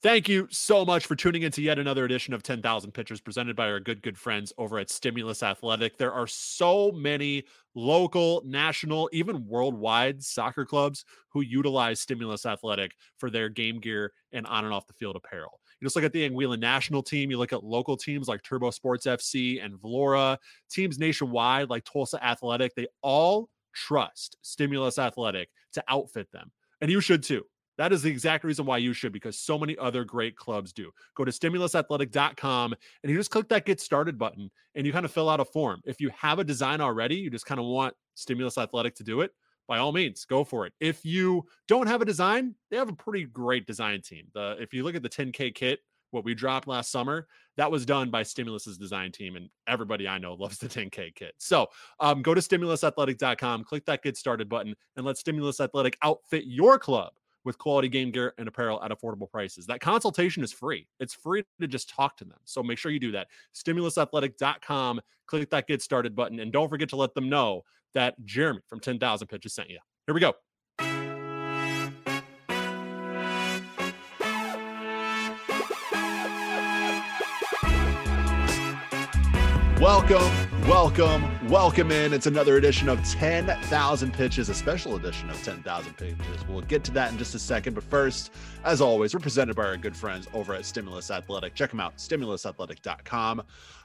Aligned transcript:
Thank 0.00 0.28
you 0.28 0.46
so 0.52 0.84
much 0.84 1.06
for 1.06 1.16
tuning 1.16 1.42
into 1.42 1.60
yet 1.60 1.80
another 1.80 2.04
edition 2.04 2.32
of 2.32 2.44
10,000 2.44 2.92
Pitches 2.92 3.20
presented 3.20 3.56
by 3.56 3.68
our 3.68 3.80
good, 3.80 4.00
good 4.00 4.16
friends 4.16 4.52
over 4.56 4.78
at 4.78 4.90
Stimulus 4.90 5.42
Athletic. 5.42 5.98
There 5.98 6.12
are 6.12 6.28
so 6.28 6.92
many 6.92 7.42
local, 7.74 8.40
national, 8.44 9.10
even 9.12 9.44
worldwide 9.44 10.22
soccer 10.22 10.64
clubs 10.64 11.04
who 11.32 11.40
utilize 11.40 11.98
Stimulus 11.98 12.46
Athletic 12.46 12.94
for 13.16 13.28
their 13.28 13.48
game 13.48 13.80
gear 13.80 14.12
and 14.30 14.46
on 14.46 14.64
and 14.64 14.72
off 14.72 14.86
the 14.86 14.92
field 14.92 15.16
apparel. 15.16 15.58
You 15.80 15.86
just 15.86 15.96
look 15.96 16.04
at 16.04 16.12
the 16.12 16.30
Anguilla 16.30 16.60
national 16.60 17.02
team, 17.02 17.32
you 17.32 17.38
look 17.38 17.52
at 17.52 17.64
local 17.64 17.96
teams 17.96 18.28
like 18.28 18.44
Turbo 18.44 18.70
Sports 18.70 19.04
FC 19.04 19.64
and 19.64 19.74
Vlora, 19.74 20.38
teams 20.70 21.00
nationwide 21.00 21.70
like 21.70 21.82
Tulsa 21.82 22.24
Athletic, 22.24 22.72
they 22.76 22.86
all 23.02 23.48
trust 23.74 24.36
Stimulus 24.42 24.96
Athletic 24.96 25.48
to 25.72 25.82
outfit 25.88 26.30
them. 26.30 26.52
And 26.80 26.88
you 26.88 27.00
should 27.00 27.24
too. 27.24 27.44
That 27.78 27.92
is 27.92 28.02
the 28.02 28.10
exact 28.10 28.44
reason 28.44 28.66
why 28.66 28.78
you 28.78 28.92
should, 28.92 29.12
because 29.12 29.38
so 29.38 29.56
many 29.56 29.78
other 29.78 30.04
great 30.04 30.36
clubs 30.36 30.72
do. 30.72 30.90
Go 31.14 31.24
to 31.24 31.30
stimulusathletic.com 31.30 32.74
and 33.02 33.10
you 33.10 33.16
just 33.16 33.30
click 33.30 33.48
that 33.48 33.64
get 33.64 33.80
started 33.80 34.18
button 34.18 34.50
and 34.74 34.84
you 34.84 34.92
kind 34.92 35.04
of 35.04 35.12
fill 35.12 35.30
out 35.30 35.40
a 35.40 35.44
form. 35.44 35.80
If 35.86 36.00
you 36.00 36.10
have 36.16 36.40
a 36.40 36.44
design 36.44 36.80
already, 36.80 37.14
you 37.14 37.30
just 37.30 37.46
kind 37.46 37.60
of 37.60 37.66
want 37.66 37.94
Stimulus 38.14 38.58
Athletic 38.58 38.96
to 38.96 39.04
do 39.04 39.20
it, 39.20 39.30
by 39.68 39.78
all 39.78 39.92
means, 39.92 40.24
go 40.24 40.42
for 40.42 40.66
it. 40.66 40.72
If 40.80 41.04
you 41.04 41.46
don't 41.68 41.86
have 41.86 42.02
a 42.02 42.04
design, 42.04 42.56
they 42.70 42.76
have 42.76 42.88
a 42.88 42.94
pretty 42.94 43.26
great 43.26 43.66
design 43.66 44.02
team. 44.02 44.26
The 44.34 44.56
if 44.58 44.74
you 44.74 44.82
look 44.82 44.96
at 44.96 45.02
the 45.02 45.08
10K 45.08 45.54
kit, 45.54 45.80
what 46.10 46.24
we 46.24 46.34
dropped 46.34 46.66
last 46.66 46.90
summer, 46.90 47.28
that 47.58 47.70
was 47.70 47.84
done 47.84 48.10
by 48.10 48.22
Stimulus's 48.22 48.78
design 48.78 49.12
team, 49.12 49.36
and 49.36 49.50
everybody 49.68 50.08
I 50.08 50.18
know 50.18 50.34
loves 50.34 50.58
the 50.58 50.68
10K 50.68 51.14
kit. 51.14 51.34
So 51.38 51.68
um, 52.00 52.22
go 52.22 52.34
to 52.34 52.40
stimulusathletic.com, 52.40 53.64
click 53.64 53.84
that 53.84 54.02
get 54.02 54.16
started 54.16 54.48
button, 54.48 54.74
and 54.96 55.06
let 55.06 55.18
Stimulus 55.18 55.60
Athletic 55.60 55.96
outfit 56.02 56.44
your 56.46 56.78
club 56.78 57.12
with 57.48 57.56
quality 57.56 57.88
game 57.88 58.10
gear 58.10 58.34
and 58.36 58.46
apparel 58.46 58.80
at 58.84 58.90
affordable 58.90 59.28
prices. 59.28 59.66
That 59.66 59.80
consultation 59.80 60.44
is 60.44 60.52
free. 60.52 60.86
It's 61.00 61.14
free 61.14 61.42
to 61.60 61.66
just 61.66 61.88
talk 61.88 62.18
to 62.18 62.24
them. 62.24 62.36
So 62.44 62.62
make 62.62 62.76
sure 62.76 62.92
you 62.92 63.00
do 63.00 63.10
that. 63.12 63.28
StimulusAthletic.com, 63.54 65.00
click 65.26 65.48
that 65.48 65.66
get 65.66 65.80
started 65.80 66.14
button, 66.14 66.40
and 66.40 66.52
don't 66.52 66.68
forget 66.68 66.90
to 66.90 66.96
let 66.96 67.14
them 67.14 67.30
know 67.30 67.62
that 67.94 68.14
Jeremy 68.26 68.60
from 68.68 68.80
10,000 68.80 69.26
Pitches 69.26 69.54
sent 69.54 69.70
you. 69.70 69.78
Here 70.06 70.14
we 70.14 70.20
go. 70.20 70.34
Welcome, 79.80 80.32
welcome, 80.66 81.48
welcome 81.48 81.92
in. 81.92 82.12
It's 82.12 82.26
another 82.26 82.56
edition 82.56 82.88
of 82.88 83.00
10,000 83.04 84.12
Pitches, 84.12 84.48
a 84.48 84.54
special 84.54 84.96
edition 84.96 85.30
of 85.30 85.40
10,000 85.44 85.96
Pitches. 85.96 86.48
We'll 86.48 86.62
get 86.62 86.82
to 86.84 86.90
that 86.92 87.12
in 87.12 87.18
just 87.18 87.36
a 87.36 87.38
second. 87.38 87.74
But 87.74 87.84
first, 87.84 88.32
as 88.64 88.80
always, 88.80 89.14
we're 89.14 89.20
presented 89.20 89.54
by 89.54 89.66
our 89.66 89.76
good 89.76 89.96
friends 89.96 90.26
over 90.34 90.52
at 90.52 90.64
Stimulus 90.64 91.12
Athletic. 91.12 91.54
Check 91.54 91.70
them 91.70 91.78
out, 91.78 91.96
stimulusathletic.com. 91.96 93.42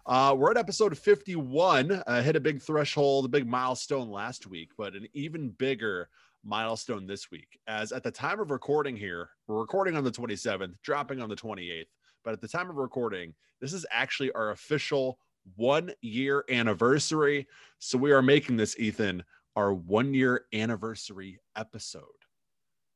Uh, 0.07 0.35
we're 0.35 0.49
at 0.49 0.57
episode 0.57 0.97
51. 0.97 1.91
Uh, 1.91 2.23
hit 2.23 2.35
a 2.35 2.39
big 2.39 2.59
threshold, 2.59 3.25
a 3.25 3.29
big 3.29 3.45
milestone 3.45 4.09
last 4.09 4.47
week, 4.47 4.71
but 4.75 4.95
an 4.95 5.05
even 5.13 5.49
bigger 5.49 6.09
milestone 6.43 7.05
this 7.05 7.29
week. 7.29 7.59
As 7.67 7.91
at 7.91 8.01
the 8.01 8.09
time 8.09 8.39
of 8.39 8.49
recording 8.49 8.97
here, 8.97 9.29
we're 9.45 9.59
recording 9.59 9.95
on 9.95 10.03
the 10.03 10.11
27th, 10.11 10.73
dropping 10.81 11.21
on 11.21 11.29
the 11.29 11.35
28th. 11.35 11.85
But 12.23 12.33
at 12.33 12.41
the 12.41 12.47
time 12.47 12.71
of 12.71 12.77
recording, 12.77 13.35
this 13.61 13.73
is 13.73 13.85
actually 13.91 14.31
our 14.31 14.49
official 14.49 15.19
one 15.55 15.91
year 16.01 16.43
anniversary. 16.49 17.47
So 17.79 17.97
we 17.97 18.11
are 18.11 18.21
making 18.21 18.57
this, 18.57 18.77
Ethan, 18.77 19.23
our 19.55 19.73
one 19.73 20.13
year 20.13 20.45
anniversary 20.53 21.39
episode. 21.55 22.03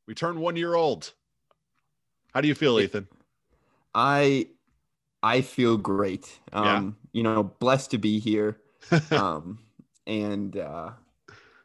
We 0.07 0.13
turn 0.13 0.39
one 0.39 0.55
year 0.55 0.75
old. 0.75 1.13
How 2.33 2.41
do 2.41 2.47
you 2.47 2.55
feel, 2.55 2.79
Ethan? 2.79 3.07
I 3.93 4.47
I 5.23 5.41
feel 5.41 5.77
great. 5.77 6.39
Um, 6.53 6.65
yeah. 6.65 6.91
you 7.11 7.23
know, 7.23 7.43
blessed 7.43 7.91
to 7.91 7.97
be 7.97 8.19
here. 8.19 8.59
um, 9.11 9.59
and 10.05 10.55
uh 10.55 10.91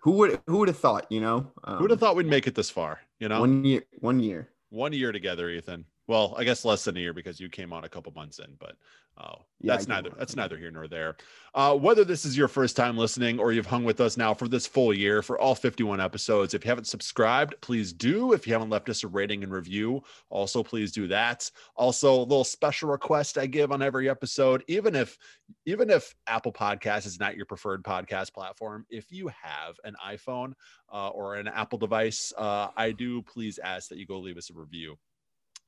who 0.00 0.12
would 0.12 0.40
who 0.46 0.58
would 0.58 0.68
have 0.68 0.78
thought, 0.78 1.06
you 1.10 1.20
know? 1.20 1.52
Um, 1.64 1.76
who 1.76 1.82
would 1.82 1.90
have 1.90 2.00
thought 2.00 2.16
we'd 2.16 2.26
make 2.26 2.46
it 2.46 2.54
this 2.54 2.70
far, 2.70 3.00
you 3.20 3.28
know? 3.28 3.40
One 3.40 3.64
year 3.64 3.82
one 4.00 4.20
year. 4.20 4.48
One 4.70 4.92
year 4.92 5.12
together, 5.12 5.48
Ethan. 5.50 5.84
Well, 6.08 6.34
I 6.36 6.44
guess 6.44 6.64
less 6.64 6.84
than 6.84 6.96
a 6.96 7.00
year 7.00 7.12
because 7.12 7.40
you 7.40 7.48
came 7.48 7.72
on 7.72 7.84
a 7.84 7.88
couple 7.88 8.12
months 8.12 8.38
in, 8.38 8.56
but 8.58 8.74
Oh, 9.18 9.44
yeah, 9.60 9.74
that's 9.74 9.86
neither 9.86 10.10
that's 10.18 10.36
neither 10.36 10.56
here 10.56 10.70
nor 10.70 10.88
there. 10.88 11.16
Uh, 11.54 11.76
whether 11.76 12.02
this 12.02 12.24
is 12.24 12.36
your 12.36 12.48
first 12.48 12.76
time 12.76 12.96
listening 12.96 13.38
or 13.38 13.52
you've 13.52 13.66
hung 13.66 13.84
with 13.84 14.00
us 14.00 14.16
now 14.16 14.32
for 14.32 14.48
this 14.48 14.66
full 14.66 14.92
year 14.92 15.20
for 15.20 15.38
all 15.38 15.54
51 15.54 16.00
episodes, 16.00 16.54
if 16.54 16.64
you 16.64 16.70
haven't 16.70 16.86
subscribed, 16.86 17.54
please 17.60 17.92
do. 17.92 18.32
If 18.32 18.46
you 18.46 18.54
haven't 18.54 18.70
left 18.70 18.88
us 18.88 19.04
a 19.04 19.08
rating 19.08 19.44
and 19.44 19.52
review, 19.52 20.02
also 20.30 20.62
please 20.62 20.92
do 20.92 21.06
that. 21.08 21.50
Also, 21.76 22.14
a 22.14 22.22
little 22.22 22.42
special 22.42 22.88
request 22.88 23.36
I 23.36 23.46
give 23.46 23.70
on 23.70 23.82
every 23.82 24.08
episode, 24.08 24.64
even 24.66 24.94
if 24.94 25.19
even 25.66 25.90
if 25.90 26.14
Apple 26.26 26.52
Podcast 26.52 27.04
is 27.04 27.20
not 27.20 27.36
your 27.36 27.46
preferred 27.46 27.84
podcast 27.84 28.32
platform, 28.32 28.86
if 28.88 29.12
you 29.12 29.28
have 29.28 29.76
an 29.84 29.94
iPhone 30.04 30.54
uh, 30.90 31.08
or 31.08 31.34
an 31.34 31.48
Apple 31.48 31.78
device, 31.78 32.32
uh, 32.38 32.69
I 32.76 32.92
do 32.92 33.20
please 33.22 33.58
ask 33.58 33.90
that 33.90 33.98
you 33.98 34.06
go 34.06 34.19
leave 34.19 34.38
us 34.38 34.48
a 34.48 34.54
review 34.54 34.96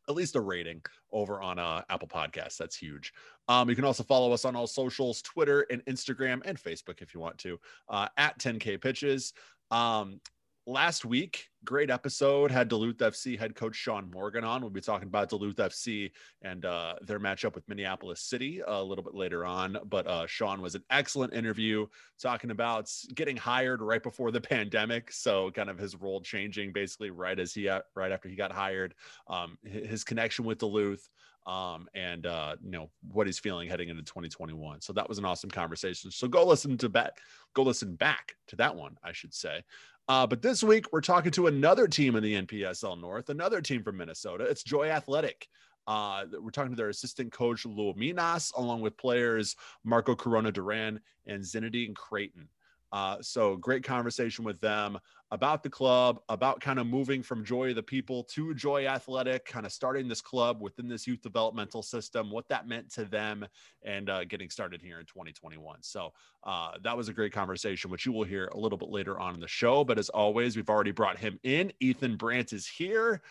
at 0.09 0.15
least 0.15 0.37
a 0.37 0.41
rating 0.41 0.83
over 1.13 1.41
on 1.41 1.59
uh, 1.59 1.83
Apple 1.89 2.09
Podcasts. 2.09 2.57
That's 2.57 2.77
huge. 2.77 3.13
Um, 3.49 3.69
you 3.69 3.77
can 3.77 3.85
also 3.85 4.03
follow 4.03 4.33
us 4.33 4.45
on 4.45 4.57
all 4.57 4.67
socials, 4.67 5.23
Twitter 5.23 5.67
and 5.71 5.85
Instagram 5.87 6.43
and 6.45 6.59
Facebook 6.59 7.03
if 7.03 7.15
you 7.15 7.21
want 7.21 7.39
to, 7.39 7.59
uh, 7.89 8.09
at 8.17 8.39
10K 8.39 8.81
Pitches. 8.81 9.33
Um, 9.71 10.21
last 10.67 11.05
week, 11.05 11.49
great 11.65 11.91
episode. 11.91 12.51
Had 12.51 12.69
Duluth 12.69 12.99
FC 12.99 13.39
head 13.39 13.55
coach 13.55 13.77
Sean 13.77 14.11
Morgan 14.11 14.45
on. 14.45 14.61
We'll 14.61 14.71
be 14.71 14.81
talking 14.81 15.09
about 15.09 15.29
Duluth 15.29 15.57
FC 15.57 16.11
and 16.43 16.65
uh, 16.65 16.95
their 17.03 17.21
matchup 17.21 17.55
with 17.55 17.69
Minneapolis 17.69 18.21
City 18.21 18.63
a 18.67 18.83
little 18.83 19.05
bit 19.05 19.15
later 19.15 19.45
on. 19.45 19.77
But 19.87 20.07
uh, 20.07 20.27
Sean 20.27 20.61
was 20.61 20.75
an 20.75 20.83
excellent 20.91 21.35
interview 21.35 21.87
talking 22.21 22.51
about 22.51 22.91
getting 23.15 23.37
hired 23.37 23.83
right 23.83 24.03
before 24.03 24.31
the 24.31 24.41
pandemic. 24.41 25.13
So 25.13 25.51
kind 25.51 25.71
of 25.71 25.79
his 25.79 25.97
role 25.97 26.21
changing 26.21 26.73
basically 26.73 27.11
right 27.11 27.39
as 27.39 27.53
he 27.53 27.69
right 27.95 28.13
after 28.13 28.29
he 28.29 28.37
got 28.37 28.53
hired. 28.53 28.95
Um, 29.29 29.59
his 29.65 30.05
connection 30.05 30.45
with 30.45 30.59
Duluth 30.59 31.09
um, 31.47 31.89
and 31.95 32.25
uh, 32.27 32.57
you 32.63 32.71
know 32.71 32.91
what 33.13 33.27
he's 33.27 33.39
feeling 33.39 33.69
heading 33.69 33.89
into 33.89 34.03
2021. 34.03 34.81
So 34.81 34.93
that 34.95 35.09
was 35.09 35.19
an 35.19 35.25
awesome 35.25 35.51
conversation. 35.51 36.11
So 36.11 36.27
go 36.27 36.45
listen 36.45 36.79
to 36.79 36.89
back, 36.89 37.19
go 37.55 37.63
listen 37.63 37.97
back 37.97 38.37
to 38.49 38.57
that 38.57 38.75
one, 38.75 38.97
I 39.03 39.13
should 39.13 39.35
say. 39.35 39.63
Uh, 40.07 40.27
but 40.27 40.43
this 40.43 40.63
week 40.63 40.87
we're 40.93 41.01
talking 41.01 41.31
to 41.31 41.47
another 41.47 41.89
team 41.89 42.15
in 42.15 42.23
the 42.23 42.35
NPSL 42.43 43.01
North, 43.01 43.31
another 43.31 43.63
team 43.63 43.83
from 43.83 43.97
Minnesota. 43.97 44.45
It's 44.45 44.63
Joy 44.63 44.89
Athletic. 44.89 45.49
Uh, 45.87 46.25
we're 46.41 46.51
talking 46.51 46.73
to 46.73 46.77
their 46.77 46.91
assistant 46.91 47.33
coach 47.33 47.65
Lou 47.65 47.95
Minas, 47.95 48.53
along 48.57 48.83
with 48.83 48.97
players 48.97 49.57
Marco 49.83 50.15
Corona 50.15 50.53
Duran 50.53 51.01
and 51.27 51.43
Zinedine 51.43 51.95
Creighton. 51.95 52.49
Uh, 52.95 53.17
so 53.21 53.57
great 53.57 53.83
conversation 53.83 54.45
with 54.45 54.61
them 54.61 54.97
about 55.33 55.65
the 55.65 55.69
club, 55.69 56.21
about 56.29 56.61
kind 56.61 56.79
of 56.79 56.87
moving 56.87 57.25
from 57.25 57.45
Joy 57.45 57.71
of 57.71 57.75
the 57.75 57.83
People 57.83 58.23
to 58.23 58.55
Joy 58.55 58.87
Athletic, 58.87 59.45
kind 59.47 59.67
of 59.67 59.73
starting 59.73 60.07
this 60.07 60.21
club 60.21 60.63
within 60.63 60.87
this 60.87 61.05
youth 61.05 61.21
developmental 61.21 61.83
system, 61.83 62.31
what 62.31 62.49
that 62.51 62.69
meant 62.69 62.93
to 62.93 63.05
them, 63.05 63.45
and 63.83 64.09
uh, 64.09 64.23
getting 64.23 64.49
started 64.49 64.81
here 64.81 65.01
in 65.01 65.07
2021. 65.07 65.79
So 65.81 66.13
uh, 66.45 66.75
that 66.85 66.97
was 66.97 67.09
a 67.09 67.13
great 67.13 67.33
conversation, 67.33 67.91
which 67.91 68.07
you 68.07 68.13
will 68.13 68.23
hear 68.23 68.47
a 68.53 68.57
little 68.57 68.79
bit 68.79 68.91
later 68.91 69.19
on 69.19 69.35
in 69.35 69.41
the 69.41 69.49
show. 69.49 69.83
But 69.83 69.99
as 69.99 70.09
always, 70.11 70.55
we've 70.55 70.71
already 70.71 70.93
brought 70.93 71.19
him 71.19 71.41
in. 71.43 71.73
Ethan 71.81 72.15
Brandt 72.17 72.53
is 72.53 72.65
here. 72.65 73.23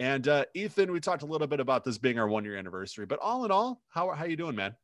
And 0.00 0.26
uh, 0.26 0.46
Ethan, 0.54 0.90
we 0.90 0.98
talked 0.98 1.22
a 1.22 1.26
little 1.26 1.46
bit 1.46 1.60
about 1.60 1.84
this 1.84 1.96
being 1.96 2.18
our 2.18 2.26
one 2.26 2.44
year 2.44 2.56
anniversary, 2.56 3.06
but 3.06 3.20
all 3.20 3.44
in 3.44 3.52
all, 3.52 3.82
how, 3.88 4.10
how 4.10 4.24
you 4.24 4.36
doing, 4.36 4.56
man? 4.56 4.74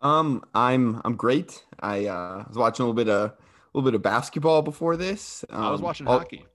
Um, 0.00 0.44
I'm 0.54 1.00
I'm 1.04 1.16
great. 1.16 1.64
I 1.80 2.06
uh, 2.06 2.44
was 2.48 2.56
watching 2.56 2.84
a 2.84 2.88
little 2.88 3.04
bit 3.04 3.08
of 3.08 3.30
a 3.30 3.34
little 3.74 3.90
bit 3.90 3.94
of 3.94 4.02
basketball 4.02 4.62
before 4.62 4.96
this. 4.96 5.44
Um, 5.50 5.64
I 5.64 5.70
was 5.70 5.80
um, 5.80 5.84
watching 5.84 6.06
hockey. 6.06 6.46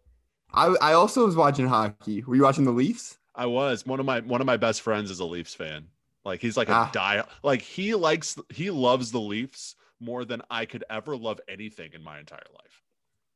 I 0.53 0.75
I 0.81 0.93
also 0.93 1.25
was 1.25 1.35
watching 1.35 1.67
hockey. 1.67 2.23
Were 2.23 2.35
you 2.35 2.43
watching 2.43 2.65
the 2.65 2.71
Leafs? 2.71 3.17
I 3.35 3.45
was. 3.47 3.85
One 3.85 3.99
of 3.99 4.05
my 4.05 4.21
one 4.21 4.41
of 4.41 4.47
my 4.47 4.57
best 4.57 4.81
friends 4.81 5.11
is 5.11 5.19
a 5.19 5.25
Leafs 5.25 5.53
fan. 5.53 5.87
Like 6.25 6.39
he's 6.39 6.55
like 6.55 6.69
a 6.69 6.73
ah. 6.73 6.89
die 6.93 7.23
like 7.43 7.61
he 7.61 7.95
likes 7.95 8.37
he 8.49 8.69
loves 8.69 9.11
the 9.11 9.19
Leafs 9.19 9.75
more 9.99 10.25
than 10.25 10.41
I 10.49 10.65
could 10.65 10.83
ever 10.89 11.17
love 11.17 11.39
anything 11.47 11.91
in 11.93 12.03
my 12.03 12.19
entire 12.19 12.39
life. 12.53 12.81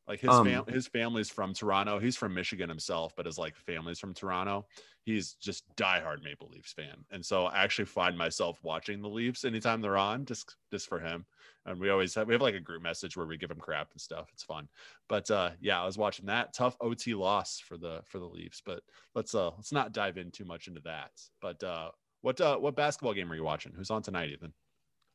Like 0.07 0.21
his 0.21 0.30
um, 0.30 0.45
fam- 0.45 0.65
his 0.68 0.88
family's 0.88 1.30
from 1.30 1.53
Toronto. 1.53 2.00
He's 2.00 2.15
from 2.15 2.33
Michigan 2.33 2.69
himself, 2.69 3.13
but 3.15 3.25
his 3.25 3.38
like 3.38 3.56
family's 3.57 4.00
from 4.00 4.13
Toronto. 4.13 4.65
He's 5.07 5.36
just 5.36 5.63
diehard 5.77 6.21
Maple 6.21 6.50
Leafs 6.50 6.74
fan, 6.74 7.06
and 7.12 7.25
so 7.25 7.45
I 7.45 7.63
actually 7.63 7.86
find 7.86 8.18
myself 8.18 8.59
watching 8.62 9.01
the 9.01 9.07
Leafs 9.07 9.45
anytime 9.45 9.80
they're 9.80 9.95
on, 9.95 10.25
just 10.25 10.57
just 10.69 10.89
for 10.89 11.00
him. 11.00 11.25
And 11.65 11.80
we 11.80 11.89
always 11.89 12.13
have 12.15 12.27
we 12.27 12.33
have 12.33 12.42
like 12.42 12.56
a 12.56 12.59
group 12.59 12.83
message 12.83 13.15
where 13.15 13.25
we 13.25 13.38
give 13.38 13.50
him 13.50 13.57
crap 13.57 13.89
and 13.94 14.01
stuff. 14.01 14.27
It's 14.33 14.44
fun, 14.44 14.68
but 15.07 15.31
uh, 15.31 15.51
yeah, 15.62 15.81
I 15.81 15.86
was 15.86 15.98
watching 15.98 16.25
that 16.25 16.54
tough 16.54 16.75
OT 16.81 17.13
loss 17.13 17.57
for 17.57 17.77
the 17.77 18.01
for 18.04 18.19
the 18.19 18.25
Leafs. 18.25 18.62
But 18.65 18.81
let's 19.15 19.33
uh 19.33 19.51
let's 19.51 19.71
not 19.71 19.94
dive 19.94 20.18
in 20.18 20.30
too 20.30 20.44
much 20.44 20.68
into 20.68 20.81
that. 20.81 21.12
But 21.42 21.63
uh, 21.63 21.92
what 22.19 22.42
uh 22.42 22.57
what 22.57 22.75
basketball 22.75 23.13
game 23.13 23.31
are 23.31 23.36
you 23.36 23.45
watching? 23.45 23.71
Who's 23.77 23.92
on 23.92 24.01
tonight, 24.01 24.31
Ethan? 24.31 24.51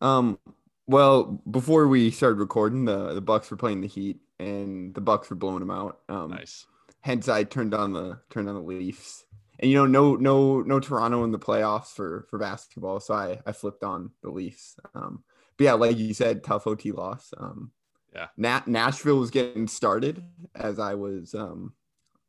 Um, 0.01 0.39
well, 0.87 1.43
before 1.51 1.87
we 1.87 2.11
started 2.11 2.39
recording, 2.39 2.87
the 2.87 3.13
the 3.13 3.21
Bucks 3.21 3.51
were 3.51 3.59
playing 3.59 3.83
the 3.83 3.89
Heat, 3.89 4.21
and 4.41 4.95
the 4.95 5.03
Bucks 5.03 5.29
were 5.29 5.37
blowing 5.37 5.61
them 5.61 5.71
out. 5.71 5.99
Um, 6.09 6.31
nice. 6.31 6.65
Hence, 7.03 7.29
I 7.29 7.45
turned 7.45 7.75
on 7.75 7.93
the 7.93 8.21
turned 8.31 8.49
on 8.49 8.55
the 8.55 8.63
Leafs. 8.63 9.27
And 9.59 9.71
you 9.71 9.77
know, 9.77 9.87
no, 9.87 10.17
no, 10.17 10.61
no 10.63 10.81
Toronto 10.81 11.25
in 11.25 11.33
the 11.33 11.39
playoffs 11.39 11.89
for 11.95 12.27
for 12.29 12.39
basketball, 12.39 13.01
so 13.01 13.15
I 13.15 13.41
I 13.47 13.53
flipped 13.53 13.85
on 13.85 14.11
the 14.23 14.31
Leafs. 14.31 14.77
Um, 14.95 15.25
but 15.57 15.65
yeah, 15.65 15.73
like 15.75 15.99
you 15.99 16.15
said, 16.15 16.43
tough 16.45 16.67
OT 16.67 16.93
loss. 16.93 17.33
Um, 17.37 17.73
yeah, 18.15 18.29
Nat- 18.37 18.69
Nashville 18.69 19.19
was 19.19 19.31
getting 19.31 19.69
started 19.69 20.25
as 20.55 20.79
I 20.79 20.95
was 20.95 21.35
um 21.35 21.75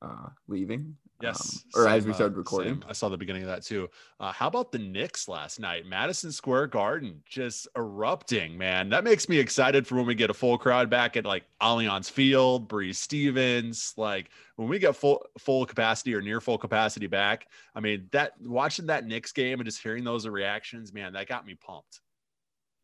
uh 0.01 0.29
leaving. 0.47 0.97
Yes. 1.23 1.63
Um, 1.73 1.81
or 1.81 1.85
same, 1.85 1.93
as 1.93 2.05
we 2.05 2.11
uh, 2.11 2.15
started 2.15 2.37
recording. 2.37 2.73
Same. 2.73 2.85
I 2.89 2.93
saw 2.93 3.09
the 3.09 3.17
beginning 3.17 3.43
of 3.43 3.47
that 3.47 3.63
too. 3.63 3.89
Uh, 4.19 4.31
how 4.31 4.47
about 4.47 4.71
the 4.71 4.79
Knicks 4.79 5.27
last 5.27 5.59
night? 5.59 5.85
Madison 5.85 6.31
Square 6.31 6.67
Garden 6.67 7.21
just 7.25 7.67
erupting, 7.77 8.57
man. 8.57 8.89
That 8.89 9.03
makes 9.03 9.29
me 9.29 9.39
excited 9.39 9.87
for 9.87 9.95
when 9.95 10.05
we 10.05 10.15
get 10.15 10.29
a 10.29 10.33
full 10.33 10.57
crowd 10.57 10.89
back 10.89 11.15
at 11.15 11.25
like 11.25 11.43
Allianz 11.61 12.11
Field, 12.11 12.67
Breese 12.67 12.99
Stevens. 12.99 13.93
Like 13.95 14.29
when 14.57 14.67
we 14.67 14.79
get 14.79 14.95
full 14.95 15.25
full 15.39 15.65
capacity 15.65 16.13
or 16.13 16.21
near 16.21 16.41
full 16.41 16.57
capacity 16.57 17.07
back. 17.07 17.47
I 17.73 17.79
mean, 17.79 18.09
that 18.11 18.33
watching 18.41 18.87
that 18.87 19.05
Knicks 19.05 19.31
game 19.31 19.59
and 19.59 19.65
just 19.65 19.81
hearing 19.81 20.03
those 20.03 20.27
reactions, 20.27 20.93
man, 20.93 21.13
that 21.13 21.27
got 21.27 21.45
me 21.45 21.55
pumped. 21.55 22.01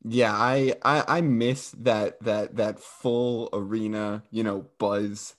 Yeah, 0.05 0.33
I, 0.33 0.75
I 0.81 1.17
I 1.17 1.21
miss 1.21 1.71
that 1.79 2.21
that 2.21 2.55
that 2.55 2.79
full 2.79 3.49
arena, 3.51 4.23
you 4.31 4.43
know, 4.43 4.65
buzz 4.77 5.35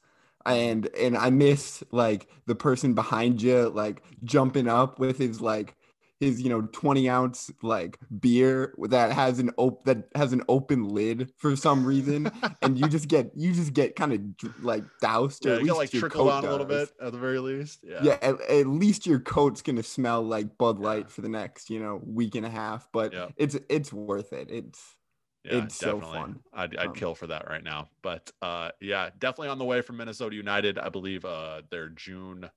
and 0.46 0.88
and 0.98 1.16
I 1.16 1.30
miss 1.30 1.82
like 1.90 2.28
the 2.46 2.54
person 2.54 2.94
behind 2.94 3.42
you 3.42 3.68
like 3.68 4.02
jumping 4.24 4.68
up 4.68 4.98
with 4.98 5.18
his 5.18 5.40
like 5.40 5.76
his 6.20 6.40
you 6.40 6.50
know 6.50 6.62
20 6.72 7.08
ounce 7.08 7.50
like 7.62 7.98
beer 8.20 8.74
that 8.90 9.10
has 9.12 9.38
an 9.38 9.50
op 9.56 9.84
that 9.86 10.04
has 10.14 10.34
an 10.34 10.42
open 10.48 10.88
lid 10.88 11.32
for 11.38 11.56
some 11.56 11.84
reason 11.84 12.30
and 12.62 12.78
you 12.78 12.86
just 12.88 13.08
get 13.08 13.30
you 13.34 13.52
just 13.54 13.72
get 13.72 13.96
kind 13.96 14.12
of 14.12 14.62
like 14.62 14.84
doused 15.00 15.46
or 15.46 15.50
yeah, 15.50 15.56
at 15.56 15.62
least 15.62 15.76
like 15.76 15.90
trickle 15.90 16.30
on 16.30 16.44
a 16.44 16.50
little 16.50 16.66
bit 16.66 16.90
at 17.02 17.12
the 17.12 17.18
very 17.18 17.38
least 17.38 17.80
yeah 17.82 18.00
yeah 18.02 18.18
at, 18.20 18.40
at 18.50 18.66
least 18.66 19.06
your 19.06 19.18
coat's 19.18 19.62
gonna 19.62 19.82
smell 19.82 20.22
like 20.22 20.58
bud 20.58 20.78
light 20.78 21.04
yeah. 21.04 21.08
for 21.08 21.22
the 21.22 21.28
next 21.28 21.70
you 21.70 21.80
know 21.80 22.00
week 22.04 22.34
and 22.34 22.44
a 22.44 22.50
half 22.50 22.86
but 22.92 23.12
yeah. 23.14 23.28
it's 23.36 23.56
it's 23.70 23.90
worth 23.90 24.34
it 24.34 24.50
it's 24.50 24.96
yeah, 25.44 25.64
it's 25.64 25.78
definitely. 25.78 26.02
so 26.06 26.12
fun. 26.12 26.40
I'd, 26.52 26.76
I'd 26.76 26.86
um, 26.88 26.94
kill 26.94 27.14
for 27.14 27.26
that 27.28 27.48
right 27.48 27.62
now. 27.64 27.88
But 28.02 28.30
uh, 28.42 28.70
yeah, 28.80 29.10
definitely 29.18 29.48
on 29.48 29.58
the 29.58 29.64
way 29.64 29.80
from 29.80 29.96
Minnesota 29.96 30.36
United. 30.36 30.78
I 30.78 30.88
believe 30.88 31.24
uh, 31.24 31.62
they're 31.70 31.88
June, 31.90 32.48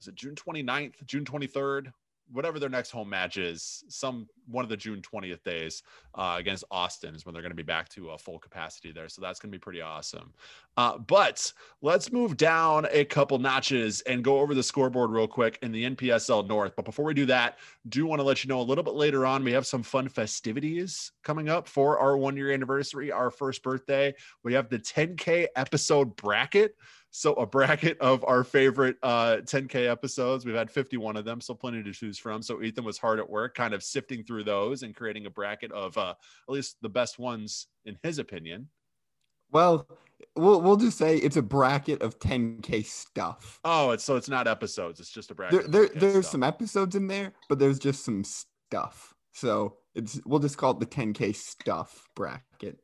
is 0.00 0.08
it 0.08 0.14
June 0.14 0.34
29th, 0.34 1.04
June 1.06 1.24
23rd? 1.24 1.92
Whatever 2.30 2.58
their 2.58 2.68
next 2.68 2.90
home 2.90 3.08
match 3.08 3.36
is, 3.36 3.84
some 3.88 4.28
one 4.46 4.64
of 4.64 4.68
the 4.68 4.76
June 4.76 5.00
20th 5.00 5.42
days 5.42 5.82
uh, 6.14 6.36
against 6.38 6.64
Austin 6.70 7.14
is 7.14 7.24
when 7.24 7.32
they're 7.32 7.42
going 7.42 7.50
to 7.50 7.56
be 7.56 7.62
back 7.62 7.88
to 7.90 8.10
a 8.10 8.18
full 8.18 8.38
capacity 8.38 8.92
there. 8.92 9.08
So 9.08 9.22
that's 9.22 9.38
going 9.38 9.50
to 9.50 9.56
be 9.56 9.60
pretty 9.60 9.80
awesome. 9.80 10.32
Uh, 10.76 10.98
but 10.98 11.52
let's 11.82 12.12
move 12.12 12.36
down 12.36 12.86
a 12.90 13.04
couple 13.04 13.38
notches 13.38 14.00
and 14.02 14.24
go 14.24 14.40
over 14.40 14.54
the 14.54 14.62
scoreboard 14.62 15.10
real 15.10 15.28
quick 15.28 15.58
in 15.62 15.72
the 15.72 15.84
NPSL 15.84 16.48
North. 16.48 16.74
But 16.76 16.84
before 16.84 17.04
we 17.04 17.14
do 17.14 17.26
that, 17.26 17.58
do 17.88 18.06
want 18.06 18.20
to 18.20 18.24
let 18.24 18.42
you 18.42 18.48
know 18.48 18.60
a 18.60 18.62
little 18.62 18.84
bit 18.84 18.94
later 18.94 19.24
on, 19.24 19.44
we 19.44 19.52
have 19.52 19.66
some 19.66 19.82
fun 19.82 20.08
festivities 20.08 21.12
coming 21.22 21.48
up 21.48 21.68
for 21.68 21.98
our 21.98 22.16
one 22.16 22.36
year 22.36 22.52
anniversary, 22.52 23.12
our 23.12 23.30
first 23.30 23.62
birthday. 23.62 24.14
We 24.42 24.54
have 24.54 24.68
the 24.68 24.78
10K 24.78 25.46
episode 25.56 26.16
bracket. 26.16 26.76
So 27.16 27.32
a 27.34 27.46
bracket 27.46 27.96
of 28.00 28.24
our 28.24 28.42
favorite 28.42 28.96
uh, 29.00 29.36
10K 29.44 29.88
episodes. 29.88 30.44
We've 30.44 30.56
had 30.56 30.68
51 30.68 31.16
of 31.16 31.24
them, 31.24 31.40
so 31.40 31.54
plenty 31.54 31.80
to 31.80 31.92
choose 31.92 32.18
from. 32.18 32.42
So 32.42 32.60
Ethan 32.60 32.82
was 32.82 32.98
hard 32.98 33.20
at 33.20 33.30
work, 33.30 33.54
kind 33.54 33.72
of 33.72 33.84
sifting 33.84 34.24
through 34.24 34.42
those 34.42 34.82
and 34.82 34.96
creating 34.96 35.26
a 35.26 35.30
bracket 35.30 35.70
of 35.70 35.96
uh, 35.96 36.14
at 36.48 36.52
least 36.52 36.76
the 36.82 36.88
best 36.88 37.20
ones 37.20 37.68
in 37.84 37.96
his 38.02 38.18
opinion. 38.18 38.68
Well, 39.52 39.86
we'll 40.34 40.60
we'll 40.60 40.76
just 40.76 40.98
say 40.98 41.16
it's 41.18 41.36
a 41.36 41.42
bracket 41.42 42.02
of 42.02 42.18
10K 42.18 42.84
stuff. 42.84 43.60
Oh, 43.64 43.92
it's 43.92 44.02
so 44.02 44.16
it's 44.16 44.28
not 44.28 44.48
episodes. 44.48 44.98
It's 44.98 45.12
just 45.12 45.30
a 45.30 45.36
bracket. 45.36 45.70
There, 45.70 45.86
there 45.86 45.94
there's 45.94 46.26
stuff. 46.26 46.32
some 46.32 46.42
episodes 46.42 46.96
in 46.96 47.06
there, 47.06 47.32
but 47.48 47.60
there's 47.60 47.78
just 47.78 48.04
some 48.04 48.24
stuff. 48.24 49.14
So 49.30 49.76
it's 49.94 50.20
we'll 50.26 50.40
just 50.40 50.58
call 50.58 50.72
it 50.72 50.80
the 50.80 50.86
10K 50.86 51.36
stuff 51.36 52.08
bracket. 52.16 52.80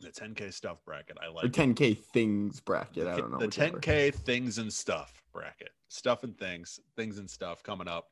The 0.00 0.08
10K 0.10 0.52
stuff 0.52 0.78
bracket. 0.84 1.16
I 1.20 1.28
like 1.28 1.42
the 1.42 1.48
10K 1.48 1.92
it. 1.92 2.04
things 2.06 2.60
bracket. 2.60 3.06
I 3.06 3.16
don't 3.16 3.32
know. 3.32 3.38
The 3.38 3.46
whichever. 3.46 3.78
10K 3.78 4.14
things 4.14 4.58
and 4.58 4.72
stuff 4.72 5.22
bracket. 5.32 5.70
Stuff 5.88 6.22
and 6.22 6.36
things, 6.38 6.78
things 6.96 7.18
and 7.18 7.28
stuff 7.28 7.62
coming 7.62 7.88
up. 7.88 8.08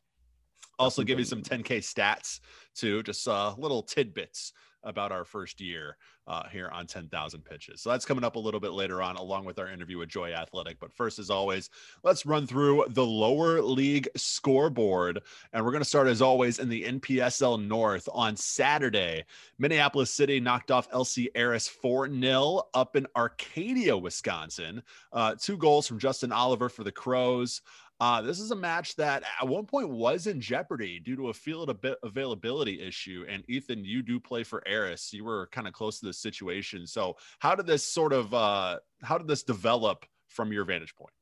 Also, 0.79 1.03
give 1.03 1.19
you 1.19 1.25
some 1.25 1.43
10K 1.43 1.79
stats 1.79 2.41
too, 2.75 3.03
just 3.03 3.27
uh, 3.29 3.55
little 3.57 3.83
tidbits 3.83 4.53
about 4.87 5.13
our 5.13 5.25
first 5.25 5.61
year 5.61 5.97
uh, 6.27 6.45
here 6.49 6.69
on 6.73 6.87
10,000 6.87 7.45
pitches. 7.45 7.81
So 7.81 7.91
that's 7.91 8.05
coming 8.05 8.25
up 8.25 8.37
a 8.37 8.39
little 8.39 8.61
bit 8.61 8.73
later 8.73 9.03
on, 9.03 9.17
along 9.17 9.45
with 9.45 9.59
our 9.59 9.69
interview 9.69 9.99
with 9.99 10.09
Joy 10.09 10.33
Athletic. 10.33 10.79
But 10.81 10.93
first, 10.93 11.19
as 11.19 11.31
always, 11.31 11.71
let's 12.03 12.27
run 12.27 12.47
through 12.47 12.87
the 12.91 13.05
lower 13.05 13.61
league 13.61 14.09
scoreboard. 14.17 15.21
And 15.53 15.65
we're 15.65 15.71
going 15.73 15.83
to 15.83 15.89
start, 15.89 16.09
as 16.09 16.23
always, 16.23 16.59
in 16.59 16.69
the 16.69 16.85
NPSL 16.85 17.67
North 17.67 18.09
on 18.13 18.37
Saturday. 18.37 19.25
Minneapolis 19.59 20.13
City 20.13 20.41
knocked 20.41 20.71
off 20.71 20.91
LC 20.91 21.29
Aris 21.37 21.69
4 21.69 22.13
0 22.13 22.63
up 22.75 22.97
in 22.97 23.07
Arcadia, 23.17 23.97
Wisconsin. 23.97 24.83
Uh, 25.13 25.35
two 25.41 25.57
goals 25.57 25.87
from 25.87 25.99
Justin 25.99 26.33
Oliver 26.33 26.69
for 26.69 26.85
the 26.85 26.93
Crows. 26.93 27.63
Uh, 27.99 28.21
this 28.21 28.41
is 28.41 28.51
a 28.51 28.57
match 28.57 28.95
that 28.97 29.23
at 29.41 29.49
one 29.49 29.65
point 29.65 29.89
was 29.89 30.27
in 30.27 30.39
jeopardy 30.39 31.01
due 31.01 31.17
to 31.17 31.29
a 31.29 31.35
field 31.35 31.75
availability 32.03 32.81
issue. 32.83 33.25
And 33.29 33.43
Ethan, 33.49 33.85
you 33.85 34.03
do 34.03 34.21
play 34.21 34.43
for 34.43 34.63
Aris. 34.71 35.13
You 35.15 35.25
were 35.25 35.49
kind 35.51 35.67
of 35.67 35.73
close 35.73 35.99
to 36.01 36.07
the 36.07 36.13
situation. 36.13 36.87
So 36.87 37.17
how 37.39 37.55
did 37.55 37.67
this 37.67 37.85
sort 37.85 38.13
of 38.13 38.35
uh, 38.35 38.79
how 39.03 39.17
did 39.17 39.29
this 39.29 39.43
develop 39.43 40.05
from 40.29 40.53
your 40.53 40.65
vantage 40.65 40.95
point? 40.95 41.13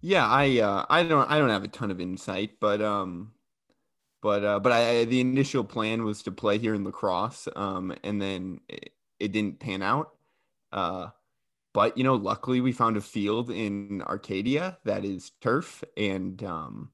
Yeah, 0.00 0.26
I 0.26 0.60
uh, 0.60 0.86
I 0.88 1.02
don't 1.02 1.28
I 1.28 1.38
don't 1.38 1.50
have 1.50 1.64
a 1.64 1.68
ton 1.68 1.90
of 1.90 2.00
insight, 2.00 2.60
but 2.60 2.80
um, 2.80 3.32
but 4.22 4.44
uh, 4.44 4.60
but 4.60 4.70
I 4.70 5.04
the 5.04 5.20
initial 5.20 5.64
plan 5.64 6.04
was 6.04 6.22
to 6.24 6.30
play 6.30 6.58
here 6.58 6.74
in 6.74 6.84
La 6.84 6.92
Crosse, 6.92 7.48
um, 7.56 7.92
and 8.04 8.22
then 8.22 8.60
it, 8.68 8.90
it 9.18 9.32
didn't 9.32 9.58
pan 9.58 9.82
out. 9.82 10.10
Uh, 10.70 11.08
but 11.76 11.98
you 11.98 12.04
know, 12.04 12.14
luckily 12.14 12.62
we 12.62 12.72
found 12.72 12.96
a 12.96 13.02
field 13.02 13.50
in 13.50 14.00
Arcadia 14.00 14.78
that 14.84 15.04
is 15.04 15.32
turf, 15.42 15.84
and 15.94 16.42
um, 16.42 16.90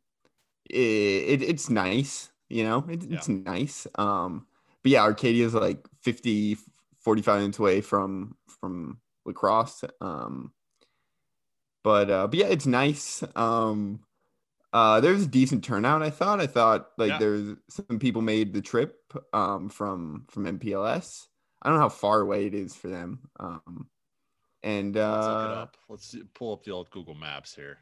it, 0.69 0.75
it 0.75 1.43
it's 1.43 1.71
nice. 1.71 2.31
You 2.49 2.65
know, 2.65 2.85
it, 2.89 3.05
yeah. 3.05 3.17
it's 3.17 3.29
nice. 3.29 3.87
Um, 3.95 4.45
but 4.83 4.91
yeah, 4.91 5.03
Arcadia 5.03 5.47
is 5.47 5.55
like 5.55 5.87
50, 6.01 6.59
45 6.99 7.41
minutes 7.41 7.59
away 7.61 7.81
from 7.81 8.35
from 8.61 8.99
La 9.25 9.33
Crosse. 9.33 9.85
Um, 10.01 10.53
but 11.85 12.11
uh, 12.11 12.27
but 12.27 12.41
yeah, 12.41 12.49
it's 12.49 12.67
nice. 12.67 13.23
Um, 13.37 14.01
uh, 14.73 14.99
there 14.99 15.13
was 15.13 15.23
a 15.23 15.29
decent 15.29 15.63
turnout. 15.63 16.03
I 16.03 16.11
thought. 16.11 16.41
I 16.41 16.49
thought 16.49 16.89
like 16.99 17.11
yeah. 17.11 17.19
there's 17.19 17.57
some 17.69 18.01
people 18.01 18.21
made 18.21 18.53
the 18.53 18.61
trip 18.61 18.97
um, 19.33 19.69
from 19.69 20.27
from 20.29 20.59
MPLS. 20.59 21.29
I 21.63 21.69
don't 21.69 21.77
know 21.77 21.83
how 21.83 21.89
far 21.89 22.21
away 22.21 22.47
it 22.47 22.55
is 22.55 22.75
for 22.75 22.89
them. 22.89 23.21
Um, 23.39 23.87
and 24.63 24.97
uh, 24.97 25.15
let's 25.15 25.27
look 25.27 25.37
it 25.37 25.51
uh, 25.51 25.63
up. 25.63 25.77
Let's 25.89 26.07
see, 26.07 26.23
pull 26.35 26.53
up 26.53 26.65
the 26.65 26.71
old 26.71 26.91
Google 26.91 27.15
Maps 27.15 27.55
here. 27.55 27.79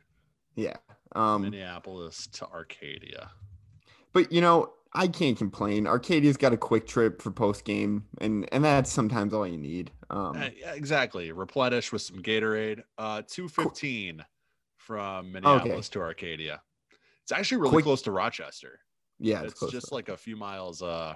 Yeah. 0.57 0.77
Um, 1.15 1.43
Minneapolis 1.43 2.27
to 2.33 2.47
Arcadia. 2.47 3.31
But 4.13 4.33
you 4.33 4.41
know, 4.41 4.73
I 4.93 5.09
can't 5.09 5.39
complain. 5.39 5.87
Arcadia's 5.87 6.37
got 6.37 6.53
a 6.53 6.57
Kwik 6.57 6.87
Trip 6.87 7.23
for 7.23 7.31
post 7.31 7.65
game, 7.65 8.05
and 8.19 8.49
and 8.53 8.65
that's 8.65 8.91
sometimes 8.91 9.33
all 9.33 9.47
you 9.47 9.59
need. 9.59 9.93
Um, 10.11 10.37
uh, 10.37 10.49
yeah, 10.57 10.73
exactly. 10.75 11.31
Replenish 11.33 11.93
with 11.93 12.03
some 12.03 12.21
Gatorade. 12.21 12.83
Uh, 12.99 13.23
two 13.27 13.49
fifteen 13.49 14.25
from 14.77 15.33
Minneapolis 15.33 15.89
okay. 15.89 15.93
to 15.93 16.01
Arcadia. 16.01 16.63
It's 17.23 17.33
actually 17.33 17.59
really 17.59 17.71
quick- 17.71 17.85
close 17.85 18.03
to 18.03 18.11
Rochester. 18.11 18.81
Yeah, 19.23 19.43
it's, 19.43 19.63
it's 19.63 19.71
just 19.71 19.93
like 19.93 20.09
a 20.09 20.17
few 20.17 20.35
miles. 20.35 20.83
Uh, 20.83 21.15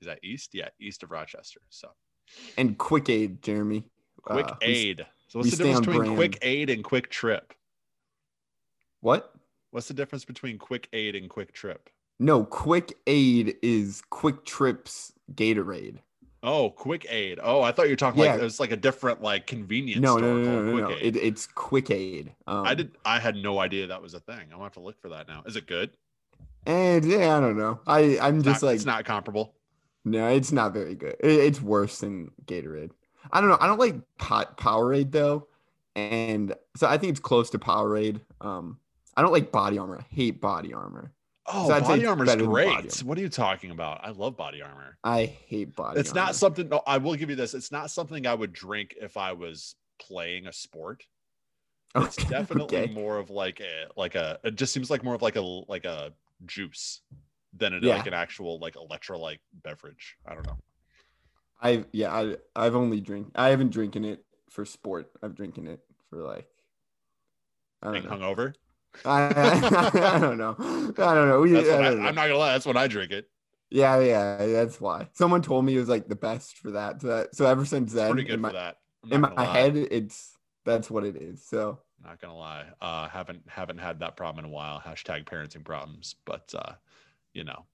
is 0.00 0.06
that 0.06 0.18
east? 0.22 0.50
Yeah, 0.52 0.68
east 0.78 1.02
of 1.02 1.10
Rochester. 1.10 1.60
So. 1.70 1.88
And 2.58 2.76
quick 2.76 3.08
aid, 3.08 3.42
Jeremy. 3.42 3.84
Quick 4.26 4.46
uh, 4.46 4.56
aid. 4.60 5.06
So 5.28 5.38
what's 5.38 5.52
the 5.52 5.56
difference 5.56 5.86
between 5.86 5.98
brand. 5.98 6.16
quick 6.16 6.38
aid 6.42 6.70
and 6.70 6.84
Kwik 6.84 7.08
Trip? 7.10 7.54
What? 9.00 9.32
What's 9.70 9.88
the 9.88 9.94
difference 9.94 10.24
between 10.24 10.58
quick 10.58 10.88
aid 10.92 11.14
and 11.14 11.28
Kwik 11.28 11.52
Trip? 11.52 11.88
No, 12.18 12.44
quick 12.44 12.96
aid 13.06 13.56
is 13.62 14.02
Kwik 14.10 14.44
Trips 14.44 15.12
Gatorade. 15.34 15.98
Oh, 16.42 16.70
quick 16.70 17.06
aid. 17.08 17.38
Oh, 17.42 17.62
I 17.62 17.72
thought 17.72 17.86
you 17.86 17.92
were 17.92 17.96
talking 17.96 18.22
yeah. 18.22 18.32
like 18.32 18.40
it 18.40 18.44
was 18.44 18.60
like 18.60 18.70
a 18.70 18.76
different 18.76 19.22
like 19.22 19.46
convenience 19.46 20.00
no, 20.00 20.16
store. 20.16 20.28
No, 20.28 20.36
no, 20.36 20.62
no, 20.62 20.76
no, 20.76 20.88
no. 20.88 20.96
It, 20.96 21.16
it's 21.16 21.46
quick 21.46 21.90
aid. 21.90 22.32
Um, 22.46 22.66
I 22.66 22.74
did. 22.74 22.92
I 23.04 23.18
had 23.18 23.36
no 23.36 23.58
idea 23.58 23.86
that 23.88 24.02
was 24.02 24.14
a 24.14 24.20
thing. 24.20 24.38
I'm 24.38 24.50
gonna 24.50 24.62
have 24.64 24.72
to 24.74 24.80
look 24.80 25.00
for 25.00 25.08
that 25.10 25.28
now. 25.28 25.42
Is 25.46 25.56
it 25.56 25.66
good? 25.66 25.90
And 26.64 27.04
yeah, 27.04 27.36
I 27.36 27.40
don't 27.40 27.56
know. 27.56 27.80
I 27.86 28.18
I'm 28.20 28.42
just 28.42 28.62
not, 28.62 28.68
like 28.68 28.76
it's 28.76 28.84
not 28.84 29.04
comparable. 29.04 29.54
No, 30.04 30.28
it's 30.28 30.52
not 30.52 30.72
very 30.72 30.94
good. 30.94 31.16
It, 31.20 31.32
it's 31.32 31.60
worse 31.60 31.98
than 31.98 32.30
Gatorade. 32.44 32.90
I 33.32 33.40
don't 33.40 33.50
know. 33.50 33.58
I 33.60 33.66
don't 33.66 33.78
like 33.78 33.96
pot 34.18 34.56
Powerade 34.58 35.12
though, 35.12 35.48
and 35.94 36.54
so 36.76 36.86
I 36.86 36.98
think 36.98 37.10
it's 37.10 37.20
close 37.20 37.50
to 37.50 37.58
Powerade. 37.58 38.20
Um, 38.40 38.78
I 39.16 39.22
don't 39.22 39.32
like 39.32 39.52
Body 39.52 39.78
Armor. 39.78 39.98
I 39.98 40.14
hate 40.14 40.40
Body 40.40 40.72
Armor. 40.72 41.12
Oh, 41.46 41.68
so 41.68 41.80
Body 41.80 42.06
Armor 42.06 42.24
is 42.24 42.36
great. 42.36 42.68
Armor. 42.68 42.88
What 43.04 43.18
are 43.18 43.20
you 43.20 43.28
talking 43.28 43.70
about? 43.70 44.00
I 44.04 44.10
love 44.10 44.36
Body 44.36 44.62
Armor. 44.62 44.98
I 45.04 45.26
hate 45.26 45.76
Body. 45.76 46.00
It's 46.00 46.10
Armor. 46.10 46.20
not 46.20 46.34
something. 46.34 46.68
No, 46.68 46.82
I 46.86 46.98
will 46.98 47.14
give 47.14 47.30
you 47.30 47.36
this. 47.36 47.54
It's 47.54 47.72
not 47.72 47.90
something 47.90 48.26
I 48.26 48.34
would 48.34 48.52
drink 48.52 48.94
if 49.00 49.16
I 49.16 49.32
was 49.32 49.76
playing 49.98 50.46
a 50.46 50.52
sport. 50.52 51.04
It's 51.94 52.16
definitely 52.16 52.78
okay. 52.78 52.92
more 52.92 53.18
of 53.18 53.30
like 53.30 53.60
a 53.60 53.86
like 53.96 54.16
a 54.16 54.38
it 54.44 54.56
just 54.56 54.72
seems 54.72 54.90
like 54.90 55.02
more 55.02 55.14
of 55.14 55.22
like 55.22 55.36
a 55.36 55.40
like 55.40 55.84
a 55.84 56.12
juice 56.44 57.00
than 57.54 57.72
it 57.72 57.82
yeah. 57.82 57.96
like 57.96 58.06
an 58.06 58.14
actual 58.14 58.58
like 58.58 58.74
electrolyte 58.74 59.38
beverage. 59.62 60.16
I 60.26 60.34
don't 60.34 60.46
know. 60.46 60.58
I 61.60 61.84
yeah, 61.92 62.12
I 62.12 62.36
I've 62.54 62.74
only 62.74 63.00
drink 63.00 63.32
I 63.34 63.48
haven't 63.48 63.70
drinking 63.70 64.04
it 64.04 64.24
for 64.50 64.64
sport. 64.64 65.10
I've 65.22 65.34
drinking 65.34 65.66
it 65.66 65.80
for 66.10 66.18
like 66.22 66.48
I 67.82 67.86
don't 67.86 67.94
Being 67.94 68.20
know. 68.20 68.26
hungover. 68.26 68.54
I, 69.04 69.22
I, 69.94 70.16
I, 70.16 70.18
don't 70.18 70.38
know. 70.38 70.56
I 70.58 71.14
don't 71.14 71.28
know. 71.28 71.40
We, 71.42 71.58
I 71.58 71.62
don't 71.62 71.98
know. 71.98 72.06
I'm 72.06 72.14
not 72.14 72.28
gonna 72.28 72.38
lie. 72.38 72.52
That's 72.52 72.66
when 72.66 72.76
I 72.76 72.86
drink 72.86 73.12
it. 73.12 73.28
Yeah, 73.70 73.98
yeah, 74.00 74.46
that's 74.46 74.80
why. 74.80 75.08
Someone 75.12 75.42
told 75.42 75.64
me 75.64 75.76
it 75.76 75.80
was 75.80 75.88
like 75.88 76.08
the 76.08 76.16
best 76.16 76.58
for 76.58 76.70
that. 76.72 77.02
So, 77.02 77.08
that, 77.08 77.34
so 77.34 77.46
ever 77.46 77.64
since 77.64 77.92
then, 77.92 78.12
pretty 78.12 78.26
good 78.26 78.34
in 78.34 78.40
my, 78.40 78.50
for 78.50 78.54
that. 78.54 78.76
In 79.10 79.20
my 79.20 79.44
head, 79.44 79.76
it's 79.76 80.36
that's 80.64 80.90
what 80.90 81.04
it 81.04 81.16
is. 81.16 81.44
So 81.44 81.80
not 82.02 82.20
gonna 82.20 82.36
lie, 82.36 82.66
uh, 82.80 83.08
haven't 83.08 83.42
haven't 83.48 83.78
had 83.78 84.00
that 84.00 84.16
problem 84.16 84.44
in 84.44 84.50
a 84.50 84.54
while. 84.54 84.80
Hashtag 84.80 85.24
parenting 85.24 85.64
problems, 85.64 86.14
but 86.24 86.52
uh, 86.56 86.72
you 87.32 87.44
know, 87.44 87.64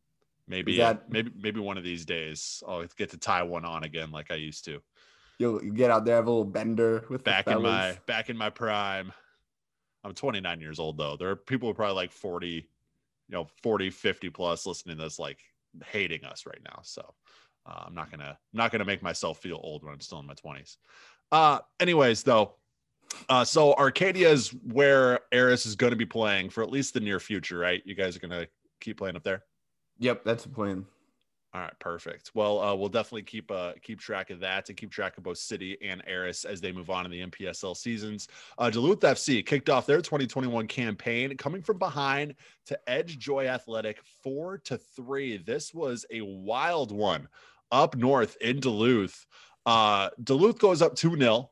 maybe 0.48 0.76
that, 0.78 1.10
maybe 1.10 1.30
maybe 1.40 1.60
one 1.60 1.78
of 1.78 1.84
these 1.84 2.04
days 2.04 2.62
I'll 2.66 2.84
get 2.96 3.10
to 3.10 3.18
tie 3.18 3.42
one 3.42 3.64
on 3.64 3.84
again 3.84 4.10
like 4.10 4.30
I 4.30 4.36
used 4.36 4.64
to. 4.66 4.80
You'll 5.38 5.62
you 5.62 5.72
get 5.72 5.90
out 5.90 6.04
there 6.04 6.16
have 6.16 6.26
a 6.26 6.30
little 6.30 6.44
bender 6.44 7.04
with 7.08 7.24
back 7.24 7.46
in 7.46 7.62
my 7.62 7.98
back 8.06 8.30
in 8.30 8.36
my 8.36 8.50
prime. 8.50 9.12
I'm 10.04 10.14
29 10.14 10.60
years 10.60 10.78
old 10.78 10.98
though. 10.98 11.16
There 11.16 11.30
are 11.30 11.36
people 11.36 11.68
who 11.68 11.72
are 11.72 11.74
probably 11.74 11.94
like 11.94 12.12
40, 12.12 12.48
you 12.48 12.62
know, 13.28 13.46
40, 13.62 13.90
50 13.90 14.30
plus 14.30 14.66
listening 14.66 14.96
to 14.96 15.04
this 15.04 15.18
like 15.18 15.38
hating 15.86 16.24
us 16.24 16.44
right 16.44 16.60
now. 16.64 16.80
So 16.82 17.14
uh, 17.66 17.84
I'm 17.86 17.94
not 17.94 18.10
gonna 18.10 18.36
I'm 18.52 18.56
not 18.56 18.72
gonna 18.72 18.84
make 18.84 19.02
myself 19.02 19.38
feel 19.38 19.60
old 19.62 19.84
when 19.84 19.92
I'm 19.92 20.00
still 20.00 20.18
in 20.18 20.26
my 20.26 20.34
20s. 20.34 20.76
Uh, 21.30 21.60
anyways, 21.80 22.22
though, 22.24 22.56
uh, 23.28 23.44
so 23.44 23.74
Arcadia 23.74 24.30
is 24.30 24.48
where 24.48 25.20
Aris 25.32 25.66
is 25.66 25.76
going 25.76 25.92
to 25.92 25.96
be 25.96 26.06
playing 26.06 26.50
for 26.50 26.62
at 26.62 26.70
least 26.70 26.94
the 26.94 27.00
near 27.00 27.18
future, 27.20 27.58
right? 27.58 27.82
You 27.84 27.94
guys 27.94 28.16
are 28.16 28.20
going 28.20 28.30
to 28.30 28.48
keep 28.80 28.98
playing 28.98 29.16
up 29.16 29.22
there. 29.22 29.44
Yep, 29.98 30.24
that's 30.24 30.44
the 30.44 30.48
plan. 30.48 30.86
All 31.54 31.60
right, 31.60 31.78
perfect. 31.80 32.30
Well, 32.32 32.60
uh, 32.60 32.74
we'll 32.74 32.88
definitely 32.88 33.24
keep 33.24 33.50
uh, 33.50 33.72
keep 33.82 34.00
track 34.00 34.30
of 34.30 34.40
that 34.40 34.70
and 34.70 34.78
keep 34.78 34.90
track 34.90 35.18
of 35.18 35.24
both 35.24 35.36
City 35.36 35.76
and 35.82 36.02
Aris 36.08 36.46
as 36.46 36.62
they 36.62 36.72
move 36.72 36.88
on 36.88 37.04
in 37.04 37.10
the 37.10 37.26
NPSL 37.26 37.76
seasons. 37.76 38.28
Uh, 38.56 38.70
Duluth 38.70 39.00
FC 39.00 39.44
kicked 39.44 39.68
off 39.68 39.84
their 39.84 40.00
2021 40.00 40.66
campaign, 40.66 41.36
coming 41.36 41.60
from 41.60 41.78
behind 41.78 42.36
to 42.66 42.78
edge 42.88 43.18
Joy 43.18 43.48
Athletic 43.48 44.00
four 44.22 44.58
to 44.64 44.78
three. 44.78 45.36
This 45.36 45.74
was 45.74 46.06
a 46.10 46.22
wild 46.22 46.90
one 46.90 47.28
up 47.70 47.96
north 47.96 48.38
in 48.40 48.58
Duluth. 48.58 49.26
Uh, 49.66 50.08
Duluth 50.24 50.58
goes 50.58 50.80
up 50.80 50.94
two 50.96 51.18
0 51.18 51.50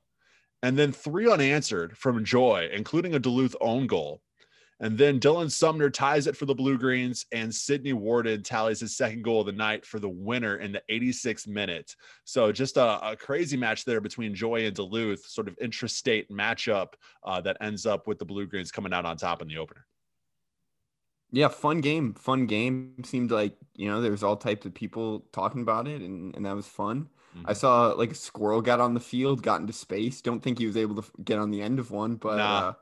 and 0.63 0.79
then 0.79 0.93
three 0.93 1.31
unanswered 1.31 1.97
from 1.97 2.25
Joy, 2.25 2.71
including 2.73 3.15
a 3.15 3.19
Duluth 3.19 3.57
own 3.61 3.87
goal. 3.87 4.23
And 4.81 4.97
then 4.97 5.21
Dylan 5.21 5.51
Sumner 5.51 5.91
ties 5.91 6.27
it 6.27 6.37
for 6.37 6.47
the 6.47 6.55
Blue 6.55 6.79
Greens, 6.79 7.27
and 7.33 7.55
Sydney 7.55 7.93
Warden 7.93 8.43
tallies 8.43 8.81
his 8.81 8.97
second 8.97 9.23
goal 9.23 9.41
of 9.41 9.47
the 9.47 9.53
night 9.53 9.85
for 9.85 9.99
the 9.99 10.09
winner 10.09 10.57
in 10.57 10.73
the 10.73 10.83
86th 10.91 11.47
minute. 11.47 11.95
So 12.25 12.51
just 12.51 12.79
a, 12.79 13.11
a 13.11 13.17
crazy 13.17 13.59
match 13.59 13.85
there 13.85 14.01
between 14.01 14.35
Joy 14.35 14.65
and 14.65 14.75
Duluth, 14.75 15.27
sort 15.27 15.49
of 15.49 15.57
intrastate 15.59 16.31
matchup 16.31 16.95
uh, 17.25 17.43
that 17.43 17.59
ends 17.61 17.85
up 17.85 18.07
with 18.07 18.19
the 18.19 18.25
Blue 18.25 18.47
Greens 18.47 18.73
coming 18.73 18.95
out 18.95 19.05
on 19.05 19.19
top 19.19 19.43
in 19.43 19.49
the 19.49 19.59
opener. 19.59 19.87
Yeah, 21.31 21.49
fun 21.49 21.81
game. 21.81 22.15
Fun 22.15 22.47
game. 22.47 22.95
Seemed 23.05 23.31
like, 23.31 23.55
you 23.77 23.89
know, 23.89 24.01
there 24.01 24.11
was 24.11 24.25
all 24.25 24.37
types 24.37 24.67
of 24.67 24.75
people 24.75 25.27
talking 25.33 25.63
about 25.63 25.89
it, 25.89 26.01
and, 26.01 26.35
and 26.35 26.47
that 26.47 26.57
was 26.57 26.67
fun. 26.67 27.09
Mm-hmm. 27.37 27.51
I 27.51 27.53
saw 27.53 27.89
like 27.89 28.11
a 28.13 28.17
squirrel 28.17 28.61
got 28.63 28.81
on 28.81 28.95
the 28.95 29.01
field, 29.01 29.43
got 29.43 29.61
into 29.61 29.73
space. 29.73 30.21
Don't 30.21 30.41
think 30.41 30.59
he 30.59 30.67
was 30.67 30.77
able 30.77 31.01
to 31.01 31.09
get 31.23 31.39
on 31.39 31.51
the 31.51 31.63
end 31.63 31.79
of 31.79 31.91
one, 31.91 32.17
but 32.17 32.37
nah. 32.39 32.59
uh, 32.59 32.73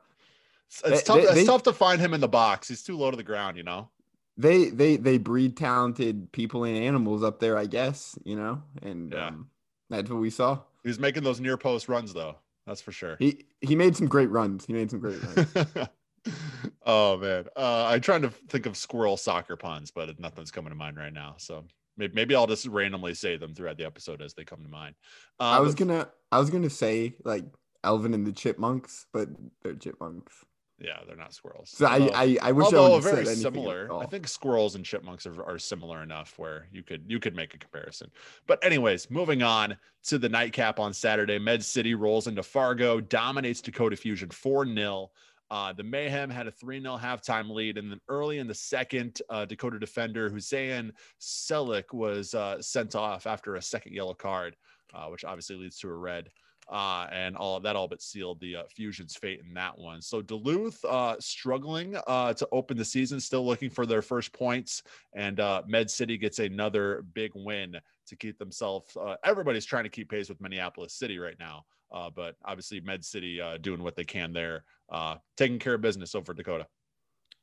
it's, 0.69 0.83
it's 0.85 1.03
tough. 1.03 1.17
They, 1.17 1.23
it's 1.23 1.35
they, 1.35 1.45
tough 1.45 1.63
to 1.65 1.73
find 1.73 2.01
him 2.01 2.15
in 2.15 2.21
the 2.21 2.29
box. 2.29 2.69
He's 2.69 2.83
too 2.83 2.97
low 2.97 3.11
to 3.11 3.17
the 3.17 3.23
ground, 3.23 3.57
you 3.57 3.63
know. 3.63 3.89
They 4.37 4.67
they 4.67 4.97
they 4.97 5.19
breed 5.19 5.57
talented 5.57 6.31
people 6.33 6.65
and 6.65 6.77
animals 6.77 7.25
up 7.25 7.41
there, 7.41 7.57
I 7.57 7.67
guess. 7.67 8.19
You 8.25 8.37
know, 8.37 8.63
and 8.83 9.13
yeah. 9.13 9.29
um, 9.29 9.51
that's 9.91 10.11
what 10.11 10.21
we 10.21 10.31
saw. 10.31 10.61
He's 10.85 10.99
making 10.99 11.25
those 11.25 11.41
near 11.41 11.57
post 11.57 11.89
runs, 11.89 12.13
though. 12.13 12.37
That's 12.67 12.83
for 12.83 12.93
sure. 12.93 13.17
He 13.19 13.47
he 13.61 13.75
made 13.75 13.97
some 13.97 14.07
great 14.07 14.31
runs. 14.31 14.67
He 14.67 14.73
made 14.73 14.91
some 14.91 15.01
great 15.01 15.21
runs. 15.23 15.89
oh 16.87 17.17
man, 17.17 17.47
uh, 17.57 17.87
I'm 17.87 18.01
trying 18.01 18.23
to 18.23 18.31
think 18.31 18.67
of 18.67 18.77
squirrel 18.77 19.17
soccer 19.17 19.57
puns, 19.57 19.91
but 19.91 20.21
nothing's 20.21 20.51
coming 20.51 20.71
to 20.71 20.77
mind 20.77 20.99
right 20.99 21.13
now. 21.13 21.35
So 21.39 21.65
maybe, 21.97 22.15
maybe 22.15 22.35
I'll 22.35 22.47
just 22.47 22.67
randomly 22.67 23.15
say 23.15 23.37
them 23.37 23.55
throughout 23.55 23.79
the 23.79 23.87
episode 23.87 24.23
as 24.23 24.35
they 24.35 24.45
come 24.45 24.63
to 24.63 24.69
mind. 24.69 24.95
I 25.41 25.61
was 25.61 25.75
but, 25.75 25.87
gonna 25.87 26.09
I 26.31 26.39
was 26.39 26.51
gonna 26.51 26.71
say 26.71 27.15
like 27.25 27.45
Alvin 27.85 28.15
and 28.15 28.27
the 28.27 28.33
Chipmunks, 28.33 29.07
but 29.13 29.29
they're 29.63 29.75
chipmunks. 29.75 30.45
Yeah, 30.81 30.99
they're 31.07 31.17
not 31.17 31.35
squirrels. 31.35 31.71
So 31.71 31.87
although, 31.87 32.09
I, 32.11 32.23
I, 32.23 32.39
I 32.43 32.53
wish 32.53 32.67
although 32.67 32.97
I 32.97 33.01
very 33.01 33.27
similar. 33.27 33.93
I 33.93 34.07
think 34.07 34.29
squirrels 34.29 34.77
and 34.77 34.85
chipmunks 34.85 35.27
are, 35.27 35.43
are 35.43 35.59
similar 35.59 36.03
enough 36.05 36.39
where 36.39 36.69
you 36.73 36.85
could 36.85 37.05
you 37.09 37.19
could 37.19 37.35
make 37.35 37.53
a 37.55 37.59
comparison. 37.59 38.11
But 38.47 38.65
anyways, 38.65 39.11
moving 39.11 39.43
on 39.43 39.77
to 40.05 40.19
the 40.19 40.29
nightcap 40.29 40.79
on 40.79 40.93
Saturday, 40.93 41.39
Med 41.39 41.65
City 41.65 41.95
rolls 41.95 42.29
into 42.29 42.45
Fargo, 42.45 43.01
dominates 43.01 43.61
Dakota 43.61 43.97
Fusion 43.97 44.31
4 44.31 44.73
0. 44.73 45.11
Uh, 45.51 45.73
the 45.73 45.83
Mayhem 45.83 46.31
had 46.31 46.47
a 46.47 46.51
3 46.53 46.81
0 46.81 46.97
halftime 46.97 47.51
lead. 47.51 47.77
And 47.77 47.91
then 47.91 48.01
early 48.09 48.39
in 48.39 48.47
the 48.47 48.55
second, 48.55 49.21
uh, 49.31 49.47
Dakota 49.47 49.81
defender 49.81 50.29
Hussein 50.29 50.93
Selik 51.21 51.93
was 51.93 52.35
uh, 52.35 52.63
sent 52.63 52.95
off 52.95 53.27
after 53.27 53.57
a 53.57 53.63
second 53.63 53.95
yellow 53.95 54.15
card, 54.15 54.57
uh, 54.95 55.07
which 55.07 55.25
obviously 55.25 55.57
leads 55.57 55.79
to 55.81 55.89
a 55.89 55.95
red 55.95 56.31
uh, 56.69 57.07
and 57.11 57.37
all 57.37 57.59
that 57.61 57.77
all 57.77 57.89
but 57.89 58.03
sealed 58.03 58.41
the 58.41 58.57
uh, 58.57 58.63
Fusion's 58.75 59.17
fate 59.17 59.41
in 59.47 59.55
that 59.55 59.77
one. 59.77 60.03
So 60.03 60.21
Duluth 60.21 60.85
uh, 60.85 61.17
struggling 61.19 61.97
uh, 62.07 62.35
to 62.35 62.49
open 62.53 62.77
the 62.77 62.85
season, 62.85 63.21
still 63.21 63.47
looking 63.47 63.71
for 63.71 63.87
their 63.87 64.03
first 64.03 64.33
points, 64.33 64.83
and 65.15 65.41
uh, 65.41 65.63
Med 65.67 65.91
City 65.91 66.19
gets 66.19 66.39
another 66.39 67.05
big 67.15 67.33
win 67.35 67.77
to 68.07 68.17
keep 68.17 68.39
themselves. 68.39 68.97
Uh, 68.97 69.17
everybody's 69.25 69.65
trying 69.65 69.85
to 69.85 69.91
keep 69.91 70.11
pace 70.11 70.29
with 70.29 70.41
Minneapolis 70.41 70.95
City 70.95 71.19
right 71.19 71.39
now, 71.39 71.65
uh, 71.93 72.11
but 72.11 72.37
obviously 72.45 72.81
Med 72.81 73.05
City 73.05 73.41
uh, 73.41 73.57
doing 73.59 73.83
what 73.83 73.97
they 73.97 74.05
can 74.05 74.33
there, 74.33 74.65
uh, 74.91 75.17
taking 75.37 75.59
care 75.59 75.75
of 75.75 75.81
business 75.81 76.15
over 76.15 76.35
Dakota. 76.35 76.67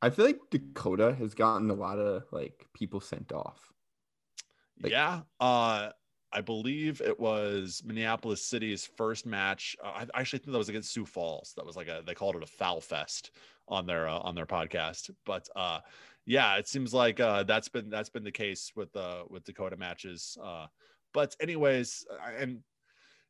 I 0.02 0.10
feel 0.10 0.26
like 0.26 0.40
Dakota 0.52 1.16
has 1.18 1.34
gotten 1.34 1.70
a 1.72 1.74
lot 1.74 1.98
of 1.98 2.24
like 2.32 2.68
people 2.74 3.00
sent 3.00 3.32
off. 3.32 3.72
Like, 4.82 4.92
yeah, 4.92 5.22
uh, 5.40 5.90
I 6.32 6.42
believe 6.42 7.02
it 7.02 7.20
was 7.20 7.82
Minneapolis 7.86 8.46
City's 8.46 8.86
first 8.98 9.26
match. 9.26 9.76
Uh, 9.84 10.06
I 10.14 10.20
actually 10.20 10.40
think 10.40 10.52
that 10.52 10.58
was 10.58 10.70
against 10.70 10.92
Sioux 10.92 11.06
Falls. 11.06 11.54
That 11.56 11.66
was 11.66 11.76
like 11.76 11.88
a 11.88 12.04
they 12.06 12.14
called 12.14 12.36
it 12.36 12.44
a 12.44 12.48
foul 12.48 12.82
fest 12.82 13.32
on 13.68 13.86
their 13.86 14.08
uh, 14.08 14.20
on 14.20 14.36
their 14.36 14.46
podcast. 14.46 15.10
But 15.26 15.48
uh, 15.56 15.80
yeah, 16.26 16.56
it 16.58 16.68
seems 16.68 16.94
like 16.94 17.20
uh, 17.20 17.44
that's 17.44 17.70
been 17.70 17.90
that's 17.90 18.10
been 18.10 18.24
the 18.24 18.32
case 18.32 18.72
with 18.76 18.96
with 19.30 19.46
Dakota 19.46 19.78
matches. 19.78 20.38
Uh, 20.44 20.68
but 21.14 21.36
anyways, 21.40 22.06
and 22.38 22.60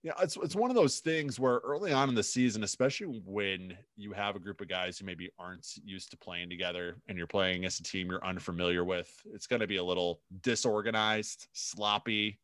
yeah, 0.05 0.13
it's 0.21 0.37
it's 0.37 0.55
one 0.55 0.69
of 0.69 0.75
those 0.75 0.99
things 0.99 1.39
where 1.39 1.57
early 1.63 1.91
on 1.91 2.09
in 2.09 2.15
the 2.15 2.23
season, 2.23 2.63
especially 2.63 3.21
when 3.25 3.75
you 3.95 4.11
have 4.13 4.35
a 4.35 4.39
group 4.39 4.61
of 4.61 4.67
guys 4.67 4.99
who 4.99 5.05
maybe 5.05 5.31
aren't 5.39 5.67
used 5.83 6.11
to 6.11 6.17
playing 6.17 6.49
together 6.49 6.97
and 7.07 7.17
you're 7.17 7.27
playing 7.27 7.65
as 7.65 7.79
a 7.79 7.83
team 7.83 8.09
you're 8.09 8.23
unfamiliar 8.23 8.83
with, 8.83 9.11
it's 9.33 9.47
going 9.47 9.61
to 9.61 9.67
be 9.67 9.77
a 9.77 9.83
little 9.83 10.21
disorganized, 10.41 11.47
sloppy 11.53 12.39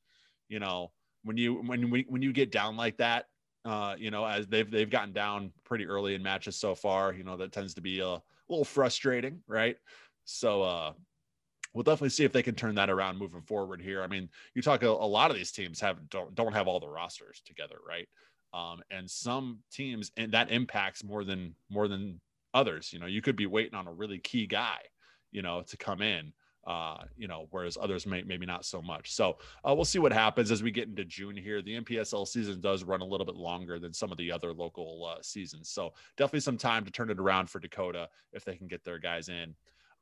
you 0.51 0.59
know, 0.59 0.91
when 1.23 1.37
you 1.37 1.55
when 1.55 1.89
we, 1.89 2.05
when 2.09 2.21
you 2.21 2.33
get 2.33 2.51
down 2.51 2.75
like 2.75 2.97
that, 2.97 3.27
uh, 3.63 3.95
you 3.97 4.11
know, 4.11 4.25
as 4.25 4.47
they've 4.47 4.69
they've 4.69 4.89
gotten 4.89 5.13
down 5.13 5.53
pretty 5.63 5.87
early 5.87 6.13
in 6.13 6.21
matches 6.21 6.57
so 6.57 6.75
far, 6.75 7.13
you 7.13 7.23
know, 7.23 7.37
that 7.37 7.53
tends 7.53 7.73
to 7.75 7.81
be 7.81 8.01
a 8.01 8.21
little 8.49 8.65
frustrating, 8.65 9.41
right? 9.47 9.77
So 10.25 10.61
uh 10.61 10.93
we'll 11.73 11.83
definitely 11.83 12.09
see 12.09 12.25
if 12.25 12.33
they 12.33 12.43
can 12.43 12.53
turn 12.53 12.75
that 12.75 12.89
around 12.89 13.17
moving 13.17 13.41
forward 13.41 13.81
here. 13.81 14.03
I 14.03 14.07
mean, 14.07 14.29
you 14.55 14.61
talk 14.61 14.83
a, 14.83 14.87
a 14.87 14.89
lot 14.89 15.31
of 15.31 15.37
these 15.37 15.53
teams 15.53 15.79
have 15.79 16.09
don't 16.09 16.35
don't 16.35 16.53
have 16.53 16.67
all 16.67 16.81
the 16.81 16.89
rosters 16.89 17.41
together, 17.45 17.77
right? 17.87 18.09
Um, 18.53 18.81
and 18.91 19.09
some 19.09 19.59
teams 19.71 20.11
and 20.17 20.33
that 20.33 20.51
impacts 20.51 21.01
more 21.01 21.23
than 21.23 21.55
more 21.69 21.87
than 21.87 22.19
others. 22.53 22.91
You 22.91 22.99
know, 22.99 23.05
you 23.05 23.21
could 23.21 23.37
be 23.37 23.45
waiting 23.45 23.75
on 23.75 23.87
a 23.87 23.93
really 23.93 24.19
key 24.19 24.47
guy, 24.47 24.79
you 25.31 25.41
know, 25.41 25.61
to 25.61 25.77
come 25.77 26.01
in 26.01 26.33
uh, 26.65 26.97
you 27.17 27.27
know, 27.27 27.47
whereas 27.51 27.77
others 27.79 28.05
may 28.05 28.21
maybe 28.23 28.45
not 28.45 28.65
so 28.65 28.81
much. 28.81 29.13
So 29.13 29.37
uh, 29.67 29.73
we'll 29.73 29.85
see 29.85 29.99
what 29.99 30.13
happens 30.13 30.51
as 30.51 30.61
we 30.61 30.71
get 30.71 30.87
into 30.87 31.05
June 31.05 31.35
here. 31.35 31.61
The 31.61 31.81
NPSL 31.81 32.27
season 32.27 32.61
does 32.61 32.83
run 32.83 33.01
a 33.01 33.05
little 33.05 33.25
bit 33.25 33.35
longer 33.35 33.79
than 33.79 33.93
some 33.93 34.11
of 34.11 34.17
the 34.17 34.31
other 34.31 34.53
local 34.53 35.05
uh, 35.05 35.21
seasons, 35.21 35.69
so 35.69 35.93
definitely 36.17 36.41
some 36.41 36.57
time 36.57 36.85
to 36.85 36.91
turn 36.91 37.09
it 37.09 37.19
around 37.19 37.49
for 37.49 37.59
Dakota 37.59 38.09
if 38.33 38.45
they 38.45 38.55
can 38.55 38.67
get 38.67 38.83
their 38.83 38.99
guys 38.99 39.29
in. 39.29 39.55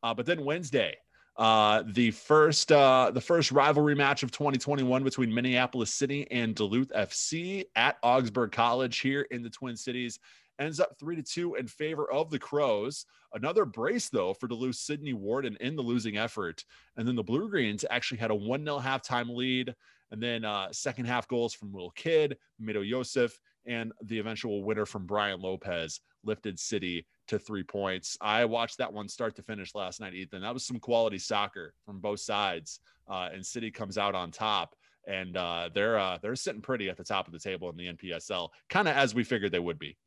Uh, 0.03 0.13
but 0.13 0.25
then 0.25 0.45
Wednesday, 0.45 0.95
uh, 1.39 1.83
the 1.93 2.11
first 2.11 2.69
uh, 2.69 3.11
the 3.13 3.21
first 3.21 3.51
rivalry 3.53 3.95
match 3.95 4.23
of 4.23 4.31
2021 4.31 5.03
between 5.03 5.33
Minneapolis 5.33 5.93
City 5.93 6.27
and 6.31 6.53
Duluth 6.53 6.89
FC 6.89 7.63
at 7.77 7.97
Augsburg 8.03 8.51
College 8.51 8.99
here 8.99 9.21
in 9.31 9.41
the 9.41 9.49
Twin 9.49 9.77
Cities 9.77 10.19
ends 10.59 10.79
up 10.79 10.95
three 10.99 11.15
to 11.15 11.23
two 11.23 11.55
in 11.55 11.67
favor 11.67 12.11
of 12.11 12.29
the 12.29 12.39
Crows. 12.39 13.05
Another 13.33 13.65
brace 13.65 14.09
though 14.09 14.33
for 14.33 14.47
Duluth 14.47 14.75
Sydney 14.75 15.13
Warden 15.13 15.57
in 15.59 15.75
the 15.75 15.81
losing 15.81 16.17
effort, 16.17 16.63
and 16.97 17.07
then 17.07 17.15
the 17.15 17.23
Blue 17.23 17.49
Greens 17.49 17.85
actually 17.89 18.17
had 18.17 18.31
a 18.31 18.35
one 18.35 18.63
0 18.63 18.79
halftime 18.79 19.35
lead, 19.35 19.73
and 20.11 20.21
then 20.21 20.43
uh, 20.45 20.67
second 20.71 21.05
half 21.05 21.27
goals 21.27 21.53
from 21.53 21.71
Will 21.71 21.91
Kidd, 21.91 22.37
Mido 22.61 22.87
Yosef, 22.87 23.39
and 23.65 23.91
the 24.03 24.19
eventual 24.19 24.63
winner 24.63 24.85
from 24.85 25.05
Brian 25.05 25.41
Lopez 25.41 26.01
lifted 26.23 26.59
City 26.59 27.05
to 27.27 27.39
three 27.39 27.63
points. 27.63 28.17
I 28.19 28.45
watched 28.45 28.79
that 28.79 28.91
one 28.91 29.07
start 29.07 29.35
to 29.35 29.43
finish 29.43 29.75
last 29.75 30.01
night, 30.01 30.15
Ethan. 30.15 30.41
That 30.41 30.53
was 30.53 30.65
some 30.65 30.79
quality 30.79 31.19
soccer 31.19 31.73
from 31.85 31.99
both 31.99 32.19
sides, 32.19 32.79
uh, 33.09 33.29
and 33.31 33.45
City 33.45 33.71
comes 33.71 33.97
out 33.97 34.15
on 34.15 34.31
top. 34.31 34.75
And 35.07 35.37
uh, 35.37 35.69
they're 35.73 35.97
uh, 35.97 36.17
they're 36.21 36.35
sitting 36.35 36.61
pretty 36.61 36.89
at 36.89 36.97
the 36.97 37.03
top 37.03 37.25
of 37.25 37.33
the 37.33 37.39
table 37.39 37.69
in 37.69 37.77
the 37.77 37.87
NPSL, 37.87 38.49
kind 38.69 38.87
of 38.87 38.95
as 38.95 39.15
we 39.15 39.23
figured 39.23 39.51
they 39.51 39.57
would 39.57 39.79
be. 39.79 39.97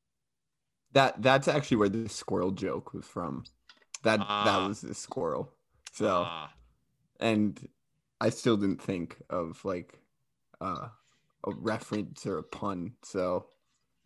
That 0.93 1.23
that's 1.23 1.49
actually 1.49 1.79
where 1.79 1.89
the 1.89 2.09
squirrel 2.09 2.51
joke 2.51 2.93
was 2.93 3.07
from. 3.07 3.45
That 4.03 4.19
that 4.19 4.27
ah. 4.29 4.69
was 4.69 4.81
the 4.81 4.95
squirrel. 4.95 5.53
So, 5.93 6.25
ah. 6.27 6.51
and 7.21 7.59
I 8.21 8.31
still 8.31 8.57
didn't 8.57 8.83
think 8.83 9.17
of 9.31 9.65
like 9.65 9.99
uh, 10.61 10.89
a 11.45 11.51
reference 11.51 12.27
or 12.27 12.39
a 12.39 12.43
pun. 12.43 12.93
So, 13.03 13.47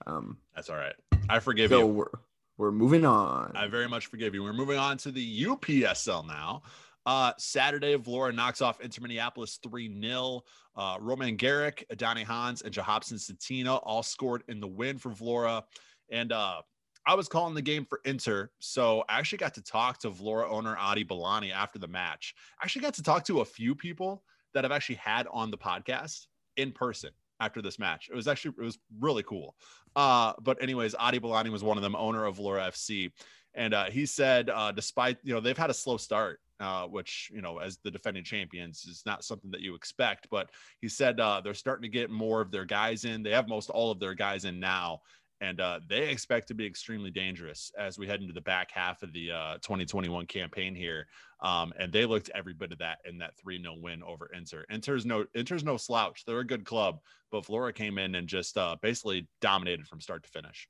um, 0.06 0.38
that's 0.54 0.70
all 0.70 0.76
right. 0.76 0.94
I 1.28 1.38
forgive 1.38 1.70
so 1.70 1.80
you. 1.80 1.86
We're, 1.86 2.10
we're 2.58 2.72
moving 2.72 3.04
on. 3.04 3.52
I 3.54 3.66
very 3.66 3.88
much 3.88 4.06
forgive 4.06 4.34
you. 4.34 4.42
We're 4.42 4.52
moving 4.52 4.78
on 4.78 4.96
to 4.98 5.10
the 5.10 5.44
UPSL 5.44 6.26
now. 6.26 6.62
Uh, 7.04 7.32
Saturday, 7.38 7.96
Vlora 7.96 8.34
knocks 8.34 8.60
off 8.60 8.80
Inter 8.80 9.02
Minneapolis 9.02 9.58
3 9.62 10.00
0. 10.00 10.42
Uh, 10.74 10.98
Roman 11.00 11.36
Garrick, 11.36 11.86
Adani 11.92 12.24
Hans, 12.24 12.62
and 12.62 12.74
Jahopson 12.74 13.14
Satina 13.14 13.80
all 13.84 14.02
scored 14.02 14.42
in 14.48 14.60
the 14.60 14.66
win 14.66 14.98
for 14.98 15.10
Vlora. 15.10 15.62
And 16.10 16.32
uh, 16.32 16.62
I 17.06 17.14
was 17.14 17.28
calling 17.28 17.54
the 17.54 17.62
game 17.62 17.84
for 17.84 18.00
Inter. 18.04 18.50
So 18.58 19.04
I 19.08 19.18
actually 19.18 19.38
got 19.38 19.54
to 19.54 19.62
talk 19.62 19.98
to 19.98 20.10
Vlora 20.10 20.50
owner 20.50 20.76
Adi 20.76 21.04
Balani 21.04 21.52
after 21.52 21.78
the 21.78 21.86
match. 21.86 22.34
I 22.60 22.64
actually 22.64 22.82
got 22.82 22.94
to 22.94 23.02
talk 23.02 23.24
to 23.26 23.40
a 23.40 23.44
few 23.44 23.74
people 23.74 24.24
that 24.54 24.64
I've 24.64 24.72
actually 24.72 24.96
had 24.96 25.28
on 25.30 25.50
the 25.50 25.58
podcast 25.58 26.26
in 26.56 26.72
person 26.72 27.10
after 27.38 27.62
this 27.62 27.78
match. 27.78 28.08
It 28.10 28.16
was 28.16 28.26
actually 28.26 28.54
it 28.58 28.64
was 28.64 28.78
really 28.98 29.22
cool. 29.22 29.54
Uh, 29.94 30.32
but 30.42 30.60
anyways, 30.60 30.94
Adi 30.94 31.20
Balani 31.20 31.50
was 31.50 31.62
one 31.62 31.76
of 31.76 31.82
them, 31.82 31.94
owner 31.94 32.24
of 32.24 32.38
Vlora 32.38 32.68
FC, 32.68 33.12
and 33.54 33.72
uh, 33.72 33.84
he 33.84 34.04
said, 34.04 34.50
uh, 34.50 34.72
despite 34.72 35.18
you 35.22 35.32
know 35.32 35.40
they've 35.40 35.56
had 35.56 35.70
a 35.70 35.74
slow 35.74 35.96
start, 35.96 36.40
uh, 36.58 36.86
which 36.86 37.30
you 37.32 37.40
know 37.40 37.58
as 37.58 37.78
the 37.84 37.90
defending 37.90 38.24
champions 38.24 38.84
is 38.84 39.02
not 39.06 39.24
something 39.24 39.50
that 39.50 39.60
you 39.60 39.74
expect, 39.74 40.26
but 40.30 40.50
he 40.80 40.88
said 40.88 41.20
uh, 41.20 41.40
they're 41.42 41.54
starting 41.54 41.82
to 41.82 41.88
get 41.88 42.10
more 42.10 42.40
of 42.40 42.50
their 42.50 42.64
guys 42.64 43.04
in. 43.04 43.22
They 43.22 43.30
have 43.30 43.48
most 43.48 43.70
all 43.70 43.90
of 43.90 44.00
their 44.00 44.14
guys 44.14 44.44
in 44.44 44.58
now, 44.58 45.00
and 45.40 45.60
uh, 45.60 45.80
they 45.88 46.08
expect 46.08 46.48
to 46.48 46.54
be 46.54 46.66
extremely 46.66 47.10
dangerous 47.10 47.70
as 47.78 47.98
we 47.98 48.06
head 48.06 48.20
into 48.20 48.32
the 48.32 48.40
back 48.40 48.70
half 48.70 49.02
of 49.02 49.12
the 49.12 49.30
uh, 49.30 49.54
2021 49.62 50.26
campaign 50.26 50.74
here. 50.74 51.06
Um, 51.40 51.72
and 51.78 51.92
they 51.92 52.06
looked 52.06 52.30
every 52.34 52.54
bit 52.54 52.72
of 52.72 52.78
that 52.78 52.98
in 53.04 53.18
that 53.18 53.36
3 53.36 53.60
0 53.60 53.76
win 53.80 54.02
over 54.02 54.30
Inter. 54.34 54.64
Inter's 54.70 55.04
no 55.04 55.26
Inter's 55.34 55.64
no 55.64 55.76
slouch. 55.76 56.24
They're 56.24 56.40
a 56.40 56.46
good 56.46 56.64
club, 56.64 57.00
but 57.30 57.44
Vlora 57.44 57.74
came 57.74 57.98
in 57.98 58.14
and 58.14 58.26
just 58.26 58.56
uh, 58.56 58.76
basically 58.80 59.28
dominated 59.40 59.86
from 59.86 60.00
start 60.00 60.22
to 60.24 60.30
finish. 60.30 60.68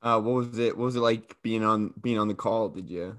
Uh, 0.00 0.20
what 0.20 0.34
was 0.34 0.58
it? 0.58 0.76
What 0.76 0.84
was 0.84 0.96
it 0.96 1.00
like 1.00 1.36
being 1.42 1.64
on 1.64 1.92
being 2.00 2.18
on 2.18 2.28
the 2.28 2.34
call? 2.34 2.68
Did 2.68 2.88
you 2.88 3.18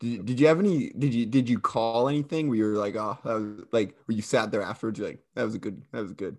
did, 0.00 0.24
did 0.24 0.40
you 0.40 0.46
have 0.46 0.58
any 0.58 0.90
did 0.90 1.12
you 1.12 1.26
did 1.26 1.48
you 1.48 1.58
call 1.58 2.08
anything 2.08 2.48
where 2.48 2.56
you 2.56 2.64
were 2.64 2.78
like 2.78 2.96
oh 2.96 3.18
that 3.24 3.34
was 3.34 3.64
like 3.72 3.96
where 4.06 4.16
you 4.16 4.22
sat 4.22 4.50
there 4.50 4.62
afterwards 4.62 4.98
you're 4.98 5.08
like 5.08 5.20
that 5.34 5.44
was 5.44 5.54
a 5.54 5.58
good 5.58 5.82
that 5.92 6.02
was 6.02 6.12
good 6.12 6.36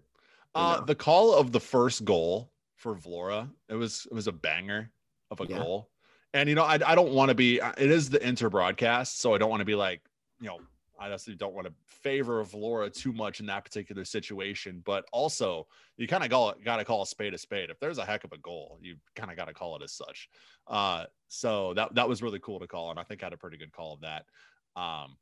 uh 0.56 0.78
no? 0.80 0.86
the 0.86 0.96
call 0.96 1.34
of 1.34 1.52
the 1.52 1.60
first 1.60 2.06
goal 2.06 2.52
for 2.80 2.96
Vlora. 2.96 3.50
It 3.68 3.76
was 3.76 4.08
it 4.10 4.14
was 4.14 4.28
a 4.28 4.32
banger 4.32 4.90
of 5.30 5.42
a 5.42 5.46
yeah. 5.46 5.60
goal. 5.60 5.90
And 6.34 6.50
you 6.50 6.56
know, 6.56 6.64
I 6.64 6.80
I 6.86 6.96
don't 6.96 7.12
want 7.12 7.30
to 7.30 7.36
be 7.36 7.58
it 7.58 7.92
is 7.92 8.10
the 8.10 8.26
inter 8.26 8.50
broadcast, 8.50 9.20
so 9.20 9.36
I 9.36 9.38
don't 9.38 9.50
want 9.50 9.62
to 9.62 9.66
be 9.66 9.76
like, 9.76 10.02
you 10.40 10.48
know, 10.48 10.60
I 11.00 11.08
honestly 11.08 11.36
don't 11.36 11.54
want 11.54 11.68
to 11.68 11.74
favor 11.88 12.44
Vlora 12.44 12.92
too 12.94 13.14
much 13.14 13.40
in 13.40 13.46
that 13.48 13.64
particular 13.64 14.06
situation, 14.06 14.82
but 14.86 15.06
also 15.12 15.68
you 15.98 16.08
kind 16.08 16.24
of 16.24 16.30
got 16.30 16.78
to 16.78 16.86
call 16.86 17.04
a 17.04 17.06
spade 17.06 17.34
a 17.34 17.38
spade. 17.38 17.70
If 17.70 17.80
there's 17.80 17.98
a 17.98 18.06
heck 18.06 18.24
of 18.24 18.32
a 18.32 18.38
goal, 18.38 18.80
you 18.82 18.96
kind 19.16 19.30
of 19.32 19.38
got 19.38 19.46
to 19.46 19.54
call 19.54 19.76
it 19.76 19.84
as 19.84 19.94
such. 19.94 20.30
Uh, 20.68 21.06
so 21.28 21.74
that 21.76 21.96
that 21.96 22.08
was 22.08 22.22
really 22.22 22.40
cool 22.40 22.60
to 22.60 22.68
call, 22.68 22.92
and 22.92 23.00
I 23.00 23.04
think 23.04 23.22
I 23.22 23.28
had 23.28 23.34
a 23.34 23.38
pretty 23.38 23.58
good 23.58 23.74
call 23.74 23.94
of 23.94 24.02
that. 24.02 24.26
Um, 24.76 25.18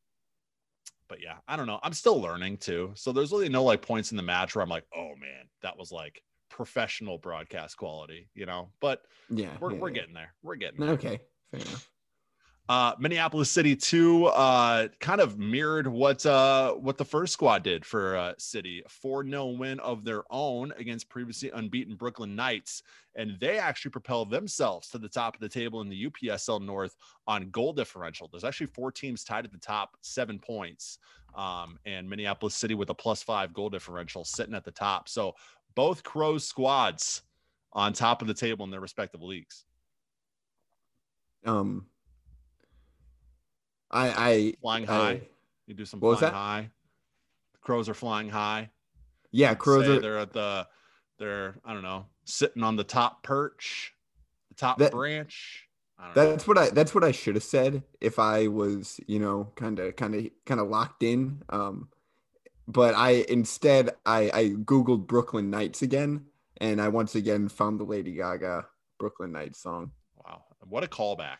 but 1.07 1.21
yeah, 1.21 1.37
I 1.47 1.55
don't 1.55 1.67
know. 1.67 1.79
I'm 1.81 1.93
still 1.93 2.21
learning 2.21 2.57
too, 2.57 2.91
so 2.95 3.11
there's 3.11 3.31
really 3.31 3.49
no 3.49 3.63
like 3.63 3.81
points 3.81 4.11
in 4.11 4.17
the 4.17 4.23
match 4.23 4.55
where 4.55 4.63
I'm 4.63 4.69
like, 4.69 4.85
oh 4.95 5.13
man, 5.19 5.47
that 5.61 5.77
was 5.77 5.91
like 5.91 6.21
professional 6.49 7.17
broadcast 7.17 7.77
quality, 7.77 8.29
you 8.33 8.45
know. 8.45 8.69
But 8.79 9.03
yeah, 9.29 9.49
we're, 9.59 9.73
yeah, 9.73 9.79
we're 9.79 9.89
yeah. 9.89 9.93
getting 9.93 10.13
there. 10.13 10.33
We're 10.43 10.55
getting 10.55 10.79
there. 10.79 10.91
Okay, 10.91 11.19
fair 11.51 11.61
enough. 11.61 11.89
Uh, 12.69 12.93
Minneapolis 12.99 13.49
City 13.49 13.77
two 13.77 14.25
uh, 14.25 14.89
kind 14.99 15.21
of 15.21 15.39
mirrored 15.39 15.87
what 15.87 16.25
uh, 16.25 16.73
what 16.73 16.97
the 16.97 17.05
first 17.05 17.31
squad 17.31 17.63
did 17.63 17.85
for 17.85 18.17
uh, 18.17 18.33
City. 18.37 18.83
4 18.89 19.25
0 19.25 19.45
win 19.51 19.79
of 19.79 20.03
their 20.03 20.23
own 20.29 20.73
against 20.77 21.07
previously 21.07 21.49
unbeaten 21.51 21.95
Brooklyn 21.95 22.35
Knights. 22.35 22.83
And 23.15 23.39
they 23.39 23.57
actually 23.57 23.91
propelled 23.91 24.29
themselves 24.29 24.89
to 24.89 24.97
the 24.97 25.07
top 25.07 25.35
of 25.35 25.39
the 25.39 25.49
table 25.49 25.79
in 25.79 25.87
the 25.87 26.09
UPSL 26.09 26.61
North 26.61 26.95
on 27.25 27.49
goal 27.51 27.71
differential. 27.71 28.27
There's 28.29 28.43
actually 28.43 28.67
four 28.67 28.91
teams 28.91 29.23
tied 29.23 29.45
at 29.45 29.51
the 29.51 29.57
top, 29.57 29.95
seven 30.01 30.37
points. 30.37 30.99
Um, 31.35 31.77
and 31.85 32.09
Minneapolis 32.09 32.55
City 32.55 32.73
with 32.73 32.89
a 32.89 32.93
plus 32.93 33.23
five 33.23 33.53
goal 33.53 33.69
differential 33.69 34.25
sitting 34.25 34.55
at 34.55 34.65
the 34.65 34.71
top. 34.71 35.07
So 35.07 35.35
both 35.77 36.03
Crows 36.03 36.43
squads 36.43 37.21
on 37.71 37.93
top 37.93 38.23
of 38.23 38.27
the 38.27 38.33
table 38.33 38.65
in 38.65 38.71
their 38.71 38.81
respective 38.81 39.21
leagues. 39.21 39.63
Um, 41.45 41.85
I, 43.91 44.09
I 44.09 44.53
flying 44.59 44.87
high. 44.87 45.09
I, 45.11 45.21
you 45.67 45.75
do 45.75 45.85
some 45.85 45.99
flying 45.99 46.33
high. 46.33 46.71
The 47.53 47.59
Crows 47.59 47.87
are 47.89 47.93
flying 47.93 48.27
high. 48.27 48.71
Yeah, 49.31 49.53
Crows 49.53 49.87
are. 49.87 49.99
They're 49.99 50.17
at 50.17 50.33
the. 50.33 50.67
They're 51.19 51.55
I 51.63 51.73
don't 51.73 51.83
know, 51.83 52.07
sitting 52.25 52.63
on 52.63 52.75
the 52.75 52.83
top 52.83 53.21
perch, 53.21 53.93
the 54.49 54.55
top 54.55 54.79
that, 54.79 54.91
branch. 54.91 55.67
That's 56.15 56.47
know. 56.47 56.53
what 56.53 56.57
I. 56.57 56.69
That's 56.71 56.95
what 56.95 57.03
I 57.03 57.11
should 57.11 57.35
have 57.35 57.43
said 57.43 57.83
if 58.01 58.17
I 58.17 58.47
was, 58.47 58.99
you 59.05 59.19
know, 59.19 59.51
kind 59.55 59.77
of, 59.77 59.95
kind 59.95 60.15
of, 60.15 60.25
kind 60.43 60.59
of 60.59 60.69
locked 60.69 61.03
in. 61.03 61.43
Um, 61.49 61.89
but 62.67 62.95
I 62.95 63.25
instead 63.29 63.91
I, 64.05 64.31
I 64.33 64.49
googled 64.49 65.07
Brooklyn 65.07 65.49
Nights 65.49 65.81
again, 65.81 66.25
and 66.57 66.81
I 66.81 66.89
once 66.89 67.15
again 67.15 67.47
found 67.49 67.79
the 67.79 67.85
Lady 67.85 68.13
Gaga 68.13 68.65
Brooklyn 68.99 69.31
Nights 69.31 69.61
song. 69.61 69.91
Wow, 70.15 70.43
what 70.67 70.83
a 70.83 70.87
callback! 70.87 71.37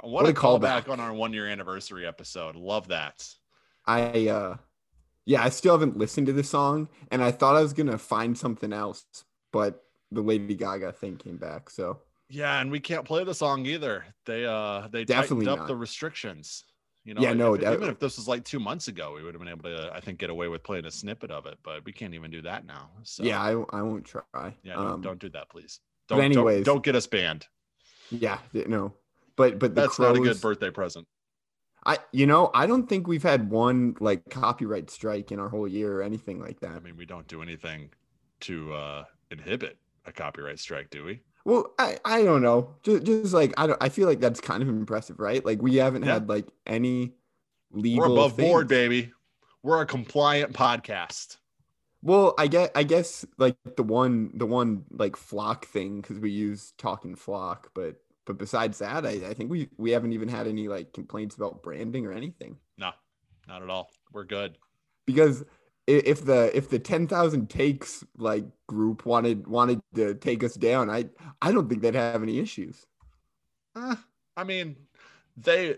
What, 0.00 0.10
what 0.10 0.28
a, 0.28 0.32
callback. 0.32 0.84
callback 0.84 0.88
on 0.88 1.00
our 1.00 1.12
one 1.12 1.32
year 1.32 1.46
anniversary 1.46 2.06
episode. 2.06 2.56
Love 2.56 2.88
that. 2.88 3.26
I 3.86 4.28
uh 4.28 4.56
yeah, 5.24 5.42
I 5.44 5.50
still 5.50 5.74
haven't 5.74 5.96
listened 5.96 6.26
to 6.26 6.32
the 6.32 6.42
song, 6.42 6.88
and 7.10 7.22
I 7.22 7.30
thought 7.30 7.56
I 7.56 7.62
was 7.62 7.72
gonna 7.72 7.98
find 7.98 8.36
something 8.36 8.72
else, 8.72 9.04
but 9.52 9.84
the 10.10 10.22
Lady 10.22 10.54
Gaga 10.54 10.92
thing 10.92 11.16
came 11.16 11.36
back. 11.36 11.70
So 11.70 12.00
yeah, 12.28 12.60
and 12.60 12.70
we 12.70 12.80
can't 12.80 13.04
play 13.04 13.22
the 13.24 13.34
song 13.34 13.66
either. 13.66 14.04
They 14.26 14.44
uh 14.44 14.88
they 14.88 15.04
definitely 15.04 15.46
tightened 15.46 15.48
up 15.48 15.58
not. 15.60 15.68
the 15.68 15.76
restrictions. 15.76 16.64
You 17.04 17.14
know, 17.14 17.20
yeah, 17.20 17.32
no, 17.32 17.54
if, 17.54 17.62
even 17.62 17.88
if 17.88 17.98
this 17.98 18.16
was 18.16 18.28
like 18.28 18.44
two 18.44 18.60
months 18.60 18.86
ago, 18.86 19.14
we 19.14 19.24
would 19.24 19.34
have 19.34 19.40
been 19.40 19.48
able 19.48 19.64
to, 19.64 19.90
I 19.92 19.98
think, 19.98 20.18
get 20.18 20.30
away 20.30 20.46
with 20.46 20.62
playing 20.62 20.84
a 20.84 20.90
snippet 20.90 21.32
of 21.32 21.46
it, 21.46 21.58
but 21.64 21.84
we 21.84 21.92
can't 21.92 22.14
even 22.14 22.30
do 22.30 22.42
that 22.42 22.64
now. 22.64 22.90
So 23.02 23.24
yeah, 23.24 23.40
I, 23.40 23.50
I 23.70 23.82
won't 23.82 24.04
try. 24.04 24.54
Yeah, 24.62 24.76
um, 24.76 25.00
don't, 25.00 25.18
do 25.18 25.28
that, 25.30 25.50
please. 25.50 25.80
Don't, 26.08 26.18
but 26.18 26.24
anyways, 26.24 26.64
don't, 26.64 26.76
don't, 26.76 26.84
get 26.84 26.94
us 26.94 27.08
banned. 27.08 27.46
Yeah, 28.10 28.38
no, 28.52 28.94
but 29.34 29.58
but 29.58 29.74
that's 29.74 29.96
Crows, 29.96 30.16
not 30.16 30.22
a 30.22 30.28
good 30.28 30.40
birthday 30.40 30.70
present. 30.70 31.08
I, 31.84 31.98
you 32.12 32.26
know, 32.26 32.50
I 32.54 32.66
don't 32.66 32.88
think 32.88 33.08
we've 33.08 33.22
had 33.22 33.50
one 33.50 33.96
like 33.98 34.28
copyright 34.30 34.88
strike 34.88 35.32
in 35.32 35.40
our 35.40 35.48
whole 35.48 35.66
year 35.66 35.98
or 35.98 36.02
anything 36.02 36.38
like 36.38 36.60
that. 36.60 36.70
I 36.70 36.78
mean, 36.78 36.96
we 36.96 37.06
don't 37.06 37.26
do 37.26 37.42
anything 37.42 37.90
to 38.40 38.72
uh 38.74 39.04
inhibit 39.30 39.76
a 40.06 40.12
copyright 40.12 40.60
strike, 40.60 40.90
do 40.90 41.04
we? 41.04 41.22
Well, 41.44 41.72
I, 41.78 41.98
I 42.04 42.22
don't 42.22 42.42
know. 42.42 42.74
Just, 42.82 43.04
just 43.04 43.34
like 43.34 43.52
I 43.56 43.66
don't 43.66 43.82
I 43.82 43.88
feel 43.88 44.08
like 44.08 44.20
that's 44.20 44.40
kind 44.40 44.62
of 44.62 44.68
impressive, 44.68 45.18
right? 45.18 45.44
Like 45.44 45.60
we 45.60 45.76
haven't 45.76 46.04
yeah. 46.04 46.14
had 46.14 46.28
like 46.28 46.46
any 46.66 47.14
legal 47.70 48.00
We're 48.08 48.12
above 48.12 48.34
things. 48.34 48.48
board, 48.48 48.68
baby. 48.68 49.12
We're 49.62 49.80
a 49.80 49.86
compliant 49.86 50.52
podcast. 50.52 51.38
Well, 52.02 52.34
I 52.36 52.48
get 52.48 52.72
I 52.74 52.82
guess 52.82 53.24
like 53.38 53.56
the 53.76 53.82
one 53.82 54.30
the 54.34 54.46
one 54.46 54.84
like 54.90 55.16
flock 55.16 55.66
thing 55.66 56.00
because 56.00 56.18
we 56.18 56.30
use 56.30 56.72
talking 56.78 57.14
flock, 57.14 57.70
but 57.74 57.96
but 58.24 58.38
besides 58.38 58.78
that, 58.78 59.04
I, 59.06 59.10
I 59.28 59.34
think 59.34 59.50
we 59.50 59.68
we 59.76 59.90
haven't 59.90 60.12
even 60.12 60.28
had 60.28 60.46
any 60.46 60.68
like 60.68 60.92
complaints 60.92 61.36
about 61.36 61.62
branding 61.62 62.06
or 62.06 62.12
anything. 62.12 62.56
No, 62.78 62.90
not 63.48 63.62
at 63.62 63.70
all. 63.70 63.90
We're 64.12 64.24
good. 64.24 64.58
Because 65.06 65.44
if 65.86 66.24
the 66.24 66.56
if 66.56 66.70
the 66.70 66.78
10,000 66.78 67.50
takes 67.50 68.04
like 68.16 68.44
group 68.68 69.04
wanted 69.04 69.46
wanted 69.46 69.80
to 69.94 70.14
take 70.14 70.44
us 70.44 70.54
down, 70.54 70.90
I 70.90 71.06
I 71.40 71.52
don't 71.52 71.68
think 71.68 71.82
they'd 71.82 71.94
have 71.94 72.22
any 72.22 72.38
issues. 72.38 72.86
Uh, 73.74 73.96
I 74.36 74.44
mean, 74.44 74.76
they 75.36 75.76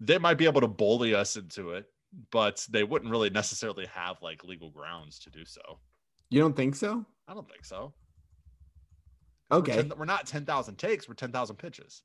they 0.00 0.18
might 0.18 0.38
be 0.38 0.46
able 0.46 0.60
to 0.60 0.68
bully 0.68 1.14
us 1.14 1.36
into 1.36 1.70
it, 1.70 1.86
but 2.30 2.66
they 2.70 2.84
wouldn't 2.84 3.10
really 3.10 3.30
necessarily 3.30 3.86
have 3.86 4.22
like 4.22 4.44
legal 4.44 4.70
grounds 4.70 5.18
to 5.20 5.30
do 5.30 5.44
so. 5.44 5.60
You 6.30 6.40
don't 6.40 6.56
think 6.56 6.74
so? 6.74 7.04
I 7.26 7.34
don't 7.34 7.48
think 7.48 7.64
so. 7.64 7.92
Okay. 9.50 9.76
We're, 9.76 9.82
10, 9.82 9.98
we're 9.98 10.04
not 10.04 10.26
10,000 10.26 10.76
takes, 10.76 11.08
we're 11.08 11.14
10,000 11.14 11.56
pitches. 11.56 12.02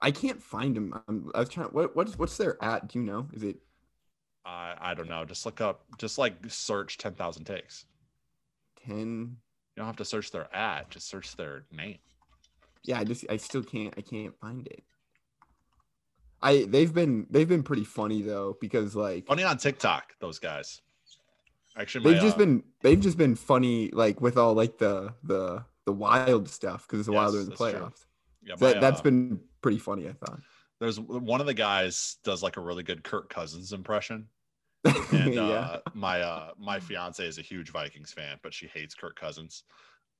I 0.00 0.10
can't 0.10 0.42
find 0.42 0.76
them. 0.76 1.00
I'm, 1.08 1.30
I 1.34 1.40
was 1.40 1.48
trying. 1.48 1.68
What 1.68 1.94
what's 1.96 2.18
what's 2.18 2.36
their 2.36 2.62
at? 2.62 2.88
Do 2.88 2.98
you 2.98 3.04
know? 3.04 3.28
Is 3.32 3.42
it 3.42 3.56
I 4.44 4.74
I 4.80 4.94
don't 4.94 5.08
know. 5.08 5.24
Just 5.24 5.46
look 5.46 5.60
up. 5.60 5.84
Just 5.98 6.18
like 6.18 6.34
search 6.48 6.98
ten 6.98 7.14
thousand 7.14 7.44
takes. 7.44 7.86
Ten 8.86 9.36
You 9.76 9.80
don't 9.80 9.86
have 9.86 9.96
to 9.96 10.04
search 10.04 10.30
their 10.30 10.48
ad, 10.54 10.86
just 10.90 11.08
search 11.08 11.36
their 11.36 11.64
name. 11.72 11.98
Yeah, 12.84 12.98
I 13.00 13.04
just 13.04 13.24
I 13.30 13.36
still 13.38 13.62
can't 13.62 13.94
I 13.96 14.02
can't 14.02 14.38
find 14.38 14.66
it. 14.66 14.82
I 16.42 16.64
they've 16.68 16.92
been 16.92 17.26
they've 17.30 17.48
been 17.48 17.62
pretty 17.62 17.84
funny 17.84 18.20
though 18.22 18.56
because 18.60 18.94
like 18.94 19.26
Funny 19.26 19.44
on 19.44 19.56
TikTok, 19.56 20.14
those 20.20 20.38
guys. 20.38 20.82
Actually, 21.76 22.12
they've 22.12 22.22
just 22.22 22.36
uh, 22.36 22.38
been 22.38 22.62
they've 22.82 23.00
just 23.00 23.16
been 23.16 23.34
funny 23.34 23.90
like 23.92 24.20
with 24.20 24.36
all 24.36 24.52
like 24.54 24.78
the 24.78 25.14
the 25.22 25.64
the 25.86 25.92
wild 25.92 26.48
stuff 26.48 26.86
because 26.86 27.00
it's 27.00 27.08
a 27.08 27.12
Yes, 27.12 27.16
while 27.18 27.32
they're 27.32 27.40
in 27.40 27.46
the 27.48 27.56
that's 27.56 27.70
true. 27.72 27.80
playoffs. 27.80 28.04
yeah, 28.42 28.54
So 28.56 28.66
my, 28.66 28.72
that, 28.72 28.80
that's 28.80 29.00
uh, 29.00 29.04
been 29.04 29.40
pretty 29.62 29.78
funny, 29.78 30.08
I 30.08 30.12
thought. 30.12 30.40
there's 30.80 31.00
one 31.00 31.40
of 31.40 31.46
the 31.46 31.54
guys 31.54 32.16
does 32.24 32.42
like 32.42 32.56
a 32.58 32.60
really 32.60 32.82
good 32.82 33.02
Kirk 33.04 33.28
Cousins 33.30 33.72
impression. 33.72 34.28
and 35.12 35.34
yeah. 35.34 35.42
uh, 35.42 35.80
my 35.94 36.20
uh 36.20 36.50
my 36.58 36.80
fiance 36.80 37.26
is 37.26 37.38
a 37.38 37.42
huge 37.42 37.70
Vikings 37.70 38.12
fan, 38.12 38.38
but 38.42 38.52
she 38.52 38.66
hates 38.66 38.94
Kirk 38.94 39.18
Cousins. 39.18 39.64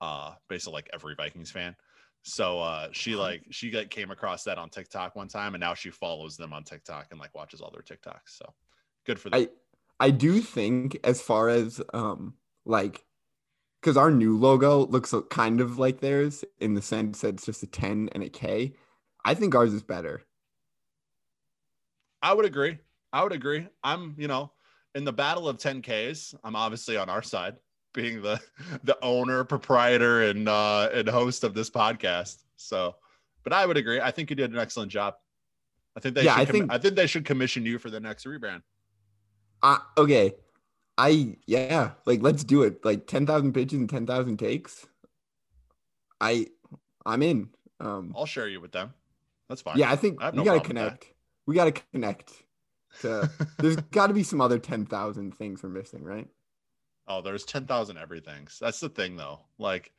Uh, 0.01 0.35
basically 0.49 0.75
like 0.75 0.91
every 0.93 1.15
Vikings 1.15 1.51
fan. 1.51 1.75
So 2.23 2.59
uh, 2.59 2.89
she 2.93 3.15
like 3.15 3.45
she 3.51 3.71
like 3.71 3.91
came 3.91 4.11
across 4.11 4.45
that 4.45 4.59
on 4.59 4.71
TikTok 4.71 5.15
one 5.15 5.29
time, 5.29 5.55
and 5.55 5.61
now 5.61 5.75
she 5.75 5.91
follows 5.91 6.37
them 6.37 6.53
on 6.53 6.65
TikTok 6.65 7.09
and 7.11 7.21
like 7.21 7.35
watches 7.35 7.61
all 7.61 7.71
their 7.71 7.83
TikToks. 7.83 8.29
So 8.29 8.53
good 9.07 9.21
for 9.21 9.31
them. 9.31 9.41
I 9.41 10.07
I 10.07 10.11
do 10.11 10.41
think 10.41 10.99
as 11.05 11.21
far 11.21 11.49
as 11.51 11.83
um 11.93 12.35
like 12.65 13.05
because 13.81 13.99
our 13.99 14.11
new 14.11 14.39
logo 14.39 14.87
looks 14.87 15.15
kind 15.29 15.61
of 15.61 15.79
like 15.79 16.01
theirs 16.01 16.45
in 16.59 16.73
the 16.73 16.81
sense 16.81 17.21
that 17.21 17.35
it's 17.35 17.45
just 17.45 17.63
a 17.63 17.67
10 17.67 18.09
and 18.13 18.23
a 18.23 18.31
K. 18.31 18.73
I 19.23 19.35
think 19.35 19.55
ours 19.55 19.75
is 19.75 19.83
better. 19.83 20.23
I 22.23 22.33
would 22.33 22.47
agree. 22.47 22.79
I 23.13 23.23
would 23.23 23.33
agree. 23.33 23.69
I'm 23.83 24.15
you 24.17 24.29
know 24.29 24.51
in 24.95 25.05
the 25.05 25.13
battle 25.13 25.49
of 25.49 25.59
10ks. 25.59 26.35
I'm 26.45 26.57
obviously 26.57 26.97
on 26.97 27.09
our 27.09 27.23
side, 27.23 27.57
being 27.93 28.23
the 28.23 28.41
the 28.85 28.97
owner, 29.03 29.45
proprietor, 29.45 30.23
and 30.25 30.49
uh, 30.49 30.89
and 30.93 31.09
host 31.09 31.45
of 31.45 31.55
this 31.55 31.71
podcast. 31.71 32.43
So, 32.57 32.97
but 33.43 33.53
I 33.53 33.67
would 33.67 33.77
agree. 33.77 34.01
I 34.01 34.11
think 34.11 34.31
you 34.31 34.37
did 34.37 34.53
an 34.53 34.59
excellent 34.59 34.91
job. 34.93 35.15
I 35.97 36.01
think 36.01 36.15
they 36.15 36.25
Yeah, 36.25 36.35
should 36.35 36.41
I 36.41 36.45
com- 36.45 36.53
think- 36.61 36.73
I 36.73 36.79
think 36.79 36.95
they 36.97 37.07
should 37.07 37.25
commission 37.25 37.65
you 37.67 37.79
for 37.79 37.91
the 37.91 38.01
next 38.01 38.25
rebrand. 38.27 38.63
Uh, 39.63 39.79
okay. 39.97 40.33
I 40.97 41.37
yeah, 41.47 41.93
like 42.07 42.23
let's 42.23 42.45
do 42.45 42.63
it. 42.63 42.85
Like 42.85 43.07
10,000 43.09 43.53
pitches 43.53 43.79
and 43.81 43.89
10,000 43.91 44.37
takes. 44.37 44.87
I 46.21 46.47
I'm 47.05 47.23
in. 47.23 47.49
Um 47.81 48.13
I'll 48.17 48.27
share 48.27 48.47
you 48.49 48.61
with 48.61 48.71
them. 48.73 48.95
That's 49.49 49.61
fine. 49.63 49.77
yeah, 49.77 49.91
I 49.91 49.97
think 49.97 50.23
I 50.23 50.31
we 50.31 50.39
no 50.39 50.45
got 50.45 50.55
to 50.55 50.61
problem 50.61 50.77
with 50.85 50.93
that. 50.93 51.01
connect. 51.01 51.15
We 51.47 51.55
got 51.57 51.65
to 51.75 51.83
connect 51.93 52.33
to 53.01 53.31
there's 53.59 53.77
got 53.77 54.09
to 54.09 54.15
be 54.15 54.23
some 54.23 54.41
other 54.41 54.59
10,000 54.59 55.35
things 55.37 55.63
we're 55.63 55.69
missing, 55.69 56.03
right? 56.03 56.29
Oh, 57.07 57.21
there's 57.21 57.45
10,000 57.45 57.99
everythings. 57.99 58.59
That's 58.61 58.81
the 58.81 58.89
thing 58.89 59.17
though. 59.17 59.41
Like 59.59 59.93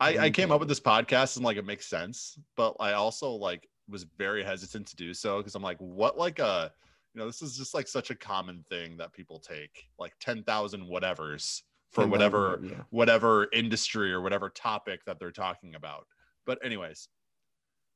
I, 0.00 0.18
I 0.18 0.30
came 0.30 0.52
up 0.52 0.60
with 0.60 0.68
this 0.68 0.80
podcast 0.80 1.36
and 1.36 1.44
like 1.44 1.56
it 1.56 1.66
makes 1.66 1.86
sense, 1.86 2.38
but 2.56 2.76
I 2.80 2.92
also 2.92 3.30
like 3.30 3.68
was 3.88 4.04
very 4.16 4.44
hesitant 4.44 4.86
to 4.88 4.96
do 4.96 5.14
so 5.14 5.38
because 5.38 5.54
I'm 5.54 5.62
like, 5.62 5.78
what 5.78 6.18
like 6.18 6.38
a 6.38 6.72
you 7.14 7.20
know, 7.20 7.26
this 7.26 7.42
is 7.42 7.56
just 7.56 7.74
like 7.74 7.88
such 7.88 8.10
a 8.10 8.14
common 8.14 8.64
thing 8.68 8.96
that 8.98 9.12
people 9.12 9.40
take, 9.40 9.88
like 9.98 10.12
10,000 10.20 10.82
whatevers 10.82 11.62
for 11.90 12.02
10,000, 12.02 12.10
whatever 12.10 12.60
yeah. 12.62 12.82
whatever 12.90 13.48
industry 13.52 14.12
or 14.12 14.20
whatever 14.20 14.50
topic 14.50 15.04
that 15.06 15.18
they're 15.18 15.32
talking 15.32 15.74
about. 15.74 16.06
But 16.46 16.64
anyways, 16.64 17.08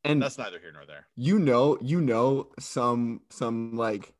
And 0.04 0.20
that's 0.20 0.38
neither 0.38 0.58
here 0.58 0.72
nor 0.72 0.86
there. 0.86 1.06
you 1.16 1.38
know, 1.38 1.78
you 1.80 2.00
know, 2.00 2.48
some 2.58 3.20
some 3.30 3.76
like 3.76 4.14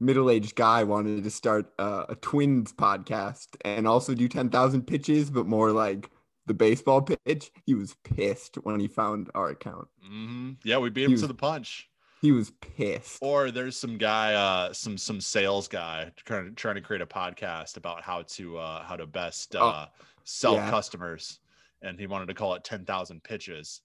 middle-aged 0.00 0.54
guy 0.54 0.84
wanted 0.84 1.24
to 1.24 1.30
start 1.30 1.72
uh, 1.78 2.06
a 2.08 2.14
twins 2.16 2.72
podcast 2.72 3.48
and 3.64 3.86
also 3.86 4.14
do 4.14 4.28
10,000 4.28 4.86
pitches, 4.86 5.30
but 5.30 5.46
more 5.46 5.72
like 5.72 6.10
the 6.46 6.54
baseball 6.54 7.02
pitch. 7.02 7.50
He 7.66 7.74
was 7.74 7.96
pissed 8.04 8.56
when 8.56 8.80
he 8.80 8.88
found 8.88 9.30
our 9.34 9.50
account. 9.50 9.88
hmm 10.02 10.52
Yeah, 10.64 10.78
we 10.78 10.90
beat 10.90 11.04
him 11.04 11.12
He 11.12 11.16
to 11.18 11.26
the 11.26 11.34
punch. 11.34 11.88
He 12.20 12.32
was 12.32 12.50
pissed. 12.60 13.18
Or 13.22 13.50
there's 13.50 13.76
some 13.76 13.96
guy, 13.96 14.34
uh, 14.34 14.72
some 14.72 14.98
some 14.98 15.20
sales 15.20 15.68
guy 15.68 16.10
trying 16.24 16.46
to 16.46 16.50
trying 16.52 16.74
to 16.74 16.80
create 16.80 17.02
a 17.02 17.06
podcast 17.06 17.76
about 17.76 18.02
how 18.02 18.22
to 18.22 18.58
uh, 18.58 18.82
how 18.82 18.96
to 18.96 19.06
best 19.06 19.54
Oh, 19.54 19.68
uh, 19.68 19.86
sell 20.24 20.54
yeah. 20.54 20.68
customers, 20.68 21.38
and 21.82 21.98
he 21.98 22.08
wanted 22.08 22.26
to 22.26 22.34
call 22.34 22.54
it 22.54 22.64
ten 22.64 22.84
thousand 22.84 23.22
pitches, 23.22 23.82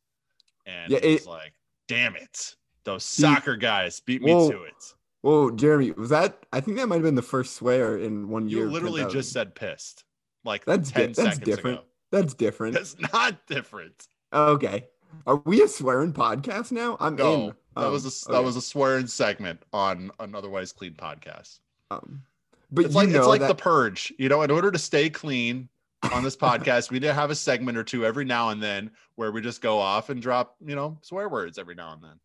and 0.66 0.92
Yeah, 0.92 0.98
it 1.04 1.12
was 1.14 1.28
like, 1.28 1.54
damn 1.88 2.16
it, 2.16 2.56
those 2.86 3.04
soccer 3.04 3.56
guys 3.56 4.00
beat 4.00 4.24
me 4.24 4.32
Whoa, 4.34 4.50
to 4.50 4.64
it. 4.64 4.94
Whoa, 5.24 5.52
Jeremy, 5.52 5.92
was 5.94 6.10
that? 6.10 6.46
I 6.52 6.60
think 6.60 6.76
that 6.78 6.88
might 6.88 6.96
have 6.98 7.04
been 7.04 7.16
the 7.16 7.22
first 7.22 7.56
swear 7.56 7.98
in 7.98 8.28
one 8.30 8.48
You 8.50 8.58
year. 8.58 8.66
of 8.68 8.74
literally 8.74 9.06
just 9.06 9.32
said 9.32 9.56
pissed, 9.56 10.04
like 10.44 10.66
That's 10.66 10.92
di- 10.92 11.00
ten 11.00 11.14
that's 11.14 11.18
seconds 11.38 11.40
different. 11.40 11.78
ago. 11.80 11.88
That's 12.12 12.34
different. 12.34 12.74
That's 12.76 12.96
not 13.14 13.48
different. 13.48 14.06
Okay. 14.34 14.86
Are 15.26 15.38
we 15.46 15.62
a 15.62 15.68
swearing 15.68 16.12
podcast 16.12 16.72
now? 16.74 16.98
I'm 17.00 17.16
No, 17.16 17.34
in. 17.36 17.48
that 17.78 17.86
Um, 17.86 17.92
was 17.94 18.06
a 18.06 18.30
that 18.32 18.36
okay. 18.38 18.46
was 18.46 18.56
a 18.58 18.62
swearing 18.62 19.08
segment 19.08 19.62
on 19.72 20.12
an 20.20 20.36
otherwise 20.36 20.74
clean 20.74 20.94
podcast. 20.94 21.60
Um, 21.90 22.24
but 22.70 22.86
it's 22.86 22.94
you 22.94 23.00
like 23.00 23.10
it's 23.10 23.26
like 23.28 23.42
that, 23.42 23.48
the 23.48 23.56
purge. 23.56 24.12
You 24.20 24.28
know, 24.28 24.42
in 24.42 24.52
order 24.52 24.72
to 24.72 24.78
stay 24.80 25.10
clean 25.10 25.70
on 26.12 26.22
this 26.24 26.36
podcast, 26.36 26.92
we 26.92 26.96
need 27.00 27.08
to 27.08 27.14
have 27.14 27.30
a 27.32 27.36
segment 27.36 27.78
or 27.78 27.84
two 27.86 28.06
every 28.06 28.26
now 28.26 28.50
and 28.50 28.62
then 28.62 28.92
where 29.16 29.32
we 29.32 29.40
just 29.40 29.62
go 29.62 29.78
off 29.80 30.10
and 30.10 30.22
drop, 30.22 30.58
you 30.66 30.76
know, 30.76 30.98
swear 31.02 31.30
words 31.30 31.58
every 31.58 31.76
now 31.76 31.94
and 31.94 32.04
then. 32.04 32.20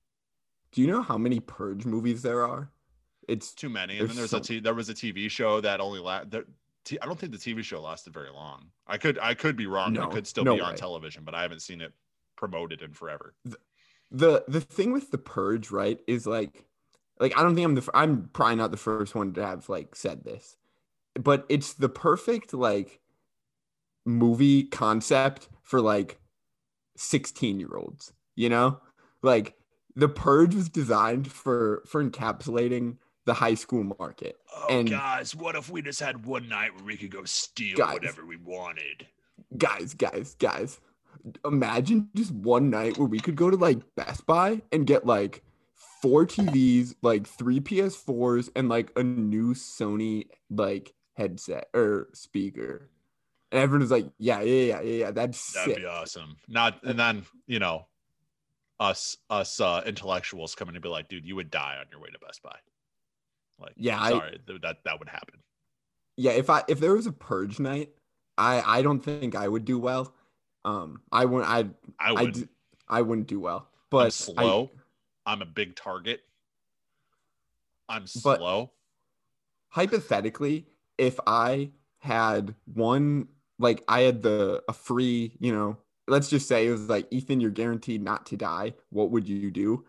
Do 0.72 0.80
you 0.80 0.88
know 0.88 1.02
how 1.02 1.16
many 1.16 1.38
purge 1.38 1.84
movies 1.86 2.22
there 2.22 2.44
are? 2.44 2.70
It's 3.28 3.52
Too 3.52 3.68
many. 3.68 3.98
And 3.98 4.08
then 4.08 4.16
There's 4.16 4.30
so- 4.30 4.40
t- 4.40 4.58
there 4.60 4.74
was 4.74 4.88
a 4.88 4.94
TV 4.94 5.30
show 5.30 5.60
that 5.60 5.80
only 5.80 6.00
la- 6.00 6.24
there, 6.24 6.44
t- 6.84 6.98
I 7.00 7.06
don't 7.06 7.18
think 7.18 7.32
the 7.32 7.38
TV 7.38 7.62
show 7.62 7.80
lasted 7.80 8.12
very 8.14 8.30
long. 8.30 8.70
I 8.86 8.96
could 8.98 9.18
I 9.18 9.34
could 9.34 9.54
be 9.56 9.66
wrong. 9.66 9.92
No, 9.92 10.04
it 10.04 10.10
could 10.10 10.26
still 10.26 10.44
no 10.44 10.54
be 10.56 10.60
on 10.62 10.70
way. 10.72 10.76
television, 10.76 11.24
but 11.24 11.34
I 11.34 11.42
haven't 11.42 11.60
seen 11.62 11.80
it 11.80 11.92
promoted 12.36 12.82
in 12.82 12.92
forever. 12.92 13.34
the 14.10 14.42
the 14.48 14.60
thing 14.62 14.92
with 14.92 15.10
the 15.10 15.18
purge, 15.18 15.70
right? 15.70 16.00
Is 16.06 16.26
like, 16.26 16.64
like 17.20 17.36
I 17.38 17.42
don't 17.42 17.54
think 17.54 17.66
I'm 17.66 17.74
the 17.74 17.88
I'm 17.92 18.30
probably 18.32 18.56
not 18.56 18.70
the 18.70 18.76
first 18.78 19.14
one 19.14 19.34
to 19.34 19.44
have 19.46 19.68
like 19.68 19.94
said 19.94 20.24
this, 20.24 20.56
but 21.14 21.44
it's 21.50 21.74
the 21.74 21.90
perfect 21.90 22.54
like 22.54 23.00
movie 24.06 24.62
concept 24.64 25.48
for 25.62 25.80
like 25.82 26.18
16 26.96 27.60
year 27.60 27.76
olds. 27.76 28.12
You 28.36 28.48
know, 28.48 28.80
like 29.22 29.54
the 29.96 30.08
purge 30.08 30.54
was 30.54 30.68
designed 30.70 31.30
for 31.30 31.82
for 31.86 32.02
encapsulating 32.02 32.96
the 33.28 33.34
high 33.34 33.54
school 33.54 33.84
market. 33.98 34.36
Oh, 34.56 34.66
And- 34.70 34.88
guys, 34.90 35.36
what 35.36 35.54
if 35.54 35.68
we 35.70 35.82
just 35.82 36.00
had 36.00 36.24
one 36.26 36.48
night 36.48 36.74
where 36.74 36.84
we 36.84 36.96
could 36.96 37.10
go 37.10 37.24
steal 37.24 37.76
Guys. 37.76 37.94
whatever 37.94 38.24
we 38.26 38.36
wanted? 38.36 39.06
guys, 39.56 39.94
guys, 39.94 40.34
guys. 40.38 40.80
Imagine 41.44 42.08
just 42.16 42.32
one 42.32 42.70
night 42.70 42.96
where 42.98 43.06
we 43.08 43.20
could 43.20 43.36
go 43.36 43.50
to 43.50 43.56
like 43.56 43.78
Best 43.96 44.24
Buy 44.26 44.62
and 44.72 44.86
get 44.86 45.04
like 45.06 45.42
four 46.02 46.26
TVs, 46.26 46.94
like 47.02 47.26
three 47.26 47.60
PS4s, 47.60 48.48
and 48.56 48.68
like 48.68 48.90
a 48.96 49.02
new 49.02 49.52
Sony 49.54 50.26
like 50.50 50.94
headset 51.14 51.68
or 51.74 52.08
speaker. 52.14 52.88
And 53.52 53.60
everyone's 53.60 53.90
like, 53.90 54.06
yeah, 54.18 54.40
yeah, 54.40 54.54
yeah, 54.62 54.80
yeah, 54.80 54.94
yeah. 55.04 55.10
That's 55.10 55.52
That'd 55.52 55.74
sick. 55.74 55.82
be 55.82 55.86
awesome. 55.86 56.36
Not 56.48 56.82
and 56.84 56.98
then 56.98 57.26
you 57.46 57.58
know, 57.58 57.86
us 58.80 59.16
us 59.28 59.60
uh, 59.60 59.82
intellectuals 59.86 60.54
coming 60.54 60.74
to 60.74 60.80
be 60.80 60.88
like, 60.88 61.08
dude, 61.08 61.26
you 61.26 61.36
would 61.36 61.50
die 61.50 61.76
on 61.80 61.86
your 61.90 62.00
way 62.00 62.10
to 62.10 62.18
Best 62.18 62.42
Buy. 62.42 62.56
Like, 63.58 63.72
Yeah, 63.76 64.00
I- 64.00 64.10
sorry, 64.10 64.40
th- 64.46 64.60
that 64.62 64.84
that 64.84 64.98
would 64.98 65.08
happen. 65.08 65.42
Yeah, 66.16 66.32
if 66.32 66.50
I 66.50 66.64
if 66.68 66.80
there 66.80 66.94
was 66.94 67.06
a 67.06 67.12
purge 67.12 67.58
night, 67.60 67.90
I 68.36 68.78
I 68.78 68.82
don't 68.82 69.00
think 69.00 69.34
I 69.34 69.48
would 69.48 69.64
do 69.64 69.78
well. 69.78 70.14
Um, 70.64 71.02
I 71.12 71.24
wouldn't. 71.24 71.50
I 71.50 71.60
I 71.98 72.10
I 72.12 72.22
would. 72.22 72.34
d- 72.34 72.48
I 72.88 73.02
wouldn't 73.02 73.26
do 73.28 73.40
well. 73.40 73.68
I'm 73.70 73.88
But 73.90 74.06
I- 74.06 74.08
slow. 74.10 74.70
I'm 75.26 75.42
a 75.42 75.46
big 75.46 75.76
target. 75.76 76.22
I'm 77.88 78.06
slow. 78.06 78.72
hypothetically, 79.70 80.66
if 80.98 81.18
I 81.26 81.70
had 81.98 82.54
one, 82.66 83.28
like 83.58 83.82
I 83.88 84.00
had 84.02 84.22
the 84.22 84.62
a 84.68 84.72
free, 84.72 85.36
you 85.40 85.52
know, 85.52 85.78
let's 86.06 86.28
just 86.30 86.48
say 86.48 86.66
it 86.66 86.70
was 86.70 86.88
like 86.88 87.06
Ethan, 87.10 87.40
you're 87.40 87.50
guaranteed 87.50 88.02
not 88.02 88.26
to 88.26 88.36
die. 88.36 88.74
What 88.90 89.10
would 89.10 89.28
you 89.28 89.50
do? 89.50 89.84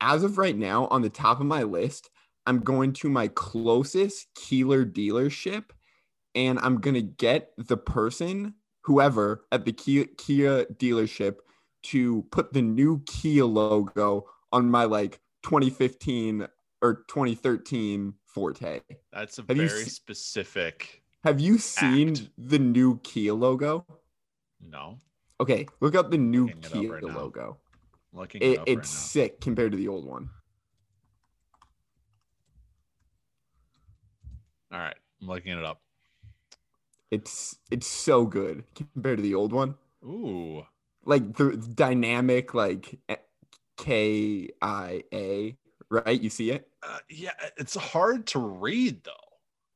As 0.00 0.22
of 0.22 0.38
right 0.38 0.56
now, 0.56 0.86
on 0.88 1.02
the 1.02 1.10
top 1.10 1.40
of 1.40 1.46
my 1.46 1.62
list, 1.64 2.10
I'm 2.46 2.60
going 2.60 2.92
to 2.94 3.08
my 3.08 3.28
closest 3.28 4.28
Keeler 4.34 4.84
dealership, 4.84 5.64
and 6.34 6.58
I'm 6.60 6.80
gonna 6.80 7.02
get 7.02 7.52
the 7.56 7.76
person, 7.76 8.54
whoever 8.82 9.44
at 9.52 9.64
the 9.64 9.72
Kia, 9.72 10.06
Kia 10.18 10.64
dealership, 10.66 11.36
to 11.84 12.22
put 12.30 12.52
the 12.52 12.62
new 12.62 13.02
Kia 13.06 13.44
logo 13.44 14.26
on 14.52 14.70
my 14.70 14.84
like 14.84 15.20
2015 15.44 16.46
or 16.80 17.04
2013 17.08 18.14
Forte. 18.24 18.80
That's 19.12 19.38
a 19.38 19.42
Have 19.42 19.56
very 19.56 19.68
se- 19.68 19.90
specific. 19.90 21.02
Have 21.24 21.40
you 21.40 21.58
seen 21.58 22.10
Act. 22.10 22.30
the 22.36 22.58
new 22.58 22.98
Kia 23.04 23.32
logo? 23.34 23.86
No, 24.60 24.98
Okay, 25.42 25.66
look 25.80 25.96
up 25.96 26.12
the 26.12 26.18
new 26.18 26.46
Looking 26.46 26.58
it 26.58 26.66
up 26.66 26.72
Kia 26.72 26.92
right 26.92 27.02
logo. 27.02 27.58
I'm 28.12 28.20
looking 28.20 28.42
it, 28.42 28.46
It, 28.46 28.58
up 28.60 28.68
it's 28.68 28.76
right 28.76 28.86
sick 28.86 29.40
compared 29.40 29.72
to 29.72 29.76
the 29.76 29.88
old 29.88 30.04
one. 30.06 30.30
All 34.72 34.78
right, 34.78 34.96
I'm 35.20 35.28
looking 35.28 35.56
it 35.58 35.64
up. 35.64 35.80
It's 37.10 37.56
it's 37.70 37.86
so 37.86 38.24
good 38.24 38.64
compared 38.94 39.18
to 39.18 39.22
the 39.22 39.34
old 39.34 39.52
one. 39.52 39.74
Ooh. 40.04 40.66
Like 41.04 41.36
the 41.36 41.56
dynamic, 41.56 42.54
like 42.54 42.98
K 43.76 44.48
I 44.62 45.04
A, 45.12 45.56
right? 45.90 46.20
You 46.20 46.30
see 46.30 46.50
it? 46.52 46.68
Uh, 46.82 46.98
yeah, 47.10 47.32
it's 47.56 47.74
hard 47.74 48.26
to 48.28 48.38
read 48.38 49.04
though. 49.04 49.12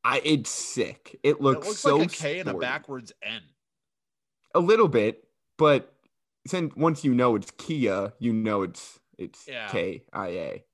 I 0.04 0.22
it's 0.24 0.50
sick. 0.50 1.18
It 1.22 1.40
looks, 1.40 1.66
it 1.66 1.68
looks 1.68 1.80
so 1.80 1.96
like 1.98 2.08
a 2.08 2.10
K 2.10 2.16
sporty. 2.16 2.40
and 2.40 2.48
a 2.50 2.54
backwards 2.54 3.12
N. 3.22 3.42
A 4.54 4.60
little 4.60 4.88
bit, 4.88 5.28
but 5.58 5.92
since 6.46 6.74
once 6.76 7.04
you 7.04 7.12
know 7.14 7.34
it's 7.36 7.50
Kia, 7.58 8.12
you 8.18 8.32
know 8.32 8.62
it's 8.62 8.98
it's 9.18 9.46
Yeah. 9.46 9.68
K 9.68 10.04
I 10.12 10.28
A. 10.28 10.64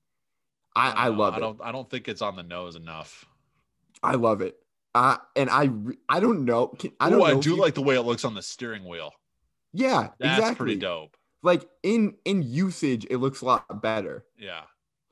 I 0.76 0.90
I 0.90 1.08
love 1.08 1.34
I 1.34 1.38
it. 1.38 1.40
don't. 1.40 1.60
I 1.62 1.72
don't 1.72 1.90
think 1.90 2.08
it's 2.08 2.22
on 2.22 2.36
the 2.36 2.42
nose 2.42 2.76
enough. 2.76 3.26
I 4.02 4.14
love 4.14 4.40
it. 4.40 4.56
Uh, 4.94 5.16
and 5.36 5.48
I 5.50 5.70
I 6.08 6.20
don't 6.20 6.44
know. 6.44 6.74
I 7.00 7.08
don't 7.10 7.18
know 7.18 7.24
I 7.24 7.34
do 7.40 7.50
you- 7.50 7.56
like 7.56 7.74
the 7.74 7.82
way 7.82 7.94
it 7.96 8.02
looks 8.02 8.24
on 8.24 8.34
the 8.34 8.42
steering 8.42 8.86
wheel. 8.86 9.12
Yeah, 9.72 10.08
That's 10.18 10.38
exactly. 10.38 10.54
pretty 10.56 10.76
dope. 10.80 11.16
Like 11.42 11.68
in 11.82 12.16
in 12.24 12.42
usage, 12.42 13.06
it 13.10 13.16
looks 13.18 13.40
a 13.40 13.46
lot 13.46 13.80
better. 13.82 14.24
Yeah. 14.38 14.62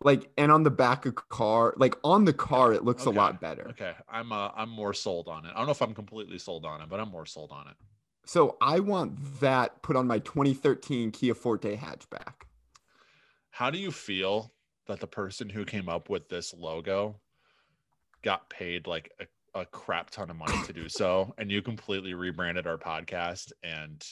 Like 0.02 0.30
and 0.38 0.52
on 0.52 0.62
the 0.62 0.70
back 0.70 1.06
of 1.06 1.14
car, 1.14 1.74
like 1.76 1.94
on 2.04 2.24
the 2.24 2.32
car, 2.32 2.72
it 2.72 2.84
looks 2.84 3.06
Okay. 3.06 3.16
a 3.16 3.18
lot 3.20 3.40
better. 3.40 3.68
Okay. 3.70 3.94
I'm. 4.08 4.32
Uh, 4.32 4.50
I'm 4.54 4.68
more 4.70 4.92
sold 4.94 5.28
on 5.28 5.44
it. 5.46 5.52
I 5.54 5.58
don't 5.58 5.66
know 5.66 5.72
if 5.72 5.82
I'm 5.82 5.94
completely 5.94 6.38
sold 6.38 6.64
on 6.64 6.80
it, 6.82 6.88
but 6.88 7.00
I'm 7.00 7.10
more 7.10 7.26
sold 7.26 7.50
on 7.52 7.68
it. 7.68 7.74
So 8.26 8.56
I 8.60 8.80
want 8.80 9.40
that 9.40 9.82
put 9.82 9.96
on 9.96 10.06
my 10.06 10.18
2013 10.20 11.10
Kia 11.10 11.34
Forte 11.34 11.74
hatchback. 11.76 12.34
How 13.50 13.70
do 13.70 13.78
you 13.78 13.90
feel 13.90 14.52
that 14.86 15.00
the 15.00 15.06
person 15.06 15.48
who 15.48 15.64
came 15.64 15.88
up 15.88 16.08
with 16.08 16.28
this 16.28 16.54
logo 16.54 17.20
got 18.22 18.48
paid 18.50 18.86
like 18.86 19.12
a, 19.20 19.60
a 19.60 19.64
crap 19.66 20.10
ton 20.10 20.30
of 20.30 20.36
money 20.36 20.60
to 20.66 20.72
do 20.72 20.88
so, 20.88 21.34
and 21.38 21.50
you 21.50 21.62
completely 21.62 22.14
rebranded 22.14 22.66
our 22.66 22.76
podcast 22.78 23.52
and 23.62 24.04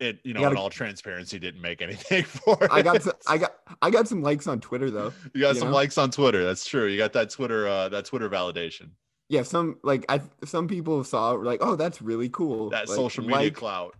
it, 0.00 0.18
you 0.24 0.34
know, 0.34 0.40
gotta- 0.40 0.52
in 0.54 0.58
all 0.58 0.70
transparency, 0.70 1.38
didn't 1.38 1.60
make 1.60 1.80
anything 1.80 2.24
for 2.24 2.62
it. 2.64 2.70
I 2.70 2.82
got 2.82 3.02
some, 3.02 3.12
I 3.28 3.38
got 3.38 3.54
I 3.80 3.90
got 3.90 4.08
some 4.08 4.22
likes 4.22 4.46
on 4.46 4.60
Twitter 4.60 4.90
though. 4.90 5.12
you 5.34 5.40
got 5.40 5.54
you 5.54 5.60
some 5.60 5.68
know? 5.70 5.74
likes 5.74 5.96
on 5.98 6.10
Twitter. 6.10 6.44
That's 6.44 6.66
true. 6.66 6.86
You 6.86 6.98
got 6.98 7.12
that 7.12 7.30
Twitter, 7.30 7.68
uh, 7.68 7.88
that 7.90 8.04
Twitter 8.04 8.28
validation, 8.28 8.90
Yeah, 9.28 9.42
some 9.44 9.76
like 9.84 10.04
I 10.08 10.20
some 10.44 10.66
people 10.68 11.04
saw 11.04 11.34
it 11.34 11.42
like, 11.44 11.60
oh, 11.62 11.76
that's 11.76 12.02
really 12.02 12.28
cool. 12.28 12.70
that 12.70 12.88
Like, 12.88 12.96
social 12.96 13.22
media 13.24 13.36
like- 13.38 13.54
clout. 13.54 13.94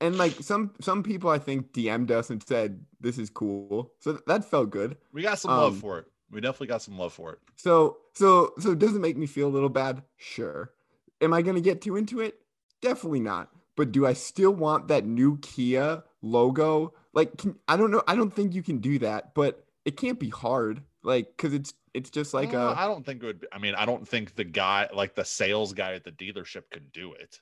and 0.00 0.16
like 0.16 0.32
some 0.40 0.72
some 0.80 1.02
people 1.02 1.30
I 1.30 1.38
think 1.38 1.72
DM'd 1.72 2.12
us 2.12 2.30
and 2.30 2.42
said 2.46 2.80
this 3.00 3.18
is 3.18 3.28
cool. 3.28 3.92
So 4.00 4.20
that 4.28 4.44
felt 4.44 4.70
good. 4.70 4.96
We 5.12 5.22
got 5.22 5.40
some 5.40 5.50
love 5.50 5.74
um, 5.74 5.80
for 5.80 5.98
it. 5.98 6.06
We 6.32 6.40
definitely 6.40 6.68
got 6.68 6.82
some 6.82 6.98
love 6.98 7.12
for 7.12 7.32
it. 7.34 7.38
So 7.56 7.98
so 8.14 8.52
so 8.58 8.74
does 8.74 8.96
it 8.96 9.00
make 9.00 9.16
me 9.16 9.26
feel 9.26 9.46
a 9.46 9.50
little 9.52 9.68
bad? 9.68 10.02
Sure. 10.16 10.72
Am 11.20 11.32
I 11.32 11.42
gonna 11.42 11.60
get 11.60 11.80
too 11.82 11.96
into 11.96 12.20
it? 12.20 12.40
Definitely 12.80 13.20
not. 13.20 13.50
But 13.76 13.92
do 13.92 14.06
I 14.06 14.12
still 14.14 14.52
want 14.52 14.88
that 14.88 15.04
new 15.06 15.38
Kia 15.38 16.02
logo? 16.22 16.94
Like 17.12 17.36
can, 17.38 17.58
I 17.68 17.76
don't 17.76 17.90
know. 17.90 18.02
I 18.08 18.16
don't 18.16 18.34
think 18.34 18.54
you 18.54 18.62
can 18.62 18.78
do 18.78 18.98
that, 19.00 19.34
but 19.34 19.64
it 19.84 19.96
can't 19.96 20.18
be 20.18 20.30
hard. 20.30 20.82
Like 21.02 21.36
because 21.36 21.52
it's 21.52 21.74
it's 21.94 22.08
just 22.10 22.32
like 22.32 22.54
Uh, 22.54 22.58
a 22.58 22.74
I 22.74 22.86
don't 22.86 23.04
think 23.04 23.22
it 23.22 23.26
would. 23.26 23.40
Be, 23.40 23.46
I 23.52 23.58
mean, 23.58 23.74
I 23.74 23.84
don't 23.84 24.08
think 24.08 24.34
the 24.34 24.44
guy, 24.44 24.88
like 24.94 25.14
the 25.14 25.24
sales 25.24 25.72
guy 25.74 25.92
at 25.94 26.04
the 26.04 26.12
dealership, 26.12 26.62
could 26.70 26.90
do 26.92 27.12
it. 27.12 27.40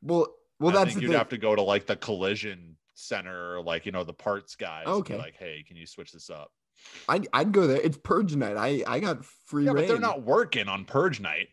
well 0.00 0.28
well 0.60 0.76
I 0.76 0.84
that's 0.84 0.96
you'd 0.96 1.08
thing. 1.08 1.18
have 1.18 1.28
to 1.30 1.38
go 1.38 1.54
to 1.54 1.62
like 1.62 1.84
the 1.86 1.96
collision 1.96 2.76
center, 2.94 3.60
like 3.60 3.84
you 3.86 3.92
know 3.92 4.04
the 4.04 4.14
parts 4.14 4.54
guys. 4.56 4.86
Okay. 4.86 5.18
like, 5.18 5.36
hey, 5.36 5.64
can 5.66 5.76
you 5.76 5.86
switch 5.86 6.12
this 6.12 6.30
up? 6.30 6.52
I'd, 7.08 7.28
I'd 7.32 7.52
go 7.52 7.66
there. 7.66 7.80
It's 7.80 7.96
purge 7.96 8.34
night. 8.36 8.56
I 8.56 8.82
I 8.86 9.00
got 9.00 9.24
free 9.24 9.66
Yeah, 9.66 9.72
but 9.72 9.88
they're 9.88 9.98
not 9.98 10.22
working 10.22 10.68
on 10.68 10.84
purge 10.84 11.20
night. 11.20 11.48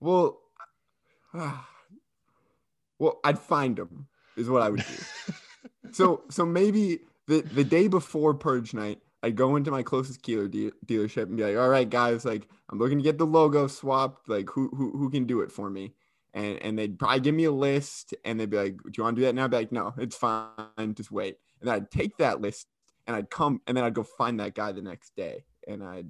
Well, 0.00 0.40
well, 1.34 3.20
I'd 3.24 3.38
find 3.38 3.76
them 3.76 4.08
is 4.36 4.48
what 4.48 4.62
I 4.62 4.70
would 4.70 4.84
do. 4.86 5.34
so 5.92 6.22
so 6.30 6.46
maybe 6.46 7.00
the 7.26 7.42
the 7.42 7.64
day 7.64 7.88
before 7.88 8.34
purge 8.34 8.74
night, 8.74 9.00
I'd 9.22 9.36
go 9.36 9.56
into 9.56 9.70
my 9.70 9.82
closest 9.82 10.22
Keeler 10.22 10.48
de- 10.48 10.72
dealership 10.86 11.24
and 11.24 11.36
be 11.36 11.44
like, 11.44 11.56
"All 11.56 11.68
right, 11.68 11.88
guys, 11.88 12.24
like 12.24 12.48
I'm 12.70 12.78
looking 12.78 12.98
to 12.98 13.04
get 13.04 13.18
the 13.18 13.26
logo 13.26 13.66
swapped. 13.66 14.28
Like 14.28 14.48
who 14.50 14.68
who 14.74 14.96
who 14.96 15.10
can 15.10 15.24
do 15.26 15.40
it 15.40 15.52
for 15.52 15.68
me?" 15.70 15.94
And 16.34 16.58
and 16.62 16.78
they'd 16.78 16.98
probably 16.98 17.20
give 17.20 17.34
me 17.34 17.44
a 17.44 17.52
list, 17.52 18.14
and 18.24 18.38
they'd 18.38 18.50
be 18.50 18.56
like, 18.56 18.76
"Do 18.76 18.92
you 18.96 19.04
want 19.04 19.16
to 19.16 19.22
do 19.22 19.26
that 19.26 19.34
now?" 19.34 19.44
I'd 19.44 19.50
be 19.50 19.56
like, 19.56 19.72
"No, 19.72 19.94
it's 19.98 20.16
fine. 20.16 20.94
Just 20.94 21.10
wait." 21.10 21.36
And 21.60 21.70
I'd 21.70 21.90
take 21.90 22.18
that 22.18 22.40
list 22.40 22.66
and 23.06 23.16
I'd 23.16 23.30
come 23.30 23.60
and 23.66 23.76
then 23.76 23.84
I'd 23.84 23.94
go 23.94 24.02
find 24.02 24.38
that 24.40 24.54
guy 24.54 24.72
the 24.72 24.82
next 24.82 25.14
day, 25.16 25.44
and 25.66 25.82
I'd 25.82 26.08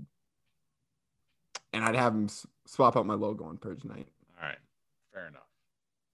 and 1.73 1.85
I'd 1.85 1.95
have 1.97 2.15
him 2.15 2.25
s- 2.27 2.47
swap 2.67 2.97
out 2.97 3.07
my 3.07 3.15
logo 3.15 3.45
on 3.45 3.59
purge 3.59 3.85
night. 3.85 4.09
All 4.41 4.49
right, 4.49 4.59
fair 5.13 5.27
enough. 5.29 5.43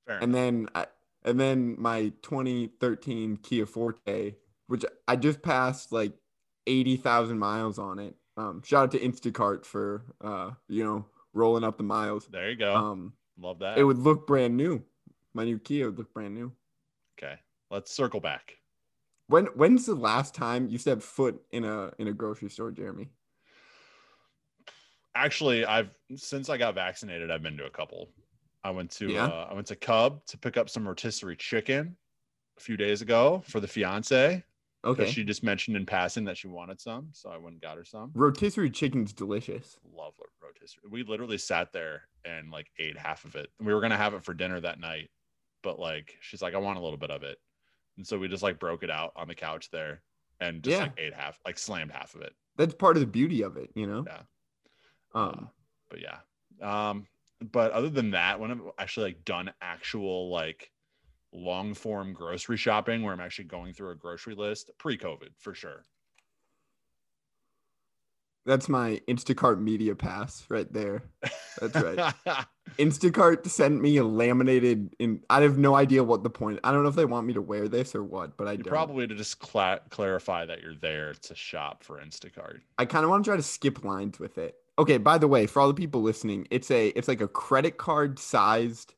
Fair 0.07 0.17
and 0.17 0.25
enough. 0.25 0.35
then 0.35 0.69
I, 0.75 0.87
and 1.25 1.39
then 1.41 1.77
my 1.79 2.13
2013 2.23 3.37
Kia 3.43 3.67
Forte, 3.67 4.35
which 4.67 4.85
I 5.07 5.17
just 5.17 5.43
passed 5.43 5.93
like 5.93 6.13
80,000 6.67 7.39
miles 7.39 7.79
on 7.79 7.99
it. 7.99 8.17
Um, 8.37 8.63
shout 8.65 8.85
out 8.85 8.91
to 8.93 8.99
Instacart 8.99 9.65
for 9.65 10.05
uh, 10.21 10.51
you 10.69 10.85
know, 10.85 11.05
rolling 11.35 11.65
up 11.65 11.77
the 11.77 11.83
miles. 11.85 12.27
There 12.27 12.51
you 12.51 12.57
go. 12.57 12.75
Um, 12.75 13.13
Love 13.39 13.59
that. 13.61 13.79
it 13.79 13.85
would 13.85 13.99
look 13.99 14.27
brand 14.27 14.57
new. 14.57 14.83
My 15.35 15.45
new 15.45 15.59
Kia 15.59 15.87
would 15.87 15.99
look 15.99 16.13
brand 16.13 16.35
new. 16.35 16.53
okay, 17.19 17.37
let's 17.71 17.93
circle 17.95 18.21
back. 18.21 18.57
When 19.33 19.47
when's 19.47 19.87
the 19.87 19.95
last 19.95 20.35
time 20.35 20.69
you 20.69 20.77
stepped 20.77 21.03
foot 21.03 21.41
in 21.53 21.65
a 21.65 21.91
in 21.99 22.07
a 22.09 22.13
grocery 22.13 22.51
store, 22.51 22.71
Jeremy? 22.71 23.09
Actually, 25.15 25.65
I've 25.65 25.91
since 26.17 26.51
I 26.51 26.59
got 26.59 26.75
vaccinated, 26.75 27.31
I've 27.31 27.43
been 27.43 27.57
to 27.57 27.65
a 27.65 27.71
couple. 27.71 28.11
I 28.63 28.71
went 28.71 28.91
to 28.93 29.11
Yeah? 29.11 29.25
uh, 29.27 29.49
I 29.51 29.55
went 29.55 29.67
to 29.69 29.77
Cub 29.77 30.25
to 30.27 30.37
pick 30.37 30.59
up 30.59 30.69
some 30.69 30.87
rotisserie 30.87 31.37
chicken 31.37 31.97
a 32.59 32.61
few 32.61 32.77
days 32.77 33.01
ago 33.01 33.43
for 33.47 33.59
the 33.59 33.67
fiance. 33.67 34.45
Okay. 34.85 35.11
She 35.11 35.25
just 35.25 35.43
mentioned 35.43 35.79
in 35.79 35.87
passing 35.87 36.25
that 36.25 36.37
she 36.37 36.49
wanted 36.49 36.79
some, 36.79 37.09
so 37.13 37.31
I 37.31 37.39
went 37.39 37.55
and 37.55 37.63
got 37.63 37.79
her 37.79 37.85
some. 37.85 38.11
Rotisserie 38.15 38.69
chicken's 38.71 39.15
delicious. 39.15 39.79
Love 39.97 40.13
rotisserie. 40.43 40.91
We 40.91 41.05
literally 41.05 41.39
sat 41.39 41.73
there 41.73 42.03
and 42.27 42.51
like 42.51 42.67
ate 42.79 42.99
half 42.99 43.25
of 43.25 43.35
it. 43.37 43.49
We 43.61 43.73
were 43.73 43.81
gonna 43.81 43.97
have 43.97 44.13
it 44.13 44.25
for 44.25 44.35
dinner 44.35 44.61
that 44.61 44.79
night, 44.79 45.09
but 45.63 45.79
like 45.79 46.19
she's 46.21 46.43
like, 46.43 46.55
I 46.55 46.59
want 46.59 46.79
a 46.79 46.83
little 46.83 46.99
bit 46.99 47.11
of 47.11 47.23
it, 47.23 47.39
and 47.97 48.07
so 48.07 48.19
we 48.19 48.29
just 48.29 48.43
like 48.43 48.59
broke 48.59 48.83
it 48.83 48.91
out 48.91 49.13
on 49.17 49.29
the 49.29 49.35
couch 49.35 49.71
there 49.71 50.03
and 50.41 50.63
just 50.63 50.77
Yeah. 50.77 50.83
like 50.85 50.95
ate 50.99 51.15
half, 51.15 51.39
like 51.45 51.59
slammed 51.59 51.93
half 51.93 52.15
of 52.15 52.23
it. 52.23 52.35
That's 52.57 52.75
part 52.75 52.97
of 52.97 53.01
the 53.01 53.07
beauty 53.07 53.43
of 53.43 53.57
it, 53.57 53.71
you 53.75 53.87
know. 53.87 54.05
Yeah. 54.07 54.23
Um, 55.15 55.51
But 55.91 56.01
yeah, 56.01 56.19
um, 56.63 57.07
but 57.53 57.73
other 57.73 57.91
than 57.91 58.11
that, 58.13 58.41
when 58.41 58.51
I've 58.51 58.63
actually 58.79 59.07
like 59.13 59.25
done 59.25 59.53
actual 59.61 60.31
like 60.31 60.71
long 61.33 61.75
form 61.75 62.13
grocery 62.13 62.57
shopping 62.57 63.03
where 63.03 63.13
I'm 63.13 63.21
actually 63.21 63.47
going 63.47 63.73
through 63.75 63.91
a 63.91 63.95
grocery 63.95 64.35
list 64.35 64.71
pre-COVID 64.79 65.31
for 65.39 65.55
sure. 65.55 65.85
that's 68.45 68.69
my 68.69 69.01
Instacart 69.09 69.61
media 69.61 69.95
pass 69.95 70.45
right 70.49 70.71
there. 70.73 71.05
That's 71.61 71.75
right. 71.77 72.13
Instacart 72.79 73.47
sent 73.49 73.81
me 73.81 73.97
a 73.97 74.05
laminated 74.05 74.95
in 74.99 75.23
I 75.31 75.41
have 75.43 75.59
no 75.59 75.75
idea 75.75 76.03
what 76.05 76.23
the 76.23 76.31
point. 76.31 76.61
I 76.65 76.73
don't 76.73 76.83
know 76.83 76.89
if 76.89 76.95
they 76.97 77.05
want 77.05 77.27
me 77.27 77.35
to 77.35 77.43
wear 77.43 77.69
this 77.69 77.95
or 77.95 78.03
what, 78.03 78.37
but 78.37 78.49
I 78.49 78.57
probably 78.57 79.07
to 79.07 79.15
just 79.15 79.39
cla- 79.39 79.81
clarify 79.91 80.47
that 80.47 80.63
you're 80.63 80.75
there 80.75 81.15
to 81.15 81.35
shop 81.35 81.85
for 81.85 82.01
Instacart. 82.01 82.61
I 82.79 82.85
kind 82.85 83.05
of 83.05 83.11
want 83.11 83.25
to 83.25 83.31
try 83.31 83.37
to 83.37 83.43
skip 83.43 83.85
lines 83.85 84.19
with 84.19 84.39
it. 84.39 84.57
Okay, 84.79 84.99
by 84.99 85.19
the 85.19 85.29
way, 85.29 85.47
for 85.47 85.61
all 85.61 85.69
the 85.69 85.75
people 85.75 86.03
listening, 86.03 86.49
it's 86.51 86.71
a 86.71 86.89
it's 86.89 87.09
like 87.09 87.21
a 87.21 87.29
credit 87.29 87.77
card 87.77 88.19
sized 88.19 88.95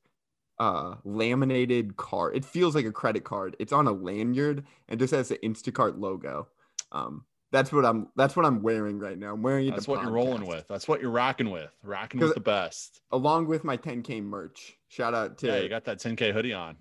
uh 0.59 0.95
laminated 1.05 1.97
card. 1.97 2.37
It 2.37 2.45
feels 2.45 2.75
like 2.75 2.87
a 2.87 2.93
credit 2.93 3.25
card. 3.25 3.57
It's 3.59 3.73
on 3.73 3.87
a 3.87 3.93
lanyard 3.93 4.65
and 4.89 5.01
just 5.01 5.13
has 5.13 5.29
the 5.29 5.39
Instacart 5.39 5.99
logo. 5.99 6.49
Um 6.93 7.25
that's 7.55 7.73
what 7.73 7.85
I'm 7.85 8.09
that's 8.17 8.35
what 8.35 8.45
I'm 8.45 8.61
wearing 8.62 8.99
right 8.99 9.17
now. 9.17 9.33
I'm 9.33 9.43
wearing 9.43 9.69
it. 9.69 9.71
That's 9.71 9.87
what 9.87 10.03
you're 10.03 10.11
rolling 10.11 10.45
with. 10.45 10.67
That's 10.67 10.88
what 10.88 11.01
you're 11.01 11.12
rocking 11.12 11.51
with. 11.51 11.71
Rocking 11.85 12.19
with 12.21 12.35
the 12.35 12.40
best. 12.40 13.01
Along 13.12 13.47
with 13.47 13.62
my 13.62 13.77
10k 13.77 14.23
merch. 14.23 14.77
Shout 14.88 15.14
out 15.14 15.38
to 15.38 15.47
Yeah, 15.47 15.59
you 15.61 15.69
got 15.69 15.85
that 15.85 15.99
10k 15.99 16.33
hoodie 16.33 16.53
on, 16.53 16.77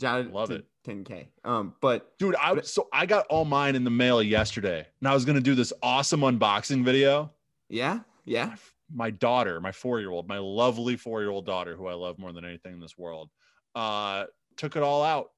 shout 0.00 0.24
out 0.26 0.32
love 0.32 0.50
it. 0.50 0.64
10k. 0.86 1.26
Um 1.44 1.74
but 1.82 2.18
dude. 2.18 2.34
I 2.36 2.54
But- 2.54 2.66
so 2.66 2.88
I 2.92 3.04
got 3.04 3.26
all 3.26 3.44
mine 3.44 3.76
in 3.76 3.84
the 3.84 3.90
mail 3.90 4.22
yesterday, 4.22 4.86
and 5.00 5.08
I 5.08 5.12
was 5.12 5.26
gonna 5.26 5.40
do 5.42 5.54
this 5.54 5.72
awesome 5.82 6.20
unboxing 6.22 6.84
video. 6.84 7.30
yeah, 7.68 8.00
yeah. 8.24 8.56
My 8.94 9.10
daughter, 9.10 9.60
my 9.60 9.72
four 9.72 10.00
year 10.00 10.10
old, 10.10 10.26
my 10.28 10.38
lovely 10.38 10.96
four 10.96 11.20
year 11.20 11.30
old 11.30 11.44
daughter, 11.46 11.76
who 11.76 11.86
I 11.86 11.94
love 11.94 12.18
more 12.18 12.32
than 12.32 12.44
anything 12.44 12.72
in 12.74 12.80
this 12.80 12.96
world, 12.96 13.28
uh, 13.74 14.24
took 14.56 14.76
it 14.76 14.82
all 14.82 15.02
out 15.02 15.30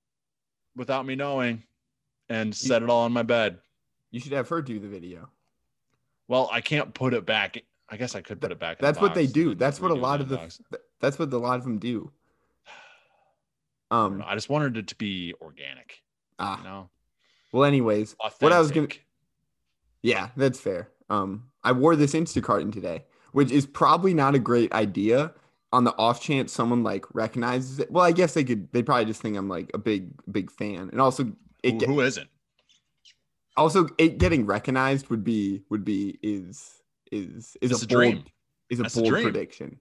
without 0.76 1.06
me 1.06 1.14
knowing, 1.16 1.62
and 2.28 2.54
set 2.54 2.82
it 2.82 2.90
all 2.90 3.02
on 3.02 3.12
my 3.12 3.22
bed. 3.22 3.58
You 4.10 4.20
should 4.20 4.32
have 4.32 4.48
her 4.48 4.62
do 4.62 4.78
the 4.78 4.88
video. 4.88 5.28
Well, 6.28 6.48
I 6.52 6.60
can't 6.60 6.92
put 6.94 7.14
it 7.14 7.26
back. 7.26 7.62
I 7.88 7.96
guess 7.96 8.14
I 8.14 8.20
could 8.20 8.40
put 8.40 8.50
it 8.50 8.58
back. 8.58 8.78
in 8.78 8.84
the 8.84 8.86
That's 8.92 9.00
what 9.00 9.14
they 9.14 9.26
do. 9.26 9.54
That's 9.54 9.80
what 9.80 9.90
a 9.90 9.94
lot 9.94 10.20
of 10.20 10.28
the 10.28 10.38
th- 10.38 10.82
that's 11.00 11.18
what 11.18 11.32
a 11.32 11.38
lot 11.38 11.58
of 11.58 11.64
them 11.64 11.78
do. 11.78 12.10
Um 13.90 14.18
know. 14.18 14.24
I 14.26 14.34
just 14.34 14.48
wanted 14.48 14.76
it 14.76 14.88
to 14.88 14.96
be 14.96 15.34
organic. 15.40 16.02
ah, 16.38 16.58
You 16.58 16.64
know, 16.64 16.90
well 17.52 17.64
anyways, 17.64 18.14
authentic. 18.20 18.42
what 18.42 18.52
I 18.52 18.58
was 18.58 18.70
gonna 18.72 18.88
Yeah, 20.02 20.30
that's 20.36 20.58
fair. 20.58 20.88
Um 21.08 21.50
I 21.62 21.72
wore 21.72 21.94
this 21.96 22.14
Instacart 22.14 22.62
in 22.62 22.72
today, 22.72 23.04
which 23.32 23.52
is 23.52 23.66
probably 23.66 24.14
not 24.14 24.34
a 24.34 24.38
great 24.40 24.72
idea 24.72 25.32
on 25.72 25.84
the 25.84 25.94
off 25.96 26.20
chance 26.20 26.52
someone 26.52 26.82
like 26.82 27.04
recognizes 27.14 27.78
it, 27.80 27.90
well, 27.90 28.04
I 28.04 28.12
guess 28.12 28.34
they 28.34 28.44
could. 28.44 28.72
They 28.72 28.82
probably 28.82 29.04
just 29.04 29.20
think 29.20 29.36
I'm 29.36 29.48
like 29.48 29.70
a 29.74 29.78
big 29.78 30.10
big 30.30 30.50
fan, 30.50 30.88
and 30.90 31.00
also 31.00 31.32
it 31.62 31.80
who, 31.82 31.86
who 31.94 32.00
isn't. 32.00 32.28
Also, 33.56 33.88
it 33.98 34.18
getting 34.18 34.44
recognized 34.46 35.08
would 35.08 35.24
be 35.24 35.62
would 35.70 35.84
be 35.84 36.18
is 36.22 36.82
is 37.10 37.56
is 37.62 37.72
it's 37.72 37.82
a, 37.82 37.84
a 37.84 37.88
bold, 37.88 37.88
dream. 37.88 38.24
Is 38.70 38.80
a 38.80 38.82
That's 38.82 38.94
bold 38.94 39.08
dream. 39.08 39.22
prediction. 39.24 39.80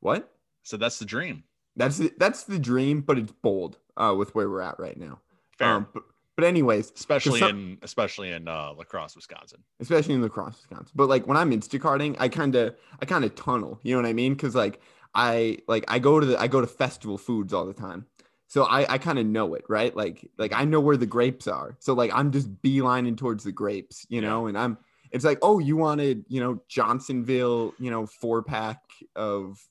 What? 0.00 0.30
So 0.62 0.76
that's 0.76 0.98
the 0.98 1.04
dream. 1.04 1.44
That's 1.76 1.98
the, 1.98 2.12
that's 2.18 2.44
the 2.44 2.58
dream, 2.58 3.00
but 3.00 3.18
it's 3.18 3.32
bold 3.32 3.78
uh, 3.96 4.14
with 4.16 4.34
where 4.34 4.48
we're 4.48 4.60
at 4.60 4.78
right 4.78 4.96
now. 4.96 5.20
Fair. 5.58 5.68
Um, 5.74 5.88
but, 5.92 6.04
but 6.36 6.44
anyways, 6.44 6.92
especially 6.94 7.40
some- 7.40 7.50
in 7.50 7.78
especially 7.82 8.30
in 8.32 8.46
uh, 8.48 8.72
La 8.76 8.84
Crosse, 8.84 9.16
Wisconsin. 9.16 9.60
especially 9.80 10.14
in 10.14 10.22
La 10.22 10.28
Crosse, 10.28 10.56
Wisconsin. 10.68 10.92
But 10.94 11.08
like 11.08 11.26
when 11.26 11.36
I'm 11.36 11.50
Instacarting, 11.50 12.16
I 12.20 12.28
kind 12.28 12.54
of 12.54 12.76
I 13.00 13.06
kind 13.06 13.24
of 13.24 13.34
tunnel. 13.34 13.80
You 13.82 13.94
know 13.96 14.02
what 14.02 14.08
I 14.08 14.12
mean? 14.12 14.34
Because 14.34 14.54
like 14.54 14.80
I 15.14 15.58
like 15.68 15.84
I 15.88 15.98
go 15.98 16.20
to 16.20 16.26
the 16.26 16.40
I 16.40 16.46
go 16.46 16.60
to 16.60 16.66
festival 16.66 17.18
foods 17.18 17.52
all 17.52 17.66
the 17.66 17.72
time. 17.74 18.06
So 18.46 18.64
I, 18.64 18.94
I 18.94 18.98
kind 18.98 19.18
of 19.18 19.26
know 19.26 19.54
it, 19.54 19.64
right? 19.68 19.94
Like 19.96 20.28
like 20.38 20.52
mm-hmm. 20.52 20.60
I 20.60 20.64
know 20.64 20.80
where 20.80 20.96
the 20.96 21.06
grapes 21.06 21.48
are. 21.48 21.76
So 21.80 21.94
like 21.94 22.10
I'm 22.14 22.30
just 22.30 22.54
beelining 22.62 23.16
towards 23.16 23.44
the 23.44 23.52
grapes, 23.52 24.06
you 24.08 24.20
know, 24.20 24.46
and 24.46 24.56
I'm 24.56 24.78
it's 25.10 25.24
like, 25.24 25.38
oh, 25.42 25.60
you 25.60 25.76
wanted, 25.76 26.24
you 26.28 26.40
know, 26.40 26.60
Johnsonville, 26.68 27.72
you 27.78 27.90
know, 27.90 28.06
four 28.06 28.42
pack 28.42 28.80
of 29.14 29.64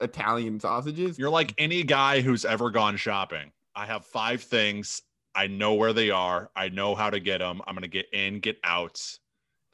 Italian 0.00 0.60
sausages. 0.60 1.18
You're 1.18 1.30
like 1.30 1.52
any 1.58 1.82
guy 1.82 2.20
who's 2.20 2.44
ever 2.44 2.70
gone 2.70 2.96
shopping. 2.96 3.50
I 3.74 3.86
have 3.86 4.04
five 4.06 4.42
things. 4.42 5.02
I 5.34 5.46
know 5.46 5.74
where 5.74 5.92
they 5.92 6.10
are. 6.10 6.50
I 6.54 6.68
know 6.68 6.94
how 6.94 7.10
to 7.10 7.18
get 7.18 7.38
them. 7.38 7.60
I'm 7.66 7.74
gonna 7.74 7.88
get 7.88 8.06
in, 8.12 8.40
get 8.40 8.58
out, 8.64 9.00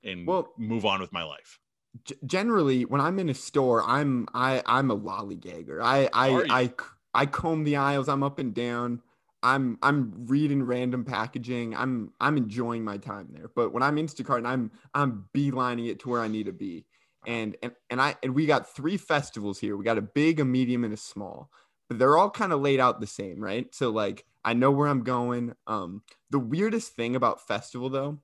and 0.02 0.26
Well- 0.26 0.52
move 0.56 0.84
on 0.84 1.00
with 1.00 1.12
my 1.12 1.24
life. 1.24 1.58
G- 2.04 2.14
generally 2.24 2.84
when 2.84 3.00
I'm 3.00 3.18
in 3.18 3.28
a 3.28 3.34
store, 3.34 3.82
I'm 3.82 4.28
I 4.32 4.62
I'm 4.66 4.90
a 4.90 4.96
lollygagger. 4.96 5.82
I 5.82 6.08
I 6.12 6.28
I, 6.28 6.28
you? 6.28 6.46
I, 6.50 6.66
c- 6.66 6.74
I 7.14 7.26
comb 7.26 7.64
the 7.64 7.76
aisles. 7.76 8.08
I'm 8.08 8.22
up 8.22 8.38
and 8.38 8.54
down. 8.54 9.02
I'm 9.42 9.78
I'm 9.82 10.26
reading 10.26 10.62
random 10.62 11.04
packaging. 11.04 11.74
I'm 11.76 12.12
I'm 12.20 12.36
enjoying 12.36 12.84
my 12.84 12.98
time 12.98 13.28
there. 13.32 13.50
But 13.54 13.72
when 13.72 13.82
I'm 13.82 13.96
Instacart, 13.96 14.46
I'm 14.46 14.72
I'm 14.94 15.28
beelining 15.34 15.88
it 15.88 16.00
to 16.00 16.08
where 16.08 16.20
I 16.20 16.28
need 16.28 16.46
to 16.46 16.52
be. 16.52 16.86
And 17.26 17.56
and 17.62 17.72
and 17.90 18.00
I 18.00 18.16
and 18.22 18.34
we 18.34 18.46
got 18.46 18.74
three 18.74 18.96
festivals 18.96 19.58
here. 19.58 19.76
We 19.76 19.84
got 19.84 19.98
a 19.98 20.02
big, 20.02 20.40
a 20.40 20.44
medium, 20.44 20.84
and 20.84 20.94
a 20.94 20.96
small. 20.96 21.50
But 21.88 21.98
they're 21.98 22.18
all 22.18 22.30
kind 22.30 22.52
of 22.52 22.60
laid 22.60 22.80
out 22.80 23.00
the 23.00 23.06
same, 23.06 23.40
right? 23.40 23.72
So 23.74 23.90
like 23.90 24.24
I 24.44 24.54
know 24.54 24.70
where 24.70 24.88
I'm 24.88 25.04
going. 25.04 25.54
Um, 25.66 26.02
the 26.30 26.38
weirdest 26.38 26.94
thing 26.94 27.16
about 27.16 27.46
festival 27.46 27.90
though 27.90 28.18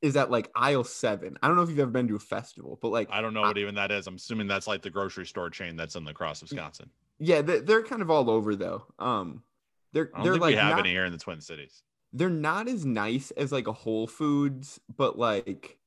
is 0.00 0.14
that 0.14 0.30
like 0.30 0.50
aisle 0.54 0.84
seven. 0.84 1.36
I 1.42 1.46
don't 1.46 1.56
know 1.56 1.62
if 1.62 1.68
you've 1.68 1.78
ever 1.78 1.90
been 1.90 2.08
to 2.08 2.16
a 2.16 2.20
festival, 2.20 2.78
but 2.80 2.88
like 2.88 3.08
I 3.10 3.20
don't 3.20 3.34
know 3.34 3.42
what 3.42 3.58
even 3.58 3.74
that 3.74 3.90
is. 3.90 4.06
I'm 4.06 4.16
assuming 4.16 4.46
that's 4.46 4.66
like 4.66 4.82
the 4.82 4.90
grocery 4.90 5.26
store 5.26 5.50
chain 5.50 5.76
that's 5.76 5.94
in 5.94 6.04
La 6.04 6.12
Crosse, 6.12 6.42
Wisconsin. 6.42 6.90
Yeah, 7.24 7.40
they're, 7.42 7.60
they're 7.60 7.82
kind 7.84 8.02
of 8.02 8.10
all 8.10 8.28
over 8.28 8.56
though. 8.56 8.84
Um, 8.98 9.44
they're 9.92 10.10
I 10.12 10.16
don't 10.16 10.24
they're 10.24 10.32
think 10.34 10.42
like 10.42 10.54
we 10.54 10.60
have 10.60 10.70
not, 10.70 10.80
any 10.80 10.90
here 10.90 11.04
in 11.04 11.12
the 11.12 11.18
Twin 11.18 11.40
Cities. 11.40 11.84
they're 12.12 12.28
not 12.28 12.68
as 12.68 12.84
nice 12.84 13.30
as 13.32 13.52
like 13.52 13.68
a 13.68 13.72
Whole 13.72 14.08
Foods, 14.08 14.80
but 14.96 15.16
like 15.16 15.78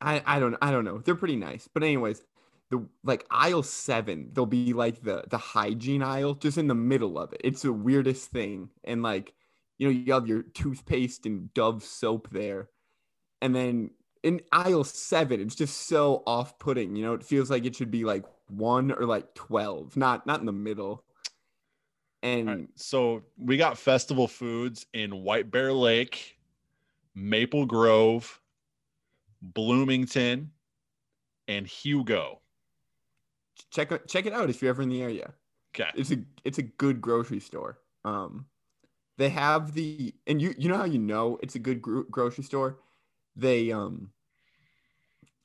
I 0.00 0.22
I 0.24 0.40
don't 0.40 0.56
I 0.62 0.70
don't 0.70 0.86
know. 0.86 0.96
They're 0.98 1.14
pretty 1.14 1.36
nice. 1.36 1.68
But 1.72 1.82
anyways, 1.82 2.22
the 2.70 2.86
like 3.04 3.26
aisle 3.30 3.62
seven, 3.62 4.30
there'll 4.32 4.46
be 4.46 4.72
like 4.72 5.02
the 5.02 5.24
the 5.28 5.36
hygiene 5.36 6.02
aisle 6.02 6.32
just 6.32 6.56
in 6.56 6.68
the 6.68 6.74
middle 6.74 7.18
of 7.18 7.34
it. 7.34 7.42
It's 7.44 7.60
the 7.60 7.72
weirdest 7.72 8.30
thing. 8.30 8.70
And 8.82 9.02
like 9.02 9.34
you 9.76 9.88
know 9.88 9.92
you 9.92 10.12
have 10.14 10.26
your 10.26 10.42
toothpaste 10.42 11.26
and 11.26 11.52
Dove 11.52 11.84
soap 11.84 12.30
there, 12.30 12.70
and 13.42 13.54
then 13.54 13.90
in 14.22 14.40
aisle 14.52 14.84
seven, 14.84 15.38
it's 15.42 15.54
just 15.54 15.86
so 15.86 16.22
off 16.26 16.58
putting. 16.58 16.96
You 16.96 17.04
know, 17.04 17.12
it 17.12 17.24
feels 17.24 17.50
like 17.50 17.66
it 17.66 17.76
should 17.76 17.90
be 17.90 18.04
like 18.04 18.24
one 18.50 18.92
or 18.92 19.06
like 19.06 19.34
twelve, 19.34 19.96
not 19.96 20.26
not 20.26 20.40
in 20.40 20.46
the 20.46 20.52
middle. 20.52 21.04
And 22.22 22.48
right, 22.48 22.68
so 22.76 23.22
we 23.38 23.56
got 23.56 23.78
festival 23.78 24.28
foods 24.28 24.86
in 24.92 25.22
White 25.22 25.50
Bear 25.50 25.72
Lake, 25.72 26.38
Maple 27.14 27.64
Grove, 27.64 28.40
Bloomington, 29.40 30.50
and 31.48 31.66
Hugo. 31.66 32.40
check 33.70 33.92
it 33.92 34.08
check 34.08 34.26
it 34.26 34.32
out 34.32 34.50
if 34.50 34.60
you're 34.60 34.70
ever 34.70 34.82
in 34.82 34.88
the 34.88 35.02
area. 35.02 35.32
Okay. 35.74 35.90
It's 35.94 36.10
a 36.10 36.18
it's 36.44 36.58
a 36.58 36.62
good 36.62 37.00
grocery 37.00 37.40
store. 37.40 37.78
Um, 38.04 38.46
they 39.18 39.28
have 39.28 39.72
the 39.72 40.14
and 40.26 40.40
you 40.40 40.54
you 40.58 40.68
know 40.68 40.76
how 40.76 40.84
you 40.84 40.98
know 40.98 41.38
it's 41.42 41.54
a 41.54 41.58
good 41.58 41.80
gro- 41.80 42.04
grocery 42.10 42.44
store. 42.44 42.80
They 43.36 43.70
um 43.70 44.10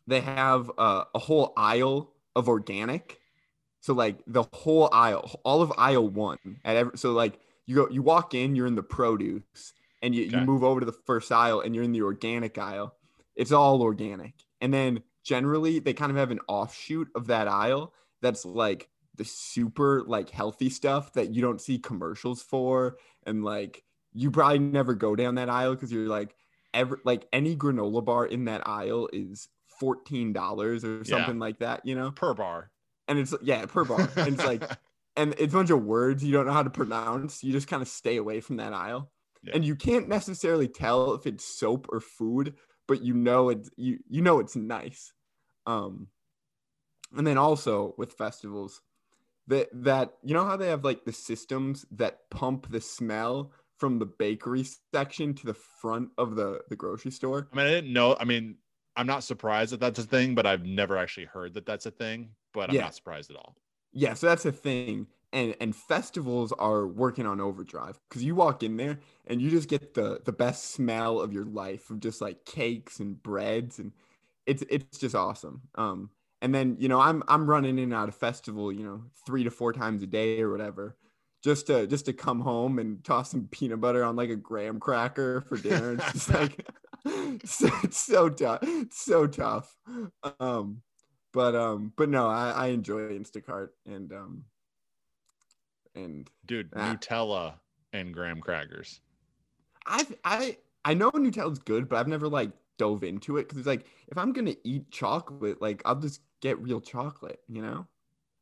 they 0.07 0.21
have 0.21 0.71
uh, 0.77 1.05
a 1.13 1.19
whole 1.19 1.53
aisle 1.57 2.14
of 2.35 2.47
organic. 2.47 3.19
So 3.81 3.93
like 3.93 4.17
the 4.27 4.43
whole 4.53 4.89
aisle, 4.91 5.39
all 5.43 5.61
of 5.61 5.71
aisle 5.77 6.09
one 6.09 6.59
at 6.63 6.75
every 6.75 6.97
so 6.97 7.11
like 7.11 7.39
you 7.65 7.75
go 7.75 7.89
you 7.89 8.01
walk 8.01 8.33
in, 8.33 8.55
you're 8.55 8.67
in 8.67 8.75
the 8.75 8.83
produce, 8.83 9.73
and 10.01 10.13
you, 10.13 10.23
you 10.23 10.39
move 10.41 10.63
over 10.63 10.79
to 10.79 10.85
the 10.85 10.91
first 10.91 11.31
aisle 11.31 11.61
and 11.61 11.73
you're 11.73 11.83
in 11.83 11.91
the 11.91 12.01
organic 12.01 12.57
aisle. 12.57 12.95
It's 13.35 13.51
all 13.51 13.81
organic. 13.81 14.33
And 14.61 14.73
then 14.73 15.03
generally 15.23 15.79
they 15.79 15.93
kind 15.93 16.11
of 16.11 16.17
have 16.17 16.31
an 16.31 16.39
offshoot 16.47 17.09
of 17.15 17.27
that 17.27 17.47
aisle 17.47 17.93
that's 18.21 18.45
like 18.45 18.89
the 19.15 19.25
super 19.25 20.03
like 20.05 20.29
healthy 20.29 20.69
stuff 20.69 21.13
that 21.13 21.33
you 21.33 21.41
don't 21.41 21.61
see 21.61 21.79
commercials 21.79 22.41
for 22.41 22.97
and 23.25 23.43
like 23.43 23.83
you 24.13 24.29
probably 24.29 24.59
never 24.59 24.93
go 24.93 25.15
down 25.15 25.35
that 25.35 25.49
aisle 25.49 25.73
because 25.73 25.91
you're 25.91 26.07
like 26.07 26.35
ever 26.73 26.99
like 27.03 27.27
any 27.33 27.55
granola 27.55 28.03
bar 28.03 28.25
in 28.25 28.45
that 28.45 28.67
aisle 28.67 29.09
is 29.11 29.47
$14 29.79 30.83
or 30.83 31.03
Yeah. 31.03 31.05
something 31.05 31.39
like 31.39 31.59
that 31.59 31.85
you 31.85 31.95
know 31.95 32.11
Per 32.11 32.33
bar. 32.33 32.71
and 33.07 33.19
it's 33.19 33.33
yeah 33.43 33.65
per 33.65 33.85
bar 33.85 34.13
and 34.17 34.33
it's 34.33 34.43
like 34.43 34.63
and 35.17 35.33
it's 35.37 35.53
a 35.53 35.57
bunch 35.57 35.69
of 35.69 35.83
words 35.83 36.23
you 36.23 36.31
don't 36.33 36.45
know 36.45 36.53
how 36.53 36.63
to 36.63 36.69
pronounce 36.69 37.43
you 37.43 37.51
just 37.51 37.67
kind 37.67 37.81
of 37.81 37.87
stay 37.87 38.17
away 38.17 38.41
from 38.41 38.57
that 38.57 38.73
aisle 38.73 39.11
Yeah. 39.43 39.53
and 39.55 39.65
you 39.65 39.75
can't 39.75 40.07
necessarily 40.09 40.67
tell 40.67 41.13
if 41.13 41.25
it's 41.27 41.45
soap 41.45 41.87
or 41.89 41.99
food 41.99 42.55
but 42.87 43.01
you 43.01 43.13
know 43.13 43.49
it's 43.49 43.69
you 43.77 43.99
you 44.09 44.21
know 44.21 44.39
it's 44.39 44.55
nice 44.55 45.13
um 45.65 46.09
and 47.15 47.25
then 47.25 47.37
also 47.37 47.93
with 47.97 48.13
festivals 48.13 48.81
that 49.47 49.69
that 49.73 50.15
you 50.23 50.33
know 50.33 50.45
how 50.45 50.57
they 50.57 50.67
have 50.69 50.83
like 50.83 51.05
the 51.05 51.13
systems 51.13 51.85
that 51.91 52.29
pump 52.31 52.69
the 52.71 52.81
smell 52.81 53.51
from 53.77 53.99
the 53.99 54.05
bakery 54.05 54.65
section 54.93 55.33
to 55.35 55.45
the 55.45 55.53
front 55.53 56.09
of 56.17 56.35
the 56.35 56.61
the 56.69 56.75
grocery 56.75 57.11
store 57.11 57.49
I 57.53 57.57
mean, 57.57 57.65
I 57.67 57.69
didn't 57.71 57.93
know. 57.93 58.15
I 58.19 58.25
mean, 58.25 58.57
I'm 58.95 59.07
not 59.07 59.23
surprised 59.23 59.73
that 59.73 59.79
that's 59.79 59.99
a 59.99 60.03
thing, 60.03 60.35
but 60.35 60.45
I've 60.45 60.65
never 60.65 60.97
actually 60.97 61.25
heard 61.25 61.53
that 61.55 61.65
that's 61.65 61.85
a 61.85 61.91
thing. 61.91 62.35
But 62.53 62.69
I'm 62.69 62.77
Yeah. 62.77 62.81
not 62.81 62.95
surprised 62.95 63.29
at 63.31 63.37
all. 63.37 63.57
Yeah, 63.91 64.13
so 64.13 64.27
that's 64.27 64.45
a 64.45 64.51
thing. 64.51 65.07
And 65.31 65.55
and 65.59 65.75
festivals 65.75 66.51
are 66.53 66.87
working 66.87 67.25
on 67.25 67.41
overdrive 67.41 67.99
because 68.09 68.23
you 68.23 68.35
walk 68.35 68.63
in 68.63 68.77
there 68.77 68.99
and 69.27 69.41
you 69.41 69.49
just 69.49 69.67
get 69.69 69.93
the 69.93 70.21
the 70.23 70.31
best 70.31 70.65
smell 70.71 71.19
of 71.19 71.33
your 71.33 71.45
life 71.45 71.89
of 71.89 71.99
just 71.99 72.21
like 72.21 72.45
cakes 72.45 72.99
and 72.99 73.21
breads 73.21 73.79
and 73.79 73.91
it's 74.45 74.63
it's 74.69 74.97
just 74.97 75.15
awesome. 75.15 75.63
Um 75.75 76.11
and 76.41 76.53
then 76.55 76.77
you 76.79 76.87
know 76.87 76.99
I'm 77.01 77.21
I'm 77.27 77.49
running 77.49 77.77
in 77.77 77.85
and 77.85 77.93
out 77.93 78.07
of 78.09 78.15
festival 78.15 78.71
you 78.71 78.83
know 78.85 79.05
three 79.25 79.43
to 79.43 79.51
four 79.51 79.73
times 79.73 80.01
a 80.03 80.07
day 80.07 80.39
or 80.41 80.51
whatever 80.51 80.97
just 81.43 81.67
to 81.67 81.85
just 81.87 82.05
to 82.05 82.13
come 82.13 82.39
home 82.41 82.79
and 82.79 83.03
toss 83.03 83.31
some 83.31 83.47
peanut 83.49 83.81
butter 83.81 84.03
on 84.05 84.15
like 84.15 84.29
a 84.29 84.35
graham 84.37 84.79
cracker 84.79 85.41
for 85.41 85.57
dinner. 85.57 85.91
It's 85.93 86.11
just 86.11 86.29
like 86.33 86.65
so, 87.45 87.69
it's 87.83 87.97
so 87.97 88.29
tough, 88.29 88.59
it's 88.63 89.01
so 89.03 89.27
tough. 89.27 89.75
Um, 90.39 90.81
but 91.33 91.55
um, 91.55 91.93
but 91.95 92.09
no, 92.09 92.27
I, 92.27 92.51
I 92.51 92.67
enjoy 92.67 93.09
Instacart 93.17 93.69
and 93.85 94.11
um, 94.13 94.45
and 95.93 96.29
Dude, 96.45 96.69
Ah. 96.75 96.95
Nutella 96.95 97.55
and 97.93 98.13
graham 98.13 98.41
crackers. 98.41 99.01
I 99.85 100.05
I 100.23 100.57
I 100.83 100.93
know 100.93 101.11
Nutella's 101.11 101.59
good, 101.59 101.89
but 101.89 101.97
I've 101.97 102.07
never 102.07 102.27
like 102.27 102.51
dove 102.77 103.03
into 103.03 103.37
it 103.37 103.43
because 103.43 103.57
it's 103.59 103.67
like 103.67 103.85
if 104.07 104.17
I'm 104.17 104.33
gonna 104.33 104.55
eat 104.63 104.89
chocolate, 104.91 105.61
like 105.61 105.81
I'll 105.85 105.95
just 105.95 106.21
get 106.41 106.59
real 106.59 106.81
chocolate, 106.81 107.39
you 107.47 107.61
know. 107.61 107.87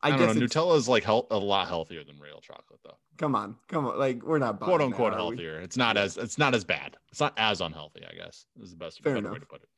I, 0.04 0.18
don't 0.18 0.36
know. 0.38 0.46
Nutella 0.46 0.76
is 0.78 0.88
like 0.90 1.04
health, 1.04 1.28
a 1.32 1.38
lot 1.38 1.68
healthier 1.68 2.04
than 2.04 2.20
real 2.20 2.40
chocolate, 2.42 2.80
though. 2.84 2.98
Come 3.18 3.36
on, 3.36 3.56
come 3.68 3.86
on, 3.88 3.98
like 3.98 4.22
we're 4.24 4.40
not 4.40 4.60
buying 4.60 4.70
Quote 4.70 4.82
unquote 4.82 5.12
we? 5.14 5.18
healthier. 5.18 5.60
It's 5.60 5.78
not 5.78 5.98
as 5.98 6.18
it's 6.18 6.38
not 6.38 6.54
as 6.56 6.64
bad. 6.64 6.98
It's 7.12 7.20
not 7.20 7.34
as 7.38 7.62
unhealthy, 7.62 8.02
I 8.10 8.14
guess. 8.16 8.46
Is 8.62 8.72
the 8.72 8.78
best 8.78 9.02
Fair 9.04 9.16
way 9.16 9.22
to 9.22 9.46
put 9.46 9.62
it. 9.64 9.70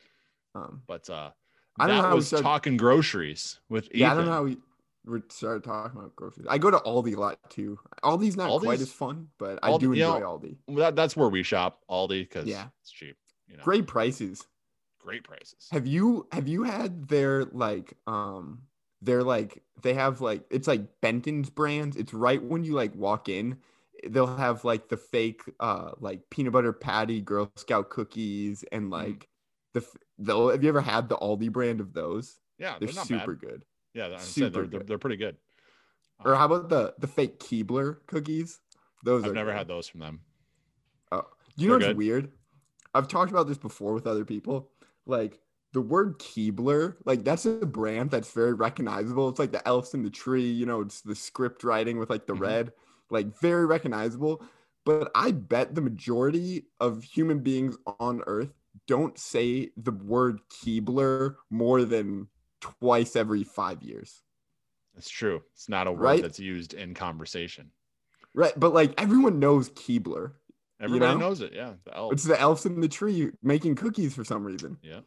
Um, 0.56 0.82
But 0.88 1.10
uh, 1.10 1.32
I 1.80 1.88
don't 1.88 1.98
know 1.98 2.02
that 2.04 2.08
how 2.10 2.16
was 2.16 2.28
started- 2.28 2.44
talking 2.44 2.78
groceries 2.78 3.60
with 3.70 3.86
Ethan. 3.88 4.00
yeah, 4.00 4.12
I 4.12 4.16
don't 4.16 4.26
know 4.26 4.32
how 4.32 4.44
we 4.44 4.58
we 5.06 5.22
started 5.30 5.64
talking 5.64 6.00
about 6.00 6.16
groceries. 6.16 6.48
I 6.50 6.58
go 6.58 6.72
to 6.72 6.78
Aldi 6.78 7.16
a 7.16 7.20
lot 7.20 7.38
too. 7.50 7.78
Aldi's 8.04 8.36
not 8.38 8.60
quite 8.62 8.80
as 8.82 8.92
fun, 8.92 9.28
but 9.38 9.60
I 9.62 9.70
Aldi- 9.70 9.80
do 9.82 9.86
you 9.88 9.92
enjoy 9.94 10.20
know, 10.20 10.40
Aldi. 10.40 10.56
That, 10.78 10.96
that's 10.96 11.16
where 11.16 11.30
we 11.30 11.44
shop, 11.44 11.82
Aldi, 11.90 12.22
because 12.22 12.46
Yeah. 12.48 12.68
it's 12.82 12.90
cheap. 12.92 13.16
You 13.48 13.58
know, 13.58 13.64
Great 13.64 13.86
prices. 13.86 14.48
great 15.00 15.24
prices. 15.24 15.68
Have 15.72 15.86
you 15.86 16.26
have 16.32 16.48
you 16.48 16.64
had 16.64 17.08
their 17.08 17.46
like 17.46 17.94
um 18.08 18.64
they're 19.02 19.24
like 19.24 19.64
they 19.82 19.94
have 19.94 20.22
like 20.22 20.46
it's 20.50 20.68
like 20.68 21.02
Benton's 21.02 21.50
brands. 21.50 21.98
It's 21.98 22.14
right 22.14 22.42
when 22.42 22.64
you 22.64 22.74
like 22.74 22.96
walk 22.96 23.30
in, 23.30 23.58
they'll 24.08 24.38
have 24.38 24.64
like 24.66 24.90
the 24.90 24.98
fake 24.98 25.42
uh 25.60 25.92
like 26.00 26.30
peanut 26.30 26.54
butter 26.54 26.74
patty 26.74 27.22
Girl 27.22 27.52
Scout 27.56 27.90
cookies 27.90 28.64
and 28.72 28.92
Mm-hmm. 28.92 29.12
like 29.12 29.30
the 29.74 29.86
though 30.18 30.50
have 30.50 30.64
you 30.64 30.70
ever 30.70 30.82
had 30.82 31.10
the 31.10 31.18
Aldi 31.18 31.52
brand 31.52 31.80
of 31.82 31.94
those? 31.94 32.40
Yeah, 32.58 32.78
They're 32.80 32.88
they're 32.88 33.04
super 33.06 33.36
bad. 33.36 33.40
good. 33.42 33.66
Yeah, 33.94 34.18
said 34.18 34.54
they're, 34.54 34.68
they're, 34.68 34.84
they're 34.84 34.98
pretty 34.98 35.18
good. 35.18 35.38
Or 36.24 36.36
how 36.36 36.46
about 36.46 36.70
the 36.70 36.94
the 36.98 37.08
fake 37.08 37.40
Keebler 37.40 38.06
cookies? 38.08 38.60
Those 39.04 39.24
I've 39.24 39.34
never 39.34 39.52
good. 39.52 39.58
had 39.58 39.68
those 39.68 39.88
from 39.88 40.00
them. 40.00 40.22
Oh, 41.12 41.26
you 41.56 41.68
know 41.68 41.74
they're 41.74 41.80
what's 41.80 41.88
good. 41.90 41.98
weird? 41.98 42.32
I've 42.94 43.08
talked 43.08 43.32
about 43.32 43.48
this 43.48 43.58
before 43.58 43.94
with 43.94 44.08
other 44.08 44.26
people. 44.26 44.72
Like 45.06 45.40
the 45.76 45.82
word 45.82 46.18
Keebler, 46.20 46.96
like 47.04 47.26
that's 47.26 47.46
a 47.46 47.66
brand 47.66 48.10
that's 48.10 48.32
very 48.32 48.54
recognizable. 48.54 49.28
It's 49.28 49.40
like 49.40 49.52
the 49.52 49.68
elves 49.68 49.94
in 49.94 50.04
the 50.04 50.10
tree, 50.10 50.50
you 50.50 50.66
know, 50.66 50.80
it's 50.80 51.02
the 51.02 51.14
script 51.14 51.66
writing 51.66 52.00
with 52.00 52.10
like 52.10 52.26
the 52.26 52.32
mm-hmm. 52.32 52.44
red, 52.44 52.72
like 53.10 53.38
very 53.42 53.66
recognizable. 53.66 54.42
But 54.86 55.12
I 55.14 55.32
bet 55.32 55.76
the 55.76 55.82
majority 55.82 56.68
of 56.80 57.04
human 57.04 57.40
beings 57.40 57.76
on 58.00 58.22
earth 58.26 58.54
don't 58.88 59.20
say 59.20 59.72
the 59.76 59.92
word 59.92 60.40
Keebler 60.50 61.36
more 61.50 61.84
than 61.84 62.30
twice 62.62 63.18
every 63.18 63.44
five 63.44 63.84
years. 63.84 64.22
That's 64.94 65.10
true. 65.10 65.44
It's 65.56 65.68
not 65.68 65.88
a 65.88 65.92
word 65.92 66.02
right? 66.02 66.22
that's 66.22 66.40
used 66.40 66.74
in 66.74 66.94
conversation. 66.94 67.70
Right. 68.34 68.54
But 68.56 68.74
like 68.74 68.94
everyone 68.98 69.40
knows 69.40 69.72
Keebler. 69.72 70.32
Everybody 70.80 71.12
you 71.12 71.20
know? 71.20 71.28
knows 71.28 71.42
it. 71.42 71.52
Yeah. 71.54 71.74
The 71.84 71.98
elves. 71.98 72.14
It's 72.14 72.24
the 72.24 72.40
elves 72.40 72.66
in 72.66 72.80
the 72.80 72.88
tree 72.88 73.32
making 73.44 73.76
cookies 73.76 74.16
for 74.16 74.24
some 74.24 74.46
reason. 74.46 74.78
Yeah. 74.82 75.02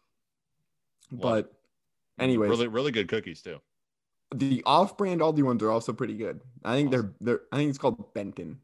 But 1.11 1.53
anyways. 2.19 2.51
Really, 2.51 2.69
really 2.69 2.93
good 2.93 3.09
cookies 3.09 3.43
too. 3.43 3.61
The 4.35 4.63
off-brand 4.67 5.21
Aldi 5.21 5.43
ones 5.43 5.63
are 5.63 5.71
also 5.71 5.93
pretty 5.93 6.15
good. 6.17 6.41
I 6.65 6.75
think 6.75 6.89
awesome. 6.89 7.15
they're 7.21 7.37
they're 7.37 7.41
I 7.53 7.57
think 7.57 7.71
it's 7.71 7.79
called 7.79 8.13
Benton. 8.13 8.59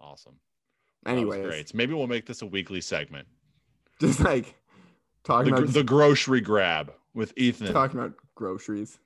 Awesome. 0.00 0.34
Anyways. 1.06 1.46
Great. 1.46 1.74
Maybe 1.74 1.94
we'll 1.94 2.06
make 2.06 2.26
this 2.26 2.42
a 2.42 2.46
weekly 2.46 2.80
segment. 2.80 3.26
Just 4.00 4.20
like 4.20 4.54
talking 5.24 5.52
the, 5.52 5.62
about 5.62 5.74
the 5.74 5.82
grocery 5.82 6.40
grab 6.40 6.92
with 7.14 7.32
Ethan. 7.36 7.72
Talking 7.72 7.98
about 7.98 8.14
groceries. 8.34 8.98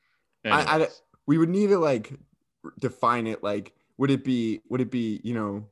I, 0.45 0.83
I, 0.83 0.89
we 1.27 1.39
would 1.39 1.49
need 1.49 1.69
to 1.69 1.79
like 1.79 2.13
define 2.79 3.27
it. 3.27 3.43
Like, 3.43 3.73
would 3.97 4.11
it 4.11 4.25
be? 4.25 4.61
Would 4.69 4.81
it 4.83 4.91
be? 4.91 5.21
You 5.25 5.35
know, 5.35 5.67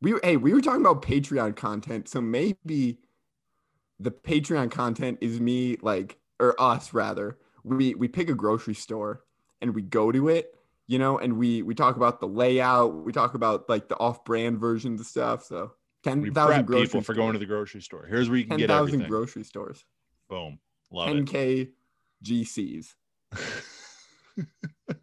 we 0.00 0.14
hey, 0.22 0.36
we 0.36 0.52
were 0.52 0.60
talking 0.60 0.80
about 0.80 1.02
Patreon 1.02 1.54
content, 1.54 2.08
so 2.08 2.20
maybe 2.20 2.98
the 4.00 4.10
Patreon 4.10 4.70
content 4.70 5.18
is 5.20 5.40
me 5.40 5.76
like 5.82 6.18
or 6.40 6.60
us 6.60 6.92
rather. 6.92 7.38
We 7.64 7.94
we 7.94 8.08
pick 8.08 8.30
a 8.30 8.34
grocery 8.34 8.74
store 8.74 9.22
and 9.60 9.74
we 9.74 9.82
go 9.82 10.12
to 10.12 10.28
it, 10.28 10.54
you 10.86 10.98
know, 10.98 11.18
and 11.18 11.36
we 11.36 11.62
we 11.62 11.74
talk 11.74 11.96
about 11.96 12.20
the 12.20 12.28
layout. 12.28 13.04
We 13.04 13.12
talk 13.12 13.34
about 13.34 13.68
like 13.68 13.88
the 13.88 13.96
off-brand 13.96 14.58
versions 14.58 15.00
of 15.00 15.06
stuff. 15.06 15.44
So 15.44 15.72
ten 16.02 16.32
thousand 16.32 16.66
people 16.66 17.00
for 17.00 17.14
going 17.14 17.32
to 17.32 17.38
the 17.38 17.46
grocery 17.46 17.82
store. 17.82 18.06
Here's 18.06 18.28
where 18.28 18.38
you 18.38 18.44
can 18.44 18.58
10, 18.58 18.58
get 18.58 18.70
everything. 18.70 19.08
grocery 19.08 19.44
stores. 19.44 19.84
Boom. 20.28 20.58
Love 20.90 21.08
10K 21.08 21.60
it. 21.60 21.72
GCs. 22.24 22.94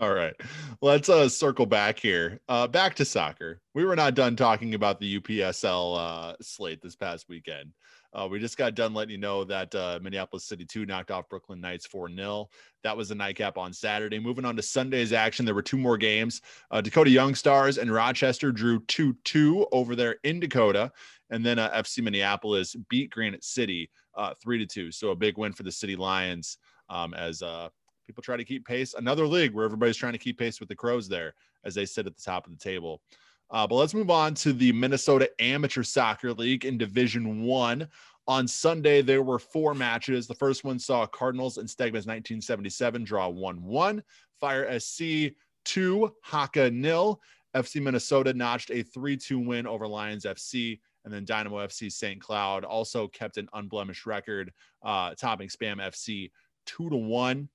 All 0.00 0.14
right. 0.14 0.34
Let's 0.80 1.08
uh, 1.08 1.28
circle 1.28 1.66
back 1.66 1.98
here. 1.98 2.40
Uh, 2.48 2.68
back 2.68 2.94
to 2.96 3.04
soccer. 3.04 3.60
We 3.74 3.84
were 3.84 3.96
not 3.96 4.14
done 4.14 4.36
talking 4.36 4.74
about 4.74 5.00
the 5.00 5.18
UPSL 5.18 5.98
uh, 5.98 6.36
slate 6.40 6.80
this 6.80 6.94
past 6.94 7.28
weekend. 7.28 7.72
Uh, 8.12 8.28
we 8.30 8.38
just 8.38 8.56
got 8.56 8.76
done 8.76 8.94
letting 8.94 9.10
you 9.10 9.18
know 9.18 9.42
that 9.42 9.74
uh, 9.74 9.98
Minneapolis 10.00 10.44
City 10.44 10.64
2 10.64 10.86
knocked 10.86 11.10
off 11.10 11.28
Brooklyn 11.28 11.60
Knights 11.60 11.84
4 11.86 12.14
0. 12.14 12.48
That 12.84 12.96
was 12.96 13.08
the 13.08 13.16
nightcap 13.16 13.58
on 13.58 13.72
Saturday. 13.72 14.20
Moving 14.20 14.44
on 14.44 14.54
to 14.54 14.62
Sunday's 14.62 15.12
action, 15.12 15.44
there 15.44 15.54
were 15.54 15.62
two 15.62 15.76
more 15.76 15.98
games. 15.98 16.42
Uh, 16.70 16.80
Dakota 16.80 17.10
Young 17.10 17.34
Stars 17.34 17.76
and 17.76 17.92
Rochester 17.92 18.52
drew 18.52 18.78
2 18.84 19.16
2 19.24 19.66
over 19.72 19.96
there 19.96 20.16
in 20.22 20.38
Dakota. 20.38 20.92
And 21.30 21.44
then 21.44 21.56
FC 21.58 22.04
Minneapolis 22.04 22.76
beat 22.88 23.10
Granite 23.10 23.42
City 23.42 23.90
uh, 24.16 24.34
3 24.40 24.58
to 24.58 24.66
2. 24.66 24.92
So 24.92 25.10
a 25.10 25.16
big 25.16 25.36
win 25.36 25.52
for 25.52 25.64
the 25.64 25.72
City 25.72 25.96
Lions 25.96 26.56
um, 26.88 27.14
as 27.14 27.42
uh, 27.42 27.68
people 28.08 28.22
try 28.22 28.38
to 28.38 28.44
keep 28.44 28.66
pace. 28.66 28.94
Another 28.94 29.26
league 29.26 29.52
where 29.52 29.66
everybody's 29.66 29.98
trying 29.98 30.14
to 30.14 30.18
keep 30.18 30.38
pace 30.38 30.60
with 30.60 30.68
the 30.70 30.74
Crows 30.74 31.08
there 31.08 31.34
as 31.64 31.74
they 31.74 31.84
sit 31.84 32.06
at 32.06 32.16
the 32.16 32.22
top 32.22 32.46
of 32.46 32.52
the 32.52 32.58
table. 32.58 33.02
Uh, 33.50 33.66
but 33.66 33.74
let's 33.74 33.92
move 33.92 34.10
on 34.10 34.32
to 34.34 34.54
the 34.54 34.72
Minnesota 34.72 35.30
Amateur 35.40 35.82
Soccer 35.82 36.32
League 36.32 36.64
in 36.64 36.78
Division 36.78 37.44
One. 37.44 37.86
On 38.26 38.48
Sunday, 38.48 39.02
there 39.02 39.22
were 39.22 39.38
four 39.38 39.74
matches. 39.74 40.26
The 40.26 40.34
first 40.34 40.64
one 40.64 40.78
saw 40.78 41.06
Cardinals 41.06 41.58
and 41.58 41.68
Stegman's 41.68 42.06
1977 42.06 43.04
draw 43.04 43.28
1 43.28 43.62
1. 43.62 44.02
Fire 44.40 44.80
SC 44.80 45.34
2, 45.66 46.10
Haka 46.22 46.70
nil. 46.70 47.20
FC 47.54 47.82
Minnesota 47.82 48.32
notched 48.32 48.70
a 48.70 48.82
3 48.82 49.18
2 49.18 49.38
win 49.38 49.66
over 49.66 49.86
Lions 49.86 50.24
FC. 50.24 50.80
And 51.04 51.12
then 51.12 51.26
Dynamo 51.26 51.58
FC 51.58 51.92
St. 51.92 52.20
Cloud 52.20 52.64
also 52.64 53.06
kept 53.08 53.36
an 53.36 53.48
unblemished 53.52 54.06
record, 54.06 54.52
uh, 54.82 55.14
topping 55.14 55.48
Spam 55.48 55.76
FC 55.76 56.30
2 56.66 56.90
to 56.90 56.96
1. 56.96 57.48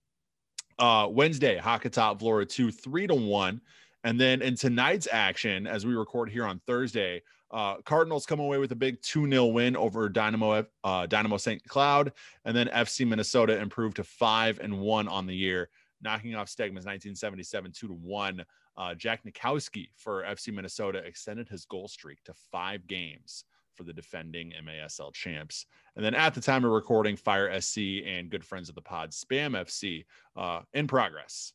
Uh, 0.80 1.08
Wednesday, 1.10 1.58
Haka 1.58 1.90
top 1.90 2.20
Vlora 2.20 2.48
2 2.48 2.72
3 2.72 3.08
to 3.08 3.16
1. 3.16 3.62
And 4.04 4.20
then 4.20 4.42
in 4.42 4.56
tonight's 4.56 5.08
action, 5.12 5.66
as 5.66 5.86
we 5.86 5.96
record 5.96 6.30
here 6.30 6.46
on 6.46 6.60
Thursday, 6.68 7.22
uh, 7.52 7.76
Cardinals 7.86 8.26
come 8.26 8.40
away 8.40 8.58
with 8.58 8.72
a 8.72 8.76
big 8.76 9.02
2 9.02 9.30
0 9.30 9.46
win 9.46 9.76
over 9.78 10.10
Dynamo 10.10 10.66
uh, 10.84 11.06
Dynamo 11.06 11.38
St. 11.38 11.64
Cloud. 11.68 12.12
And 12.46 12.56
then 12.56 12.68
FC 12.68 13.08
Minnesota 13.08 13.58
improved 13.60 13.98
to 13.98 14.04
5 14.04 14.60
and 14.60 14.80
1 14.80 15.08
on 15.08 15.28
the 15.28 15.36
year, 15.36 15.70
knocking 16.02 16.36
off 16.36 16.48
Stegman's 16.48 16.86
1977 16.86 17.72
2 17.72 17.88
to 17.88 17.94
1. 17.94 18.46
Uh, 18.76 18.96
Jack 18.96 19.24
Nikowski 19.24 19.90
for 19.96 20.24
FC 20.24 20.52
Minnesota 20.52 21.00
extended 21.00 21.48
his 21.48 21.66
goal 21.66 21.88
streak 21.88 22.24
to 22.24 22.34
five 22.52 22.88
games 22.88 23.46
for 23.76 23.84
the 23.84 23.94
defending 23.94 24.54
MASL 24.64 25.14
champs. 25.14 25.66
And 25.96 26.04
then 26.04 26.16
at 26.16 26.34
the 26.34 26.42
time 26.42 26.66
of 26.66 26.72
recording, 26.72 27.16
Fire 27.16 27.60
SC 27.60 27.78
and 28.06 28.30
good 28.30 28.46
friends 28.46 28.70
of 28.70 28.76
the 28.76 28.82
pod, 28.82 29.12
Spam 29.12 29.52
FC, 29.60 30.06
uh, 30.36 30.62
in 30.74 30.88
progress. 30.88 31.54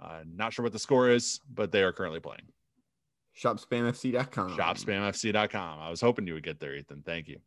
Uh, 0.00 0.20
not 0.26 0.52
sure 0.52 0.64
what 0.64 0.72
the 0.72 0.78
score 0.78 1.08
is, 1.08 1.40
but 1.52 1.70
they 1.70 1.82
are 1.82 1.92
currently 1.92 2.20
playing. 2.20 2.42
ShopSpamFC.com. 3.40 4.56
ShopSpamFC.com. 4.56 5.78
I 5.80 5.90
was 5.90 6.00
hoping 6.00 6.26
you 6.26 6.34
would 6.34 6.42
get 6.42 6.60
there, 6.60 6.74
Ethan. 6.74 7.02
Thank 7.04 7.28
you. 7.28 7.38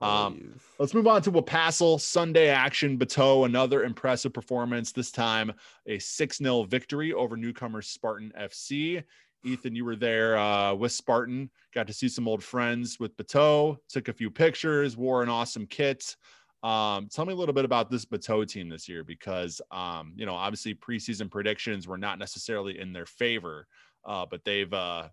Um, 0.00 0.58
let's 0.78 0.94
move 0.94 1.06
on 1.06 1.20
to 1.22 1.30
Wapassel 1.30 2.00
Sunday 2.00 2.48
action. 2.48 2.96
Bateau, 2.96 3.44
another 3.44 3.84
impressive 3.84 4.32
performance. 4.32 4.92
This 4.92 5.10
time, 5.10 5.52
a 5.86 5.98
6 5.98 6.38
0 6.38 6.62
victory 6.64 7.12
over 7.12 7.36
newcomer 7.36 7.82
Spartan 7.82 8.32
FC. 8.38 9.02
Ethan, 9.44 9.74
you 9.74 9.84
were 9.84 9.96
there 9.96 10.36
uh, 10.36 10.74
with 10.74 10.92
Spartan, 10.92 11.50
got 11.74 11.86
to 11.86 11.92
see 11.92 12.08
some 12.08 12.28
old 12.28 12.42
friends 12.42 12.98
with 13.00 13.16
Bateau, 13.16 13.78
took 13.88 14.08
a 14.08 14.12
few 14.12 14.30
pictures, 14.30 14.96
wore 14.96 15.22
an 15.22 15.28
awesome 15.28 15.66
kit. 15.66 16.16
Um, 16.62 17.08
tell 17.10 17.24
me 17.24 17.32
a 17.32 17.36
little 17.36 17.54
bit 17.54 17.64
about 17.64 17.90
this 17.90 18.04
Bateau 18.04 18.44
team 18.44 18.68
this 18.68 18.88
year 18.88 19.02
because, 19.02 19.60
um, 19.70 20.12
you 20.16 20.26
know, 20.26 20.34
obviously 20.34 20.74
preseason 20.74 21.30
predictions 21.30 21.88
were 21.88 21.98
not 21.98 22.18
necessarily 22.18 22.78
in 22.78 22.92
their 22.92 23.06
favor, 23.06 23.66
uh, 24.04 24.26
but 24.30 24.44
they've 24.44 24.72
uh, 24.72 25.08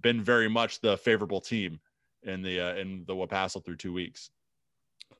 been 0.00 0.22
very 0.22 0.48
much 0.48 0.80
the 0.80 0.96
favorable 0.96 1.40
team 1.40 1.80
in 2.22 2.42
the 2.42 2.60
uh, 2.60 2.74
in 2.74 3.04
the 3.06 3.14
Wapassel 3.14 3.64
through 3.64 3.76
two 3.76 3.92
weeks. 3.92 4.30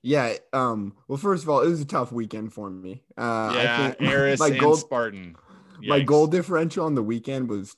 Yeah. 0.02 0.34
Um. 0.52 0.94
Well, 1.08 1.18
first 1.18 1.42
of 1.42 1.50
all, 1.50 1.60
it 1.60 1.68
was 1.68 1.80
a 1.80 1.86
tough 1.86 2.12
weekend 2.12 2.52
for 2.52 2.70
me. 2.70 3.02
Uh, 3.16 3.52
yeah. 3.54 3.94
Eris 4.00 4.40
my 4.40 4.50
goal, 4.50 4.76
Spartan. 4.76 5.36
Yikes. 5.82 5.88
My 5.88 6.00
goal 6.00 6.26
differential 6.26 6.84
on 6.84 6.94
the 6.94 7.02
weekend 7.02 7.48
was 7.48 7.76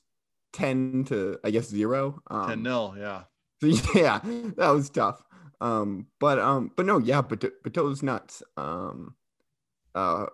ten 0.53 1.05
to 1.09 1.38
I 1.44 1.50
guess 1.50 1.68
zero. 1.68 2.20
Um, 2.30 2.48
ten 2.48 2.62
nil. 2.62 2.94
Yeah. 2.98 3.22
So 3.61 3.66
yeah, 3.94 4.20
that 4.57 4.70
was 4.70 4.90
tough. 4.90 5.22
Um, 5.61 6.09
but 6.18 6.38
um, 6.38 6.72
but 6.76 6.86
no, 6.86 6.98
yeah, 6.98 7.22
but 7.22 7.40
Bateau's 7.62 8.03
nuts. 8.03 8.42
Um, 8.57 9.14
uh, 9.94 10.26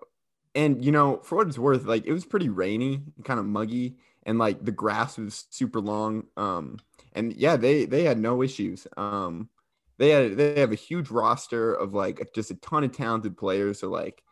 and 0.55 0.83
you 0.83 0.91
know, 0.91 1.17
for 1.23 1.35
what 1.35 1.47
it's 1.47 1.59
worth, 1.59 1.85
like 1.85 2.05
it 2.05 2.13
was 2.13 2.25
pretty 2.25 2.49
rainy, 2.49 3.03
kind 3.23 3.39
of 3.39 3.45
muggy, 3.45 3.97
and 4.23 4.39
like 4.39 4.63
the 4.65 4.71
grass 4.71 5.17
was 5.17 5.45
super 5.51 5.79
long. 5.79 6.25
Um, 6.35 6.79
and 7.13 7.33
yeah, 7.33 7.55
they 7.55 7.85
they 7.85 8.03
had 8.03 8.17
no 8.17 8.41
issues. 8.41 8.87
Um, 8.97 9.49
they 9.99 10.09
had 10.09 10.37
they 10.37 10.59
have 10.59 10.71
a 10.71 10.75
huge 10.75 11.11
roster 11.11 11.73
of 11.73 11.93
like 11.93 12.31
just 12.33 12.51
a 12.51 12.55
ton 12.55 12.83
of 12.83 12.91
talented 12.91 13.37
players. 13.37 13.79
So 13.79 13.89
like, 13.89 14.23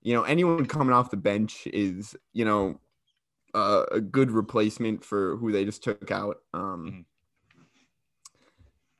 you 0.00 0.14
know, 0.14 0.22
anyone 0.22 0.64
coming 0.64 0.94
off 0.94 1.10
the 1.10 1.16
bench 1.18 1.66
is 1.66 2.16
you 2.32 2.46
know 2.46 2.80
uh, 3.54 3.84
a 3.90 4.00
good 4.00 4.30
replacement 4.30 5.04
for 5.04 5.36
who 5.36 5.52
they 5.52 5.64
just 5.64 5.82
took 5.82 6.10
out. 6.10 6.38
Um, 6.52 6.86
mm-hmm. 6.86 7.00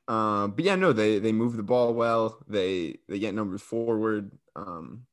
Uh, 0.09 0.47
but 0.47 0.65
yeah, 0.65 0.75
no, 0.75 0.91
they 0.91 1.19
they 1.19 1.31
move 1.31 1.55
the 1.55 1.63
ball 1.63 1.93
well. 1.93 2.43
They 2.47 2.97
they 3.07 3.19
get 3.19 3.35
numbers 3.35 3.61
forward. 3.61 4.31
Um, 4.55 5.05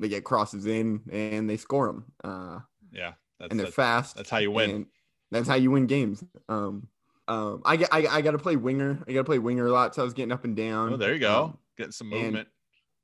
they 0.00 0.08
get 0.08 0.24
crosses 0.24 0.66
in 0.66 1.00
and 1.12 1.48
they 1.48 1.56
score 1.56 1.86
them. 1.86 2.04
Uh, 2.24 2.58
yeah, 2.90 3.12
and 3.38 3.58
they're 3.58 3.66
fast. 3.68 4.16
That's 4.16 4.30
how 4.30 4.38
you 4.38 4.50
win. 4.50 4.86
That's 5.30 5.48
how 5.48 5.54
you 5.54 5.70
win 5.70 5.86
games. 5.86 6.24
Um, 6.48 6.88
um, 7.28 7.62
I 7.64 7.76
get 7.76 7.88
I, 7.92 8.06
I 8.06 8.20
got 8.20 8.32
to 8.32 8.38
play 8.38 8.56
winger. 8.56 9.02
I 9.06 9.12
got 9.12 9.20
to 9.20 9.24
play 9.24 9.38
winger 9.38 9.66
a 9.66 9.70
lot, 9.70 9.94
so 9.94 10.02
I 10.02 10.04
was 10.04 10.12
getting 10.12 10.32
up 10.32 10.44
and 10.44 10.56
down. 10.56 10.92
Oh, 10.92 10.96
there 10.96 11.14
you 11.14 11.20
go, 11.20 11.44
um, 11.44 11.58
getting 11.78 11.92
some 11.92 12.08
movement. 12.08 12.48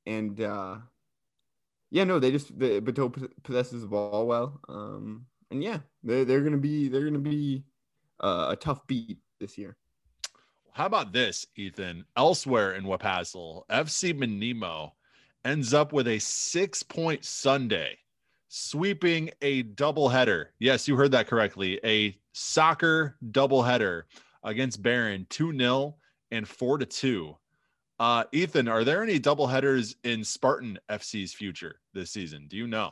And, 0.05 0.39
and 0.39 0.41
uh, 0.41 0.75
yeah, 1.89 2.03
no, 2.03 2.19
they 2.19 2.31
just 2.31 2.57
the 2.59 2.81
Bateau 2.81 3.13
possesses 3.43 3.81
the 3.81 3.87
ball 3.87 4.27
well. 4.27 4.59
Um, 4.67 5.25
and 5.51 5.63
yeah, 5.63 5.79
they're 6.03 6.25
they're 6.25 6.41
gonna 6.41 6.57
be 6.57 6.87
they're 6.87 7.05
gonna 7.05 7.19
be 7.19 7.63
uh, 8.19 8.47
a 8.49 8.55
tough 8.55 8.85
beat 8.87 9.19
this 9.39 9.57
year. 9.57 9.77
How 10.73 10.85
about 10.85 11.11
this, 11.11 11.45
Ethan? 11.55 12.05
Elsewhere 12.15 12.73
in 12.73 12.83
Wapassel, 12.83 13.63
FC 13.69 14.13
Menemo 14.13 14.91
ends 15.43 15.73
up 15.73 15.93
with 15.93 16.07
a 16.07 16.19
six 16.19 16.83
point 16.83 17.25
Sunday, 17.25 17.97
sweeping 18.47 19.31
a 19.41 19.63
doubleheader. 19.63 20.47
Yes, 20.59 20.87
you 20.87 20.95
heard 20.95 21.11
that 21.11 21.27
correctly. 21.27 21.79
A 21.83 22.17
soccer 22.33 23.17
doubleheader 23.31 24.03
against 24.43 24.81
Barron, 24.81 25.25
2 25.29 25.57
0 25.57 25.95
and 26.31 26.47
4 26.47 26.77
to 26.77 26.85
2. 26.85 27.35
Uh, 27.99 28.23
Ethan, 28.31 28.69
are 28.69 28.85
there 28.85 29.03
any 29.03 29.19
doubleheaders 29.19 29.95
in 30.05 30.23
Spartan 30.23 30.79
FC's 30.89 31.33
future 31.33 31.81
this 31.93 32.11
season? 32.11 32.47
Do 32.47 32.55
you 32.55 32.67
know? 32.67 32.91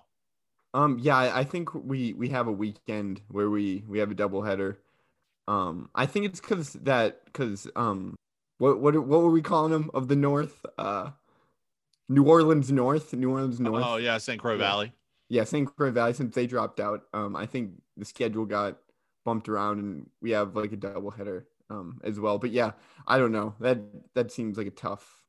Um, 0.78 1.00
yeah, 1.02 1.18
I 1.18 1.44
think 1.44 1.74
we 1.74 2.14
we 2.14 2.30
have 2.30 2.48
a 2.48 2.52
weekend 2.52 3.22
where 3.30 3.50
we 3.50 3.84
we 3.88 3.98
have 3.98 4.12
a 4.12 4.16
doubleheader. 4.16 4.78
Um, 5.48 5.90
I 5.96 6.06
think 6.06 6.28
it's 6.28 6.40
because 6.40 6.74
that 6.74 7.26
because 7.26 7.68
um, 7.76 8.16
what 8.60 8.80
what 8.80 8.96
what 8.96 9.24
were 9.24 9.32
we 9.32 9.42
calling 9.42 9.72
them 9.72 9.90
of 9.96 10.08
the 10.08 10.16
North? 10.16 10.64
Uh, 10.78 11.10
New 12.08 12.26
Orleans 12.26 12.72
North, 12.72 13.12
New 13.14 13.32
Orleans 13.32 13.60
North. 13.60 13.84
Oh 13.88 13.98
yeah, 13.98 14.20
St. 14.20 14.40
Croix 14.40 14.56
Valley. 14.56 14.94
Yeah, 15.30 15.46
St. 15.46 15.68
Croix 15.76 15.90
Valley. 15.90 16.14
Since 16.14 16.36
they 16.36 16.46
dropped 16.46 16.80
out, 16.80 17.06
um, 17.12 17.36
I 17.36 17.48
think 17.48 17.72
the 17.98 18.06
schedule 18.06 18.46
got 18.46 18.78
bumped 19.26 19.50
around, 19.50 19.80
and 19.80 20.08
we 20.22 20.30
have 20.32 20.56
like 20.56 20.74
a 20.74 20.78
doubleheader 20.78 21.46
um 21.72 22.00
as 22.04 22.20
well. 22.20 22.38
But 22.38 22.52
yeah, 22.52 22.74
I 23.08 23.18
don't 23.18 23.32
know. 23.32 23.56
That 23.62 23.80
that 24.14 24.32
seems 24.32 24.60
like 24.60 24.68
a 24.68 24.72
tough, 24.86 25.24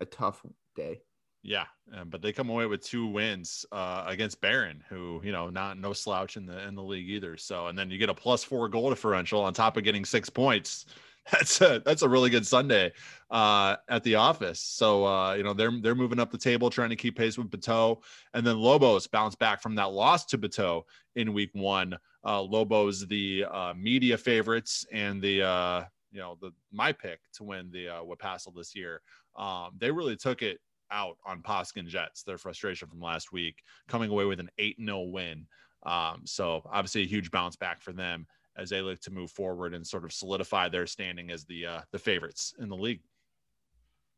a 0.00 0.06
tough 0.06 0.40
day. 0.74 1.02
Yeah, 1.46 1.66
um, 1.94 2.08
but 2.10 2.22
they 2.22 2.32
come 2.32 2.50
away 2.50 2.66
with 2.66 2.82
two 2.82 3.06
wins 3.06 3.64
uh, 3.70 4.02
against 4.04 4.40
Barron, 4.40 4.82
who 4.88 5.20
you 5.22 5.30
know 5.30 5.48
not 5.48 5.78
no 5.78 5.92
slouch 5.92 6.36
in 6.36 6.44
the 6.44 6.66
in 6.66 6.74
the 6.74 6.82
league 6.82 7.08
either. 7.08 7.36
So, 7.36 7.68
and 7.68 7.78
then 7.78 7.88
you 7.88 7.98
get 7.98 8.08
a 8.08 8.14
plus 8.14 8.42
four 8.42 8.68
goal 8.68 8.90
differential 8.90 9.42
on 9.42 9.54
top 9.54 9.76
of 9.76 9.84
getting 9.84 10.04
six 10.04 10.28
points. 10.28 10.86
That's 11.32 11.60
a 11.60 11.82
that's 11.84 12.02
a 12.02 12.08
really 12.08 12.30
good 12.30 12.46
Sunday 12.46 12.92
uh, 13.32 13.74
at 13.88 14.04
the 14.04 14.14
office. 14.14 14.60
So 14.60 15.04
uh, 15.04 15.34
you 15.34 15.42
know 15.42 15.54
they're 15.54 15.72
they're 15.82 15.96
moving 15.96 16.20
up 16.20 16.30
the 16.30 16.38
table, 16.38 16.70
trying 16.70 16.90
to 16.90 16.96
keep 16.96 17.16
pace 17.18 17.36
with 17.36 17.50
Bateau, 17.50 18.00
and 18.32 18.46
then 18.46 18.58
Lobos 18.60 19.08
bounce 19.08 19.34
back 19.34 19.60
from 19.60 19.74
that 19.74 19.90
loss 19.90 20.24
to 20.26 20.38
Bateau 20.38 20.86
in 21.16 21.32
week 21.32 21.50
one. 21.52 21.96
Uh, 22.24 22.42
Lobos 22.42 23.08
the 23.08 23.44
uh, 23.50 23.74
media 23.76 24.16
favorites 24.16 24.86
and 24.92 25.20
the 25.20 25.84
you 26.12 26.20
know 26.20 26.38
the 26.40 26.52
my 26.72 26.92
pick 26.92 27.18
to 27.34 27.44
win 27.44 27.70
the 27.72 27.88
uh, 27.88 28.02
Wapastle 28.02 28.54
this 28.54 28.74
year. 28.76 29.02
Um, 29.36 29.72
they 29.78 29.90
really 29.90 30.16
took 30.16 30.42
it 30.42 30.60
out 30.90 31.16
on 31.24 31.42
Poskin 31.42 31.86
Jets, 31.86 32.22
their 32.22 32.38
frustration 32.38 32.88
from 32.88 33.00
last 33.00 33.32
week, 33.32 33.62
coming 33.88 34.10
away 34.10 34.24
with 34.24 34.40
an 34.40 34.50
8 34.58 34.76
0 34.80 35.00
win. 35.02 35.46
Um, 35.84 36.22
so, 36.24 36.62
obviously, 36.70 37.02
a 37.02 37.06
huge 37.06 37.30
bounce 37.30 37.56
back 37.56 37.80
for 37.80 37.92
them 37.92 38.26
as 38.56 38.70
they 38.70 38.80
look 38.80 39.00
to 39.00 39.10
move 39.10 39.30
forward 39.30 39.74
and 39.74 39.86
sort 39.86 40.04
of 40.04 40.12
solidify 40.12 40.68
their 40.68 40.86
standing 40.86 41.30
as 41.30 41.44
the 41.44 41.66
uh, 41.66 41.80
the 41.92 41.98
favorites 41.98 42.54
in 42.58 42.68
the 42.68 42.76
league. 42.76 43.02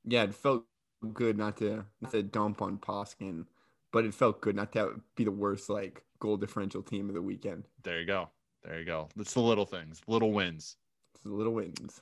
Yeah, 0.05 0.23
it 0.25 0.35
felt 0.35 0.65
good 1.13 1.37
not 1.37 1.57
to 1.59 1.85
not 2.01 2.13
to 2.13 2.23
dump 2.23 2.63
on 2.63 2.79
Poskin, 2.79 3.45
but 3.93 4.05
it 4.05 4.15
felt 4.15 4.41
good 4.41 4.57
not 4.57 4.73
to 4.73 5.01
be 5.17 5.25
the 5.25 5.31
worst 5.31 5.69
like 5.69 6.03
goal 6.21 6.37
differential 6.37 6.83
team 6.83 7.09
of 7.09 7.15
the 7.15 7.23
weekend. 7.23 7.65
There 7.83 8.01
you 8.01 8.07
go. 8.07 8.31
There 8.65 8.79
you 8.79 8.85
go. 8.85 9.09
It's 9.17 9.35
the 9.35 9.41
little 9.41 9.67
things, 9.67 10.03
little 10.07 10.33
wins. 10.33 10.77
It's 11.15 11.25
the 11.25 11.33
little 11.33 11.55
wins. 11.55 12.01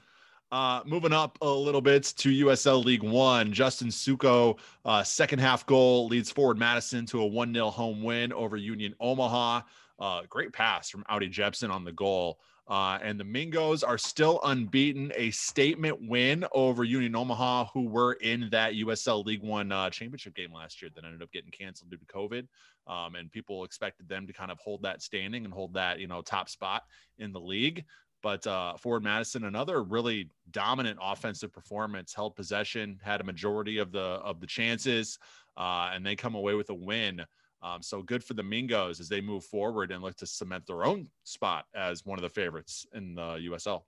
Uh, 0.52 0.80
moving 0.86 1.12
up 1.12 1.38
a 1.42 1.48
little 1.48 1.80
bit 1.80 2.04
to 2.04 2.46
USL 2.46 2.84
League 2.84 3.02
One, 3.02 3.52
Justin 3.52 3.88
Suko, 3.88 4.58
uh, 4.84 5.02
second 5.02 5.40
half 5.40 5.66
goal 5.66 6.06
leads 6.06 6.30
forward 6.30 6.56
Madison 6.56 7.04
to 7.06 7.20
a 7.20 7.26
1 7.26 7.52
0 7.52 7.70
home 7.70 8.02
win 8.02 8.32
over 8.32 8.56
Union 8.56 8.94
Omaha. 9.00 9.62
Uh, 9.98 10.20
great 10.28 10.52
pass 10.52 10.88
from 10.88 11.04
Audi 11.08 11.28
Jepson 11.28 11.70
on 11.70 11.84
the 11.84 11.92
goal. 11.92 12.38
Uh, 12.68 12.98
and 13.00 13.18
the 13.18 13.24
Mingos 13.24 13.86
are 13.86 13.98
still 13.98 14.40
unbeaten, 14.42 15.12
a 15.14 15.30
statement 15.30 15.98
win 16.08 16.44
over 16.50 16.82
Union 16.82 17.14
Omaha, 17.14 17.66
who 17.72 17.86
were 17.86 18.14
in 18.14 18.48
that 18.50 18.74
USL 18.74 19.24
League 19.24 19.42
One 19.42 19.70
uh, 19.70 19.88
championship 19.90 20.34
game 20.34 20.52
last 20.52 20.82
year 20.82 20.90
that 20.94 21.04
ended 21.04 21.22
up 21.22 21.30
getting 21.30 21.52
canceled 21.52 21.90
due 21.90 21.96
to 21.96 22.04
COVID. 22.06 22.46
Um, 22.88 23.14
and 23.14 23.30
people 23.30 23.64
expected 23.64 24.08
them 24.08 24.26
to 24.26 24.32
kind 24.32 24.50
of 24.50 24.58
hold 24.58 24.82
that 24.82 25.00
standing 25.00 25.44
and 25.44 25.54
hold 25.54 25.74
that, 25.74 26.00
you 26.00 26.08
know, 26.08 26.22
top 26.22 26.48
spot 26.48 26.82
in 27.18 27.32
the 27.32 27.40
league. 27.40 27.84
But 28.22 28.46
uh, 28.46 28.76
Forward 28.76 29.04
Madison, 29.04 29.44
another 29.44 29.82
really 29.82 30.30
dominant 30.50 30.98
offensive 31.00 31.52
performance, 31.52 32.14
held 32.14 32.34
possession, 32.34 32.98
had 33.02 33.20
a 33.20 33.24
majority 33.24 33.78
of 33.78 33.92
the 33.92 33.98
of 34.00 34.40
the 34.40 34.46
chances, 34.46 35.18
uh, 35.56 35.90
and 35.92 36.04
they 36.04 36.16
come 36.16 36.34
away 36.34 36.54
with 36.54 36.70
a 36.70 36.74
win. 36.74 37.24
Um, 37.62 37.82
so 37.82 38.02
good 38.02 38.22
for 38.22 38.34
the 38.34 38.42
Mingos 38.42 39.00
as 39.00 39.08
they 39.08 39.20
move 39.20 39.44
forward 39.44 39.90
and 39.90 40.02
look 40.02 40.16
to 40.16 40.26
cement 40.26 40.66
their 40.66 40.84
own 40.84 41.08
spot 41.24 41.64
as 41.74 42.04
one 42.04 42.18
of 42.18 42.22
the 42.22 42.28
favorites 42.28 42.86
in 42.94 43.14
the 43.14 43.48
USL. 43.50 43.82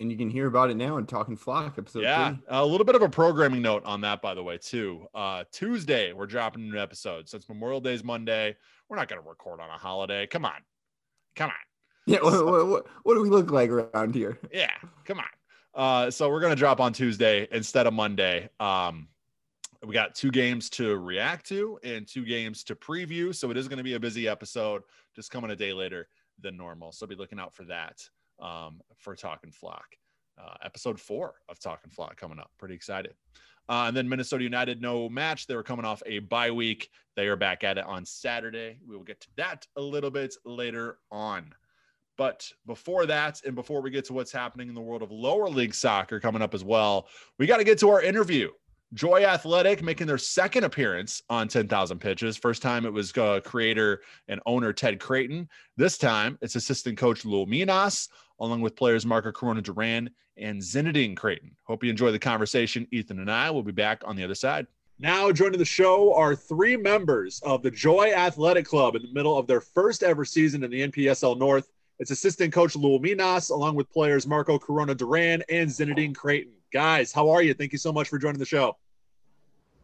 And 0.00 0.10
you 0.10 0.16
can 0.16 0.30
hear 0.30 0.46
about 0.46 0.70
it 0.70 0.76
now 0.76 0.96
in 0.96 1.04
Talking 1.04 1.36
Flock 1.36 1.76
episode. 1.76 2.02
Yeah, 2.02 2.30
three. 2.30 2.38
a 2.48 2.64
little 2.64 2.86
bit 2.86 2.94
of 2.94 3.02
a 3.02 3.08
programming 3.08 3.60
note 3.60 3.84
on 3.84 4.00
that, 4.00 4.22
by 4.22 4.34
the 4.34 4.42
way, 4.42 4.56
too. 4.56 5.06
Uh, 5.14 5.44
Tuesday 5.52 6.14
we're 6.14 6.26
dropping 6.26 6.70
an 6.70 6.78
episode 6.78 7.28
since 7.28 7.48
Memorial 7.48 7.82
Day 7.82 7.94
is 7.94 8.02
Monday. 8.02 8.56
We're 8.88 8.96
not 8.96 9.08
going 9.08 9.22
to 9.22 9.28
record 9.28 9.60
on 9.60 9.68
a 9.68 9.78
holiday. 9.78 10.26
Come 10.26 10.46
on, 10.46 10.62
come 11.36 11.50
on. 11.50 11.69
Yeah, 12.10 12.18
what, 12.22 12.66
what, 12.66 12.86
what, 13.04 13.14
do 13.14 13.22
we 13.22 13.30
look 13.30 13.52
like 13.52 13.70
around 13.70 14.16
here? 14.16 14.36
Yeah, 14.52 14.72
come 15.04 15.20
on. 15.20 15.26
Uh, 15.72 16.10
so 16.10 16.28
we're 16.28 16.40
gonna 16.40 16.56
drop 16.56 16.80
on 16.80 16.92
Tuesday 16.92 17.46
instead 17.52 17.86
of 17.86 17.94
Monday. 17.94 18.48
Um, 18.58 19.06
we 19.86 19.94
got 19.94 20.14
two 20.16 20.30
games 20.30 20.68
to 20.70 20.96
react 20.96 21.46
to 21.48 21.78
and 21.84 22.06
two 22.08 22.24
games 22.24 22.64
to 22.64 22.74
preview, 22.74 23.34
so 23.34 23.50
it 23.50 23.56
is 23.56 23.68
going 23.68 23.78
to 23.78 23.84
be 23.84 23.94
a 23.94 24.00
busy 24.00 24.28
episode. 24.28 24.82
Just 25.14 25.30
coming 25.30 25.50
a 25.52 25.56
day 25.56 25.72
later 25.72 26.08
than 26.40 26.56
normal, 26.56 26.92
so 26.92 27.06
be 27.06 27.14
looking 27.14 27.38
out 27.38 27.54
for 27.54 27.64
that 27.64 28.02
um, 28.40 28.80
for 28.96 29.14
Talking 29.14 29.52
Flock. 29.52 29.86
Uh, 30.36 30.54
episode 30.64 31.00
four 31.00 31.34
of 31.48 31.58
Talking 31.60 31.90
Flock 31.90 32.16
coming 32.16 32.38
up. 32.38 32.50
Pretty 32.58 32.74
excited. 32.74 33.14
Uh, 33.68 33.84
and 33.86 33.96
then 33.96 34.08
Minnesota 34.08 34.42
United, 34.42 34.82
no 34.82 35.08
match. 35.08 35.46
They 35.46 35.54
were 35.54 35.62
coming 35.62 35.84
off 35.84 36.02
a 36.04 36.18
bye 36.18 36.50
week. 36.50 36.90
They 37.14 37.28
are 37.28 37.36
back 37.36 37.62
at 37.62 37.78
it 37.78 37.84
on 37.84 38.04
Saturday. 38.04 38.78
We 38.86 38.96
will 38.96 39.04
get 39.04 39.20
to 39.20 39.28
that 39.36 39.66
a 39.76 39.80
little 39.80 40.10
bit 40.10 40.34
later 40.44 40.98
on. 41.10 41.54
But 42.20 42.52
before 42.66 43.06
that, 43.06 43.40
and 43.46 43.54
before 43.54 43.80
we 43.80 43.90
get 43.90 44.04
to 44.04 44.12
what's 44.12 44.30
happening 44.30 44.68
in 44.68 44.74
the 44.74 44.80
world 44.82 45.00
of 45.00 45.10
lower 45.10 45.48
league 45.48 45.74
soccer 45.74 46.20
coming 46.20 46.42
up 46.42 46.52
as 46.52 46.62
well, 46.62 47.08
we 47.38 47.46
got 47.46 47.56
to 47.56 47.64
get 47.64 47.78
to 47.78 47.88
our 47.88 48.02
interview. 48.02 48.50
Joy 48.92 49.24
Athletic 49.24 49.82
making 49.82 50.06
their 50.06 50.18
second 50.18 50.64
appearance 50.64 51.22
on 51.30 51.48
10,000 51.48 51.98
pitches. 51.98 52.36
First 52.36 52.60
time 52.60 52.84
it 52.84 52.92
was 52.92 53.16
uh, 53.16 53.40
creator 53.42 54.02
and 54.28 54.38
owner 54.44 54.70
Ted 54.70 55.00
Creighton. 55.00 55.48
This 55.78 55.96
time 55.96 56.36
it's 56.42 56.56
assistant 56.56 56.98
coach 56.98 57.24
Lou 57.24 57.46
Minas, 57.46 58.10
along 58.38 58.60
with 58.60 58.76
players 58.76 59.06
Marco 59.06 59.32
Corona 59.32 59.62
Duran 59.62 60.10
and 60.36 60.60
Zinedine 60.60 61.16
Creighton. 61.16 61.56
Hope 61.62 61.82
you 61.82 61.88
enjoy 61.88 62.10
the 62.10 62.18
conversation. 62.18 62.86
Ethan 62.90 63.20
and 63.20 63.30
I 63.30 63.50
will 63.50 63.62
be 63.62 63.72
back 63.72 64.02
on 64.04 64.14
the 64.14 64.24
other 64.24 64.34
side. 64.34 64.66
Now 64.98 65.32
joining 65.32 65.58
the 65.58 65.64
show 65.64 66.12
are 66.12 66.36
three 66.36 66.76
members 66.76 67.40
of 67.44 67.62
the 67.62 67.70
Joy 67.70 68.12
Athletic 68.14 68.66
Club 68.66 68.94
in 68.94 69.00
the 69.00 69.12
middle 69.14 69.38
of 69.38 69.46
their 69.46 69.62
first 69.62 70.02
ever 70.02 70.26
season 70.26 70.62
in 70.62 70.70
the 70.70 70.86
NPSL 70.86 71.38
North. 71.38 71.70
It's 72.00 72.10
assistant 72.10 72.50
coach 72.50 72.74
Lou 72.76 72.98
Minas, 72.98 73.50
along 73.50 73.76
with 73.76 73.92
players 73.92 74.26
Marco 74.26 74.58
Corona 74.58 74.94
Duran 74.94 75.42
and 75.50 75.68
Zinedine 75.68 76.14
Creighton. 76.14 76.54
Guys, 76.72 77.12
how 77.12 77.28
are 77.28 77.42
you? 77.42 77.52
Thank 77.52 77.72
you 77.72 77.78
so 77.78 77.92
much 77.92 78.08
for 78.08 78.18
joining 78.18 78.38
the 78.38 78.46
show. 78.46 78.78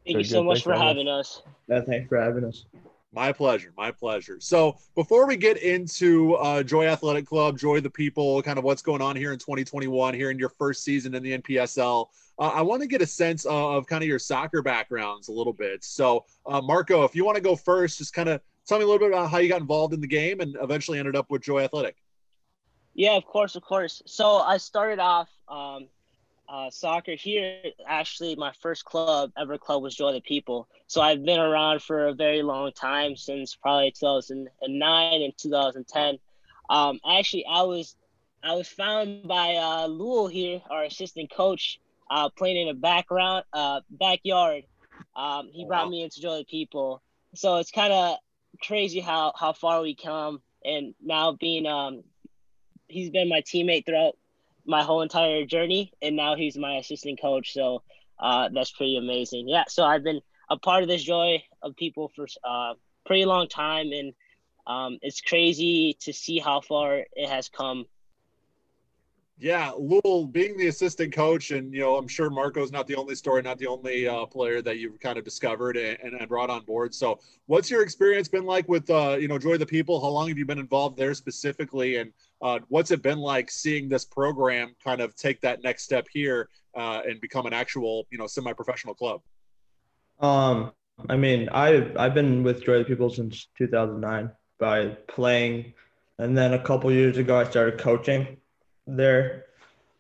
Thank 0.06 0.14
Very 0.14 0.22
you 0.22 0.24
so 0.24 0.40
good. 0.40 0.46
much 0.46 0.64
thanks 0.64 0.78
for 0.78 0.82
having 0.82 1.08
us. 1.08 1.42
us. 1.70 1.84
thanks 1.84 2.08
for 2.08 2.18
having 2.18 2.44
us. 2.44 2.64
My 3.12 3.32
pleasure. 3.32 3.74
My 3.76 3.90
pleasure. 3.90 4.38
So 4.40 4.78
before 4.94 5.26
we 5.26 5.36
get 5.36 5.58
into 5.58 6.36
uh, 6.36 6.62
Joy 6.62 6.86
Athletic 6.86 7.26
Club, 7.26 7.58
Joy 7.58 7.80
the 7.80 7.90
People, 7.90 8.40
kind 8.40 8.56
of 8.56 8.64
what's 8.64 8.80
going 8.80 9.02
on 9.02 9.14
here 9.14 9.34
in 9.34 9.38
2021, 9.38 10.14
here 10.14 10.30
in 10.30 10.38
your 10.38 10.48
first 10.48 10.84
season 10.84 11.14
in 11.14 11.22
the 11.22 11.36
NPSL, 11.36 12.06
uh, 12.38 12.42
I 12.42 12.62
want 12.62 12.80
to 12.80 12.88
get 12.88 13.02
a 13.02 13.06
sense 13.06 13.44
of, 13.44 13.52
of, 13.74 13.86
kind 13.86 14.02
of 14.02 14.08
your 14.08 14.18
soccer 14.18 14.62
backgrounds 14.62 15.28
a 15.28 15.32
little 15.32 15.52
bit. 15.52 15.84
So, 15.84 16.24
uh, 16.46 16.62
Marco, 16.62 17.04
if 17.04 17.14
you 17.14 17.26
want 17.26 17.36
to 17.36 17.42
go 17.42 17.56
first, 17.56 17.98
just 17.98 18.14
kind 18.14 18.30
of 18.30 18.40
tell 18.66 18.78
me 18.78 18.84
a 18.84 18.86
little 18.86 19.06
bit 19.06 19.14
about 19.14 19.30
how 19.30 19.36
you 19.36 19.50
got 19.50 19.60
involved 19.60 19.92
in 19.92 20.00
the 20.00 20.06
game 20.06 20.40
and 20.40 20.56
eventually 20.62 20.98
ended 20.98 21.14
up 21.14 21.30
with 21.30 21.42
Joy 21.42 21.62
Athletic. 21.62 21.96
Yeah, 22.97 23.16
of 23.16 23.26
course, 23.26 23.57
of 23.57 23.62
course. 23.62 24.03
So 24.07 24.38
I 24.38 24.57
started 24.57 25.01
off 25.01 25.28
um, 25.49 25.88
uh, 26.49 26.70
soccer 26.70 27.14
here. 27.14 27.61
Actually, 27.86 28.34
my 28.36 28.53
first 28.62 28.86
club 28.86 29.32
ever 29.36 29.59
club 29.59 29.82
was 29.82 29.94
Joy 29.94 30.12
the 30.12 30.22
People. 30.22 30.66
So 30.86 31.03
I've 31.03 31.22
been 31.22 31.38
around 31.38 31.82
for 31.82 32.07
a 32.09 32.14
very 32.14 32.42
long 32.42 32.72
time 32.72 33.14
since 33.14 33.55
probably 33.55 33.90
2009 33.90 35.22
and 35.22 35.36
2010. 35.36 36.18
Um, 36.70 36.99
actually, 37.07 37.44
I 37.44 37.62
was 37.62 37.97
I 38.42 38.55
was 38.55 38.66
found 38.66 39.28
by 39.28 39.57
uh, 39.57 39.86
Lul 39.88 40.26
here, 40.28 40.62
our 40.70 40.84
assistant 40.84 41.30
coach, 41.30 41.78
uh, 42.11 42.30
playing 42.30 42.57
in 42.57 42.68
a 42.68 42.74
background 42.74 43.44
uh, 43.53 43.82
backyard. 43.90 44.64
Um, 45.14 45.51
he 45.53 45.66
brought 45.66 45.90
me 45.90 46.03
into 46.03 46.22
Joy 46.22 46.38
the 46.38 46.44
People. 46.44 47.03
So 47.34 47.57
it's 47.57 47.70
kind 47.70 47.92
of 47.92 48.16
crazy 48.62 49.01
how 49.01 49.34
how 49.38 49.53
far 49.53 49.82
we 49.82 49.94
come, 49.94 50.40
and 50.64 50.94
now 51.05 51.32
being 51.32 51.66
um, 51.66 52.03
he's 52.89 53.11
been 53.11 53.28
my 53.28 53.41
teammate 53.41 53.87
throughout 53.87 54.16
my 54.66 54.82
whole 54.82 55.03
entire 55.03 55.45
journey, 55.45 55.93
and 56.03 56.16
now 56.16 56.34
he's 56.34 56.57
my 56.57 56.76
assistant 56.76 57.20
coach. 57.20 57.53
So 57.53 57.82
uh, 58.18 58.49
that's 58.53 58.72
pretty 58.72 58.97
amazing. 58.97 59.49
Yeah. 59.49 59.64
So 59.68 59.84
I've 59.84 60.05
been 60.05 60.20
a 60.51 60.57
part 60.57 60.82
of 60.82 60.89
this 60.89 61.03
joy 61.03 61.43
of 61.62 61.76
people 61.76 62.11
for 62.14 62.26
uh, 62.45 62.74
pretty 63.05 63.24
long 63.24 63.49
time, 63.49 63.93
and 63.93 64.12
um, 64.66 64.99
it's 65.03 65.20
crazy 65.20 65.97
to 66.01 66.12
see 66.12 66.39
how 66.39 66.61
far 66.61 67.05
it 67.14 67.28
has 67.28 67.49
come. 67.49 67.87
Yeah, 69.39 69.72
Lowell 69.76 70.26
being 70.26 70.57
the 70.57 70.68
assistant 70.68 71.12
coach, 71.12 71.51
and 71.51 71.72
you 71.72 71.80
know, 71.80 71.97
I'm 71.97 72.09
sure 72.09 72.30
Marco's 72.30 72.72
not 72.72 72.87
the 72.87 72.97
only 72.97 73.14
story, 73.14 73.43
not 73.43 73.59
the 73.59 73.66
only 73.66 74.09
uh, 74.09 74.24
player 74.24 74.62
that 74.62 74.78
you've 74.78 74.99
kind 74.99 75.18
of 75.18 75.24
discovered 75.24 75.76
and, 75.76 76.14
and, 76.14 76.26
brought 76.26 76.49
on 76.49 76.62
board. 76.62 76.95
So, 76.95 77.20
what's 77.45 77.70
your 77.70 77.82
experience 77.82 78.28
been 78.28 78.47
like 78.47 78.66
with 78.66 78.89
uh, 78.89 79.18
you 79.20 79.28
know 79.28 79.39
Joy 79.39 79.59
the 79.59 79.66
People? 79.66 80.01
How 80.01 80.09
long 80.09 80.28
have 80.28 80.39
you 80.39 80.47
been 80.47 80.59
involved 80.59 80.97
there 80.97 81.12
specifically, 81.12 81.97
and 81.97 82.12
uh, 82.43 82.59
what's 82.68 82.91
it 82.91 83.03
been 83.03 83.18
like 83.18 83.51
seeing 83.51 83.89
this 83.89 84.05
program 84.05 84.74
kind 84.82 85.01
of 85.01 85.14
take 85.16 85.41
that 85.41 85.62
next 85.62 85.84
step 85.84 86.07
here 86.12 86.49
uh, 86.74 87.01
and 87.07 87.20
become 87.20 87.47
an 87.47 87.53
actual 87.53 88.07
you 88.11 88.18
know 88.18 88.26
semi-professional 88.26 88.95
club? 88.95 89.20
Um, 90.20 90.72
I 91.09 91.16
mean, 91.16 91.49
I 91.53 91.93
I've 91.99 92.14
been 92.14 92.43
with 92.43 92.64
Joy 92.64 92.78
the 92.78 92.84
People 92.84 93.11
since 93.11 93.49
2009 93.57 94.30
by 94.59 94.89
playing, 95.09 95.74
and 96.18 96.37
then 96.37 96.55
a 96.55 96.62
couple 96.62 96.91
years 96.93 97.16
ago 97.18 97.39
I 97.39 97.45
started 97.45 97.78
coaching 97.78 98.37
there. 98.87 99.47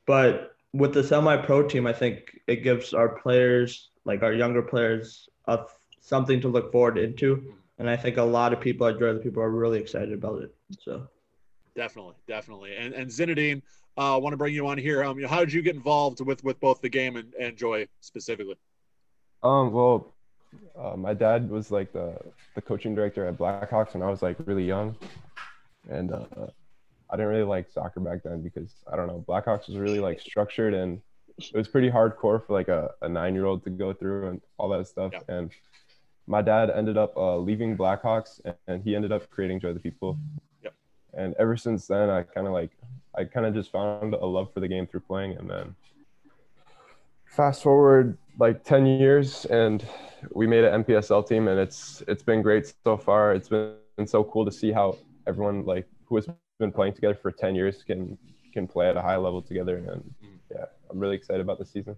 But 0.06 0.54
with 0.72 0.92
the 0.92 1.02
semi-pro 1.02 1.68
team, 1.68 1.86
I 1.86 1.92
think 1.92 2.40
it 2.46 2.62
gives 2.62 2.94
our 2.94 3.08
players, 3.08 3.90
like 4.04 4.22
our 4.22 4.32
younger 4.32 4.62
players, 4.62 5.28
a, 5.46 5.64
something 6.00 6.40
to 6.42 6.48
look 6.48 6.70
forward 6.70 6.98
into. 6.98 7.54
And 7.78 7.90
I 7.90 7.96
think 7.96 8.16
a 8.16 8.22
lot 8.22 8.52
of 8.52 8.60
people 8.60 8.86
at 8.86 8.98
Joy 8.98 9.12
the 9.12 9.20
People 9.20 9.42
are 9.42 9.50
really 9.50 9.78
excited 9.78 10.12
about 10.12 10.42
it. 10.42 10.54
So 10.80 11.08
definitely, 11.76 12.14
definitely. 12.26 12.76
And 12.76 12.94
and 12.94 13.10
Zinedine, 13.10 13.62
I 13.96 14.14
uh, 14.14 14.18
want 14.18 14.32
to 14.32 14.36
bring 14.36 14.54
you 14.54 14.66
on 14.66 14.78
here. 14.78 15.04
Um, 15.04 15.22
how 15.22 15.40
did 15.40 15.52
you 15.52 15.62
get 15.62 15.76
involved 15.76 16.24
with 16.24 16.42
with 16.42 16.58
both 16.60 16.80
the 16.80 16.88
game 16.88 17.16
and, 17.16 17.32
and 17.34 17.56
Joy 17.56 17.86
specifically? 18.00 18.56
Um, 19.42 19.72
well, 19.72 20.12
uh, 20.76 20.96
my 20.96 21.14
dad 21.14 21.48
was 21.48 21.70
like 21.70 21.92
the 21.92 22.18
the 22.54 22.62
coaching 22.62 22.94
director 22.94 23.26
at 23.26 23.36
Blackhawks 23.38 23.94
when 23.94 24.02
I 24.02 24.10
was 24.10 24.22
like 24.22 24.36
really 24.46 24.64
young, 24.64 24.96
and 25.88 26.12
uh, 26.12 26.24
I 27.10 27.16
didn't 27.16 27.28
really 27.28 27.44
like 27.44 27.70
soccer 27.70 28.00
back 28.00 28.22
then 28.22 28.42
because 28.42 28.74
I 28.90 28.96
don't 28.96 29.06
know 29.06 29.24
Blackhawks 29.26 29.68
was 29.68 29.76
really 29.76 30.00
like 30.00 30.20
structured 30.20 30.74
and 30.74 31.00
it 31.38 31.54
was 31.54 31.68
pretty 31.68 31.90
hardcore 31.90 32.44
for 32.44 32.46
like 32.50 32.68
a, 32.68 32.90
a 33.02 33.08
nine 33.08 33.34
year 33.34 33.44
old 33.44 33.62
to 33.64 33.70
go 33.70 33.92
through 33.92 34.28
and 34.28 34.40
all 34.58 34.68
that 34.70 34.86
stuff. 34.86 35.12
Yeah. 35.12 35.20
And 35.28 35.50
my 36.26 36.42
dad 36.42 36.70
ended 36.70 36.96
up 36.96 37.16
uh, 37.16 37.36
leaving 37.36 37.76
Blackhawks 37.76 38.40
and, 38.44 38.54
and 38.66 38.82
he 38.82 38.96
ended 38.96 39.12
up 39.12 39.28
creating 39.30 39.60
Joy 39.60 39.72
the 39.72 39.80
People. 39.80 40.18
And 41.16 41.34
ever 41.38 41.56
since 41.56 41.86
then, 41.86 42.10
I 42.10 42.22
kind 42.22 42.46
of 42.46 42.52
like 42.52 42.70
I 43.16 43.24
kind 43.24 43.46
of 43.46 43.54
just 43.54 43.72
found 43.72 44.14
a 44.14 44.26
love 44.26 44.52
for 44.52 44.60
the 44.60 44.68
game 44.68 44.86
through 44.86 45.00
playing 45.00 45.36
and 45.38 45.48
then 45.48 45.74
fast 47.24 47.62
forward 47.62 48.16
like 48.38 48.64
10 48.64 48.86
years 48.86 49.44
and 49.46 49.84
we 50.32 50.46
made 50.46 50.64
an 50.64 50.84
npsl 50.84 51.26
team 51.26 51.48
and 51.48 51.58
it's 51.58 52.02
it's 52.08 52.22
been 52.22 52.42
great 52.42 52.72
so 52.84 52.96
far. 52.96 53.34
It's 53.34 53.48
been 53.48 54.06
so 54.06 54.24
cool 54.24 54.44
to 54.44 54.52
see 54.52 54.72
how 54.72 54.98
everyone 55.26 55.64
like 55.64 55.86
who 56.04 56.16
has 56.16 56.28
been 56.58 56.72
playing 56.72 56.94
together 56.94 57.14
for 57.14 57.32
10 57.32 57.54
years 57.54 57.82
can 57.82 58.18
can 58.52 58.66
play 58.66 58.88
at 58.88 58.96
a 58.96 59.02
high 59.02 59.16
level 59.16 59.42
together 59.42 59.76
and 59.76 60.02
mm. 60.24 60.38
yeah, 60.50 60.66
I'm 60.90 60.98
really 60.98 61.16
excited 61.16 61.40
about 61.40 61.58
the 61.58 61.66
season. 61.66 61.96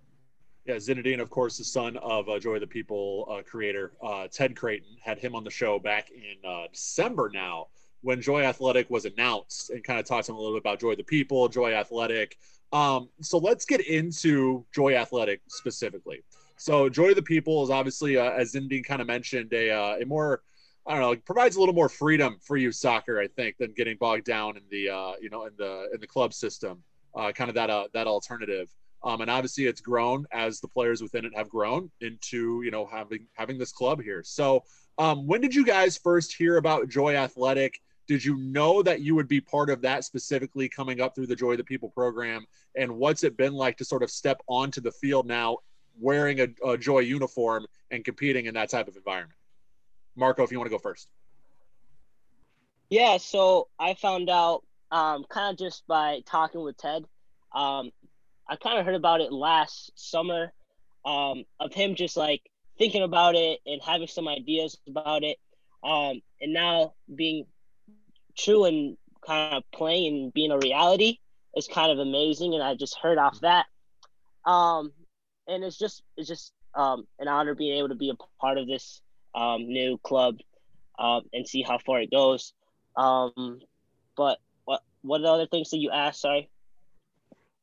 Yeah, 0.64 0.74
Zinedine, 0.74 1.20
of 1.20 1.30
course, 1.30 1.56
the 1.56 1.64
son 1.64 1.96
of 1.96 2.28
uh, 2.28 2.38
Joy 2.38 2.58
the 2.58 2.66
People 2.66 3.26
uh, 3.30 3.42
creator 3.42 3.92
uh, 4.02 4.28
Ted 4.30 4.54
Creighton, 4.54 4.98
had 5.00 5.18
him 5.18 5.34
on 5.34 5.42
the 5.42 5.50
show 5.50 5.78
back 5.78 6.10
in 6.10 6.36
uh, 6.48 6.66
December 6.70 7.30
now 7.32 7.68
when 8.02 8.20
Joy 8.20 8.42
Athletic 8.42 8.88
was 8.90 9.04
announced 9.04 9.70
and 9.70 9.82
kind 9.82 9.98
of 9.98 10.06
talked 10.06 10.26
to 10.26 10.32
him 10.32 10.36
a 10.36 10.40
little 10.40 10.54
bit 10.54 10.62
about 10.62 10.80
Joy 10.80 10.94
the 10.94 11.04
People, 11.04 11.48
Joy 11.48 11.72
Athletic, 11.72 12.38
um, 12.72 13.08
so 13.20 13.38
let's 13.38 13.64
get 13.64 13.80
into 13.86 14.64
Joy 14.74 14.94
Athletic 14.94 15.40
specifically. 15.48 16.22
So 16.56 16.88
Joy 16.88 17.14
the 17.14 17.22
People 17.22 17.62
is 17.64 17.70
obviously, 17.70 18.16
uh, 18.18 18.30
as 18.30 18.52
Zinedine 18.52 18.84
kind 18.84 19.00
of 19.00 19.06
mentioned, 19.06 19.52
a, 19.52 19.70
uh, 19.70 19.96
a 20.00 20.04
more 20.04 20.42
I 20.88 20.92
don't 20.92 21.00
know, 21.00 21.16
provides 21.26 21.56
a 21.56 21.60
little 21.60 21.74
more 21.74 21.90
freedom 21.90 22.38
for 22.40 22.56
you 22.56 22.72
soccer, 22.72 23.20
I 23.20 23.26
think, 23.26 23.58
than 23.58 23.72
getting 23.72 23.98
bogged 23.98 24.24
down 24.24 24.56
in 24.56 24.62
the 24.70 24.88
uh, 24.88 25.12
you 25.20 25.28
know 25.28 25.44
in 25.44 25.52
the 25.58 25.90
in 25.92 26.00
the 26.00 26.06
club 26.06 26.32
system. 26.32 26.82
Uh, 27.14 27.30
kind 27.30 27.50
of 27.50 27.54
that 27.54 27.68
uh, 27.68 27.88
that 27.92 28.06
alternative. 28.06 28.70
Um, 29.04 29.20
and 29.20 29.30
obviously, 29.30 29.66
it's 29.66 29.82
grown 29.82 30.26
as 30.32 30.60
the 30.60 30.68
players 30.68 31.02
within 31.02 31.24
it 31.26 31.32
have 31.36 31.50
grown 31.50 31.90
into 32.00 32.62
you 32.64 32.70
know 32.70 32.86
having 32.86 33.26
having 33.34 33.58
this 33.58 33.70
club 33.70 34.00
here. 34.00 34.22
So, 34.24 34.64
um, 34.96 35.26
when 35.26 35.42
did 35.42 35.54
you 35.54 35.64
guys 35.64 35.98
first 35.98 36.34
hear 36.34 36.56
about 36.56 36.88
Joy 36.88 37.16
Athletic? 37.16 37.80
Did 38.08 38.24
you 38.24 38.36
know 38.38 38.82
that 38.82 39.02
you 39.02 39.14
would 39.14 39.28
be 39.28 39.40
part 39.40 39.68
of 39.68 39.82
that 39.82 40.02
specifically 40.02 40.66
coming 40.66 41.00
up 41.02 41.14
through 41.14 41.26
the 41.26 41.36
Joy 41.36 41.52
of 41.52 41.58
the 41.58 41.64
People 41.64 41.90
program? 41.90 42.46
And 42.74 42.96
what's 42.96 43.22
it 43.22 43.36
been 43.36 43.52
like 43.52 43.76
to 43.76 43.84
sort 43.84 44.02
of 44.02 44.10
step 44.10 44.40
onto 44.46 44.80
the 44.80 44.90
field 44.90 45.26
now 45.26 45.58
wearing 46.00 46.40
a, 46.40 46.48
a 46.66 46.78
Joy 46.78 47.00
uniform 47.00 47.66
and 47.90 48.02
competing 48.02 48.46
in 48.46 48.54
that 48.54 48.70
type 48.70 48.88
of 48.88 48.96
environment? 48.96 49.38
Marco, 50.16 50.42
if 50.42 50.50
you 50.50 50.58
want 50.58 50.70
to 50.70 50.74
go 50.74 50.78
first. 50.78 51.10
Yeah, 52.88 53.18
so 53.18 53.68
I 53.78 53.92
found 53.92 54.30
out 54.30 54.62
um, 54.90 55.26
kind 55.28 55.52
of 55.52 55.58
just 55.58 55.86
by 55.86 56.22
talking 56.24 56.62
with 56.62 56.78
Ted. 56.78 57.04
Um, 57.54 57.90
I 58.48 58.56
kind 58.56 58.78
of 58.78 58.86
heard 58.86 58.94
about 58.94 59.20
it 59.20 59.30
last 59.30 59.92
summer 59.94 60.54
um, 61.04 61.44
of 61.60 61.74
him 61.74 61.94
just 61.94 62.16
like 62.16 62.40
thinking 62.78 63.02
about 63.02 63.34
it 63.34 63.60
and 63.66 63.82
having 63.82 64.06
some 64.06 64.26
ideas 64.26 64.78
about 64.88 65.24
it. 65.24 65.36
Um, 65.84 66.22
and 66.40 66.54
now 66.54 66.94
being 67.14 67.44
true 68.38 68.64
and 68.64 68.96
kind 69.26 69.56
of 69.56 69.64
playing 69.72 70.30
being 70.34 70.50
a 70.50 70.58
reality 70.58 71.18
is 71.56 71.68
kind 71.68 71.90
of 71.90 71.98
amazing. 71.98 72.54
And 72.54 72.62
I 72.62 72.74
just 72.74 72.96
heard 73.00 73.18
off 73.18 73.40
that. 73.40 73.66
Um, 74.46 74.92
and 75.46 75.64
it's 75.64 75.78
just 75.78 76.02
it's 76.16 76.28
just 76.28 76.52
um, 76.74 77.06
an 77.18 77.28
honor 77.28 77.54
being 77.54 77.78
able 77.78 77.88
to 77.88 77.94
be 77.94 78.10
a 78.10 78.14
part 78.40 78.58
of 78.58 78.66
this 78.66 79.00
um, 79.34 79.68
new 79.68 79.98
club 79.98 80.38
um, 80.98 81.22
and 81.32 81.46
see 81.46 81.62
how 81.62 81.78
far 81.78 82.00
it 82.00 82.10
goes. 82.10 82.52
Um, 82.96 83.60
but 84.16 84.38
what 84.64 84.82
what 85.02 85.20
are 85.20 85.24
the 85.24 85.28
other 85.28 85.46
things 85.46 85.70
that 85.70 85.78
you 85.78 85.90
asked? 85.90 86.20
Sorry. 86.20 86.48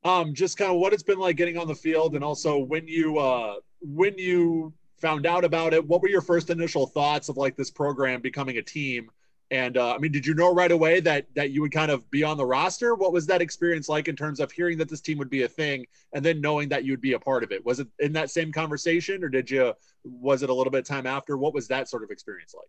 Um, 0.04 0.36
just 0.36 0.58
kind 0.58 0.72
of 0.72 0.78
what 0.78 0.94
it's 0.94 1.04
been 1.04 1.20
like 1.20 1.36
getting 1.36 1.58
on 1.58 1.68
the 1.68 1.76
field, 1.76 2.16
and 2.16 2.24
also 2.24 2.60
when 2.60 2.88
you 2.88 3.18
uh, 3.18 3.56
when 3.82 4.18
you 4.18 4.74
found 4.98 5.26
out 5.26 5.44
about 5.44 5.74
it, 5.74 5.86
what 5.86 6.02
were 6.02 6.10
your 6.10 6.22
first 6.22 6.50
initial 6.50 6.86
thoughts 6.86 7.30
of 7.30 7.38
like 7.38 7.56
this 7.56 7.72
program 7.72 8.22
becoming 8.22 8.58
a 8.58 8.62
team? 8.62 9.10
And 9.52 9.78
uh, 9.78 9.94
I 9.94 10.00
mean, 10.00 10.12
did 10.12 10.26
you 10.26 10.34
know 10.34 10.54
right 10.54 10.72
away 10.72 11.00
that 11.02 11.28
that 11.36 11.52
you 11.52 11.62
would 11.62 11.72
kind 11.72 11.92
of 11.92 12.10
be 12.10 12.24
on 12.24 12.36
the 12.38 12.46
roster? 12.46 12.96
What 12.96 13.14
was 13.14 13.28
that 13.28 13.42
experience 13.42 13.88
like 13.88 14.08
in 14.08 14.16
terms 14.16 14.40
of 14.40 14.52
hearing 14.52 14.78
that 14.80 14.90
this 14.90 15.02
team 15.02 15.20
would 15.20 15.30
be 15.30 15.44
a 15.44 15.48
thing, 15.48 15.86
and 16.14 16.26
then 16.26 16.42
knowing 16.42 16.70
that 16.70 16.84
you'd 16.84 17.02
be 17.02 17.14
a 17.14 17.20
part 17.20 17.44
of 17.44 17.52
it? 17.52 17.64
Was 17.64 17.80
it 17.80 17.88
in 18.00 18.14
that 18.14 18.32
same 18.32 18.52
conversation, 18.52 19.24
or 19.24 19.30
did 19.30 19.52
you? 19.52 19.74
Was 20.04 20.42
it 20.42 20.50
a 20.50 20.54
little 20.54 20.72
bit 20.72 20.86
time 20.86 21.06
after? 21.06 21.38
What 21.38 21.54
was 21.54 21.68
that 21.68 21.90
sort 21.90 22.04
of 22.04 22.10
experience 22.10 22.56
like? 22.56 22.68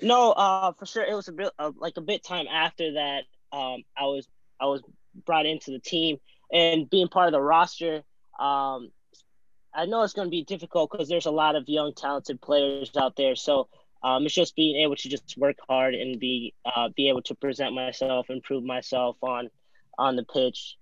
No, 0.00 0.32
uh, 0.32 0.72
for 0.72 0.86
sure, 0.86 1.04
it 1.04 1.14
was 1.14 1.28
a 1.28 1.32
bit 1.32 1.52
uh, 1.58 1.72
like 1.76 1.98
a 1.98 2.00
bit 2.00 2.24
time 2.24 2.46
after 2.50 2.94
that. 2.94 3.24
Um, 3.52 3.82
I 3.96 4.04
was 4.04 4.26
I 4.58 4.66
was 4.66 4.82
brought 5.26 5.44
into 5.44 5.72
the 5.72 5.78
team 5.78 6.16
and 6.50 6.88
being 6.88 7.08
part 7.08 7.26
of 7.26 7.32
the 7.32 7.40
roster. 7.40 8.02
Um, 8.38 8.90
I 9.74 9.86
know 9.86 10.02
it's 10.02 10.12
going 10.12 10.26
to 10.26 10.30
be 10.30 10.44
difficult 10.44 10.90
because 10.90 11.08
there's 11.08 11.26
a 11.26 11.30
lot 11.30 11.56
of 11.56 11.68
young, 11.68 11.94
talented 11.94 12.40
players 12.40 12.90
out 12.96 13.16
there. 13.16 13.36
So 13.36 13.68
um, 14.04 14.24
it's 14.26 14.34
just 14.34 14.56
being 14.56 14.76
able 14.82 14.96
to 14.96 15.08
just 15.08 15.36
work 15.36 15.56
hard 15.68 15.94
and 15.94 16.18
be 16.18 16.54
uh, 16.64 16.88
be 16.96 17.08
able 17.08 17.22
to 17.22 17.34
present 17.34 17.74
myself, 17.74 18.30
improve 18.30 18.64
myself 18.64 19.16
on 19.22 19.48
on 19.98 20.16
the 20.16 20.24
pitch. 20.24 20.76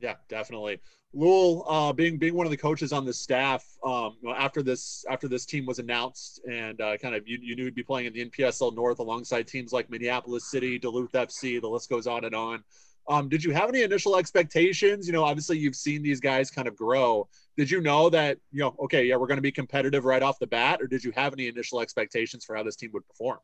Yeah, 0.00 0.14
definitely. 0.28 0.80
Lul, 1.14 1.64
uh, 1.68 1.92
being 1.92 2.16
being 2.18 2.34
one 2.34 2.46
of 2.46 2.50
the 2.50 2.56
coaches 2.56 2.92
on 2.92 3.04
the 3.04 3.12
staff, 3.12 3.64
um, 3.84 4.16
after 4.34 4.62
this 4.62 5.04
after 5.10 5.28
this 5.28 5.44
team 5.44 5.66
was 5.66 5.78
announced, 5.78 6.40
and 6.50 6.80
uh, 6.80 6.96
kind 6.96 7.14
of 7.14 7.28
you, 7.28 7.38
you 7.40 7.54
knew 7.54 7.64
you'd 7.64 7.74
be 7.74 7.82
playing 7.82 8.06
in 8.06 8.12
the 8.14 8.24
NPSL 8.24 8.74
North 8.74 8.98
alongside 8.98 9.46
teams 9.46 9.72
like 9.72 9.90
Minneapolis 9.90 10.50
City, 10.50 10.78
Duluth 10.78 11.12
FC. 11.12 11.60
The 11.60 11.68
list 11.68 11.90
goes 11.90 12.06
on 12.06 12.24
and 12.24 12.34
on. 12.34 12.64
Um, 13.08 13.28
did 13.28 13.44
you 13.44 13.52
have 13.52 13.68
any 13.68 13.82
initial 13.82 14.16
expectations? 14.16 15.06
You 15.06 15.12
know, 15.12 15.24
obviously 15.24 15.58
you've 15.58 15.76
seen 15.76 16.02
these 16.02 16.20
guys 16.20 16.50
kind 16.50 16.66
of 16.66 16.76
grow. 16.76 17.28
Did 17.56 17.70
you 17.70 17.80
know 17.80 18.08
that, 18.10 18.38
you 18.50 18.60
know, 18.60 18.74
okay, 18.84 19.04
yeah, 19.04 19.16
we're 19.16 19.26
going 19.26 19.36
to 19.38 19.42
be 19.42 19.52
competitive 19.52 20.04
right 20.04 20.22
off 20.22 20.38
the 20.38 20.46
bat, 20.46 20.80
or 20.80 20.86
did 20.86 21.04
you 21.04 21.12
have 21.14 21.32
any 21.32 21.48
initial 21.48 21.80
expectations 21.80 22.44
for 22.44 22.56
how 22.56 22.62
this 22.62 22.76
team 22.76 22.90
would 22.94 23.06
perform? 23.06 23.38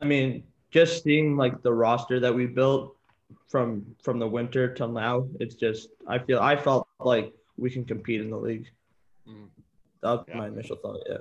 I 0.00 0.04
mean, 0.04 0.44
just 0.70 1.02
seeing 1.02 1.36
like 1.36 1.62
the 1.62 1.72
roster 1.72 2.20
that 2.20 2.34
we 2.34 2.46
built 2.46 2.96
from 3.48 3.84
from 4.02 4.18
the 4.18 4.28
winter 4.28 4.72
till 4.72 4.92
now, 4.92 5.26
it's 5.40 5.54
just 5.54 5.88
I 6.06 6.18
feel 6.18 6.40
I 6.40 6.56
felt 6.56 6.86
like 7.00 7.32
we 7.56 7.70
can 7.70 7.84
compete 7.84 8.20
in 8.20 8.30
the 8.30 8.36
league. 8.36 8.66
Mm. 9.26 9.48
That 10.02 10.10
was 10.10 10.24
yeah. 10.28 10.36
my 10.36 10.48
initial 10.48 10.76
thought. 10.76 11.00
Yeah. 11.08 11.16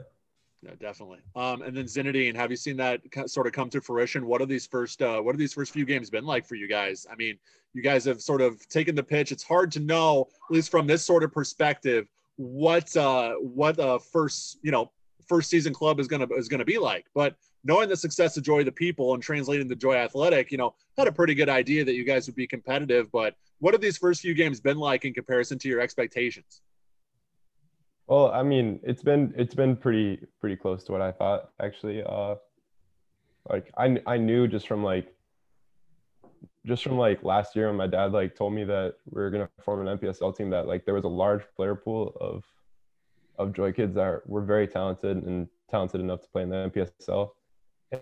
Yeah, 0.65 0.71
definitely. 0.79 1.19
Um, 1.35 1.61
and 1.61 1.77
then 1.77 1.85
Zinedine, 1.85 2.35
have 2.35 2.49
you 2.49 2.57
seen 2.57 2.75
that 2.77 3.01
sort 3.27 3.45
of 3.45 3.53
come 3.53 3.69
to 3.69 3.81
fruition? 3.81 4.25
What 4.25 4.41
are 4.41 4.47
these 4.47 4.65
first 4.65 4.99
uh, 5.01 5.21
What 5.21 5.35
are 5.35 5.37
these 5.37 5.53
first 5.53 5.71
few 5.71 5.85
games 5.85 6.09
been 6.09 6.25
like 6.25 6.45
for 6.45 6.55
you 6.55 6.67
guys? 6.67 7.05
I 7.11 7.15
mean, 7.15 7.37
you 7.73 7.83
guys 7.83 8.03
have 8.05 8.19
sort 8.19 8.41
of 8.41 8.67
taken 8.67 8.95
the 8.95 9.03
pitch. 9.03 9.31
It's 9.31 9.43
hard 9.43 9.71
to 9.73 9.79
know, 9.79 10.27
at 10.49 10.55
least 10.55 10.71
from 10.71 10.87
this 10.87 11.03
sort 11.03 11.23
of 11.23 11.31
perspective, 11.31 12.07
what 12.37 12.95
uh, 12.97 13.33
what 13.35 13.75
a 13.77 13.99
first 13.99 14.57
you 14.63 14.71
know 14.71 14.91
first 15.27 15.51
season 15.51 15.71
club 15.71 15.99
is 15.99 16.07
gonna 16.07 16.27
is 16.35 16.47
gonna 16.47 16.65
be 16.65 16.79
like. 16.79 17.05
But 17.13 17.35
knowing 17.63 17.87
the 17.87 17.97
success 17.97 18.35
of 18.35 18.43
Joy 18.43 18.63
the 18.63 18.71
People 18.71 19.13
and 19.13 19.21
translating 19.21 19.67
the 19.67 19.75
Joy 19.75 19.95
Athletic, 19.95 20.51
you 20.51 20.57
know, 20.57 20.73
had 20.97 21.07
a 21.07 21.11
pretty 21.11 21.35
good 21.35 21.49
idea 21.49 21.85
that 21.85 21.93
you 21.93 22.03
guys 22.03 22.25
would 22.25 22.35
be 22.35 22.47
competitive. 22.47 23.11
But 23.11 23.35
what 23.59 23.75
have 23.75 23.81
these 23.81 23.99
first 23.99 24.21
few 24.21 24.33
games 24.33 24.59
been 24.59 24.77
like 24.77 25.05
in 25.05 25.13
comparison 25.13 25.59
to 25.59 25.67
your 25.67 25.79
expectations? 25.79 26.61
Well, 28.07 28.31
I 28.31 28.43
mean, 28.43 28.79
it's 28.83 29.01
been 29.01 29.33
it's 29.35 29.55
been 29.55 29.75
pretty 29.75 30.19
pretty 30.39 30.55
close 30.55 30.83
to 30.85 30.91
what 30.91 31.01
I 31.01 31.11
thought 31.11 31.49
actually. 31.61 32.03
Uh, 32.03 32.35
like 33.49 33.71
I 33.77 33.99
I 34.05 34.17
knew 34.17 34.47
just 34.47 34.67
from 34.67 34.83
like 34.83 35.13
just 36.65 36.83
from 36.83 36.97
like 36.97 37.23
last 37.23 37.55
year 37.55 37.67
when 37.67 37.77
my 37.77 37.87
dad 37.87 38.11
like 38.11 38.35
told 38.35 38.53
me 38.53 38.63
that 38.63 38.95
we 39.09 39.21
were 39.21 39.29
gonna 39.29 39.49
form 39.63 39.87
an 39.87 39.97
NPSL 39.97 40.35
team 40.35 40.49
that 40.51 40.67
like 40.67 40.85
there 40.85 40.93
was 40.93 41.03
a 41.03 41.09
large 41.09 41.43
player 41.55 41.75
pool 41.75 42.15
of 42.19 42.43
of 43.37 43.53
Joy 43.53 43.71
kids 43.71 43.95
that 43.95 44.21
were 44.27 44.41
very 44.41 44.67
talented 44.67 45.23
and 45.23 45.47
talented 45.69 46.01
enough 46.01 46.21
to 46.21 46.29
play 46.29 46.43
in 46.43 46.49
the 46.49 46.71
NPSL, 46.71 47.31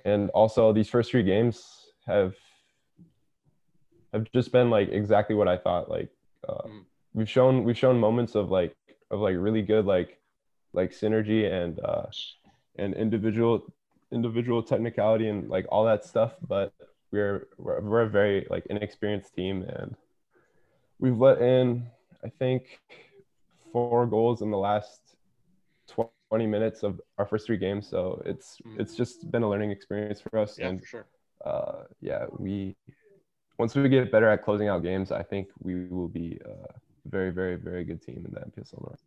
And 0.06 0.30
also 0.32 0.74
these 0.74 0.90
first 0.90 1.12
three 1.12 1.24
games 1.24 1.88
have 2.06 2.36
have 4.14 4.32
just 4.32 4.52
been 4.52 4.70
like 4.70 4.90
exactly 4.90 5.36
what 5.36 5.48
I 5.48 5.58
thought. 5.58 5.90
Like 5.90 6.10
uh, 6.48 6.68
mm. 6.68 6.84
we've 7.14 7.30
shown 7.30 7.64
we've 7.64 7.78
shown 7.78 8.00
moments 8.00 8.36
of 8.36 8.52
like 8.52 8.76
of 9.14 9.20
like 9.20 9.36
really 9.38 9.62
good 9.62 9.86
like 9.86 10.20
like 10.74 10.92
synergy 10.92 11.52
and 11.52 11.80
uh 11.80 12.06
and 12.78 12.94
individual 12.96 13.64
individual 14.12 14.62
technicality 14.62 15.28
and 15.28 15.50
like 15.50 15.66
all 15.70 15.86
that 15.86 16.04
stuff 16.04 16.34
but 16.48 16.74
we're 17.12 17.48
we're, 17.58 17.80
we're 17.82 18.02
a 18.02 18.10
very 18.10 18.46
like 18.50 18.66
inexperienced 18.70 19.34
team 19.36 19.64
and 19.64 19.96
we've 21.00 21.20
let 21.20 21.42
in 21.42 21.86
i 22.24 22.30
think 22.40 22.80
four 23.72 24.06
goals 24.06 24.42
in 24.42 24.52
the 24.52 24.58
last 24.58 25.02
20 26.30 26.48
minutes 26.48 26.82
of 26.84 27.00
our 27.18 27.26
first 27.26 27.46
three 27.46 27.58
games 27.58 27.88
so 27.88 28.22
it's 28.26 28.58
mm. 28.66 28.80
it's 28.80 28.96
just 28.96 29.30
been 29.32 29.44
a 29.44 29.50
learning 29.50 29.72
experience 29.72 30.20
for 30.20 30.40
us 30.40 30.58
yeah 30.58 30.70
and, 30.70 30.82
for 30.82 30.88
sure 30.88 31.06
uh 31.46 31.84
yeah 32.02 32.26
we 32.40 32.76
once 33.60 33.76
we 33.76 33.88
get 33.90 34.12
better 34.12 34.28
at 34.30 34.44
closing 34.44 34.68
out 34.68 34.82
games 34.82 35.12
i 35.12 35.22
think 35.22 35.48
we 35.62 35.86
will 35.86 36.08
be 36.08 36.40
a 36.46 36.93
very 37.06 37.32
very 37.32 37.56
very 37.56 37.84
good 37.84 38.02
team 38.02 38.24
in 38.26 38.34
the 38.34 38.40
npsl 38.40 38.82
north 38.82 39.04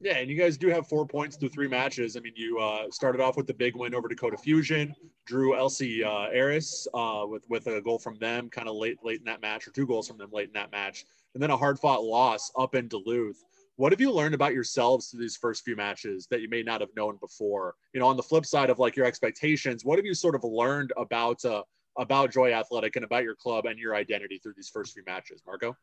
yeah, 0.00 0.18
and 0.18 0.28
you 0.28 0.36
guys 0.36 0.58
do 0.58 0.68
have 0.68 0.86
four 0.86 1.06
points 1.06 1.36
through 1.36 1.48
three 1.48 1.68
matches. 1.68 2.16
I 2.16 2.20
mean, 2.20 2.34
you 2.36 2.58
uh, 2.58 2.90
started 2.90 3.22
off 3.22 3.36
with 3.36 3.46
the 3.46 3.54
big 3.54 3.74
win 3.76 3.94
over 3.94 4.08
Dakota 4.08 4.36
Fusion, 4.36 4.94
drew 5.24 5.54
LC 5.54 6.04
uh, 6.04 6.28
Aris 6.36 6.86
uh, 6.92 7.24
with 7.26 7.48
with 7.48 7.66
a 7.66 7.80
goal 7.80 7.98
from 7.98 8.18
them, 8.18 8.50
kind 8.50 8.68
of 8.68 8.76
late 8.76 8.98
late 9.02 9.20
in 9.20 9.24
that 9.24 9.40
match, 9.40 9.66
or 9.66 9.70
two 9.70 9.86
goals 9.86 10.06
from 10.06 10.18
them 10.18 10.30
late 10.32 10.48
in 10.48 10.52
that 10.52 10.70
match, 10.70 11.06
and 11.32 11.42
then 11.42 11.50
a 11.50 11.56
hard 11.56 11.78
fought 11.78 12.04
loss 12.04 12.52
up 12.58 12.74
in 12.74 12.88
Duluth. 12.88 13.42
What 13.76 13.92
have 13.92 14.00
you 14.00 14.10
learned 14.10 14.34
about 14.34 14.52
yourselves 14.52 15.08
through 15.08 15.20
these 15.20 15.36
first 15.36 15.64
few 15.64 15.76
matches 15.76 16.26
that 16.30 16.40
you 16.40 16.48
may 16.48 16.62
not 16.62 16.80
have 16.80 16.94
known 16.94 17.16
before? 17.16 17.74
You 17.94 18.00
know, 18.00 18.06
on 18.06 18.16
the 18.16 18.22
flip 18.22 18.44
side 18.44 18.70
of 18.70 18.78
like 18.78 18.96
your 18.96 19.06
expectations, 19.06 19.84
what 19.84 19.98
have 19.98 20.04
you 20.04 20.14
sort 20.14 20.34
of 20.34 20.44
learned 20.44 20.92
about 20.98 21.42
uh, 21.42 21.62
about 21.96 22.30
Joy 22.30 22.52
Athletic 22.52 22.96
and 22.96 23.04
about 23.04 23.22
your 23.22 23.34
club 23.34 23.64
and 23.64 23.78
your 23.78 23.94
identity 23.94 24.38
through 24.38 24.54
these 24.56 24.68
first 24.68 24.92
few 24.92 25.04
matches, 25.06 25.42
Marco? 25.46 25.74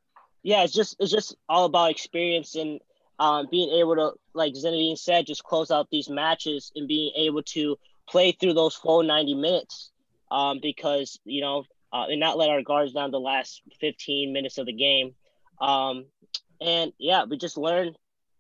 Yeah, 0.44 0.64
it's 0.64 0.74
just 0.74 0.98
it's 1.00 1.12
just 1.12 1.36
all 1.48 1.66
about 1.66 1.92
experience 1.92 2.56
and 2.56 2.80
um, 3.20 3.48
being 3.50 3.70
able 3.70 3.96
to, 3.96 4.12
like 4.34 4.54
Zinedine 4.54 4.98
said, 4.98 5.26
just 5.26 5.44
close 5.44 5.72
out 5.72 5.90
these 5.90 6.10
matches 6.10 6.72
and 6.76 6.88
being 6.88 7.14
able 7.16 7.44
to 7.44 7.78
play 8.08 8.32
through 8.32 8.54
those 8.54 8.76
full 8.76 9.04
90 9.04 9.36
minutes 9.36 9.92
um, 10.32 10.60
because, 10.62 11.20
you 11.24 11.42
know, 11.42 11.64
uh, 11.92 12.06
and 12.10 12.20
not 12.20 12.38
let 12.38 12.50
our 12.50 12.62
guards 12.62 12.94
down 12.94 13.12
the 13.12 13.20
last 13.20 13.62
15 13.80 14.34
minutes 14.34 14.58
of 14.58 14.66
the 14.66 14.74
game. 14.74 15.14
Um, 15.62 16.06
and 16.60 16.92
yeah, 16.98 17.24
we 17.26 17.38
just 17.38 17.58
learned 17.58 17.98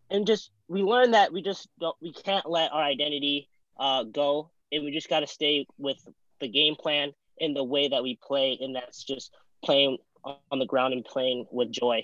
and 0.09 0.25
just 0.25 0.49
we 0.67 0.81
learned 0.81 1.13
that 1.13 1.31
we 1.31 1.41
just 1.41 1.69
don't, 1.79 1.95
we 2.01 2.11
can't 2.11 2.49
let 2.49 2.71
our 2.71 2.83
identity 2.83 3.47
uh, 3.79 4.03
go 4.03 4.49
and 4.71 4.83
we 4.83 4.91
just 4.91 5.09
got 5.09 5.19
to 5.19 5.27
stay 5.27 5.67
with 5.77 5.97
the 6.41 6.47
game 6.47 6.75
plan 6.75 7.13
in 7.37 7.53
the 7.53 7.63
way 7.63 7.87
that 7.87 8.03
we 8.03 8.17
play. 8.21 8.57
And 8.59 8.75
that's 8.75 9.03
just 9.03 9.31
playing 9.63 9.97
on 10.25 10.59
the 10.59 10.65
ground 10.65 10.93
and 10.93 11.03
playing 11.05 11.45
with 11.51 11.71
joy. 11.71 12.03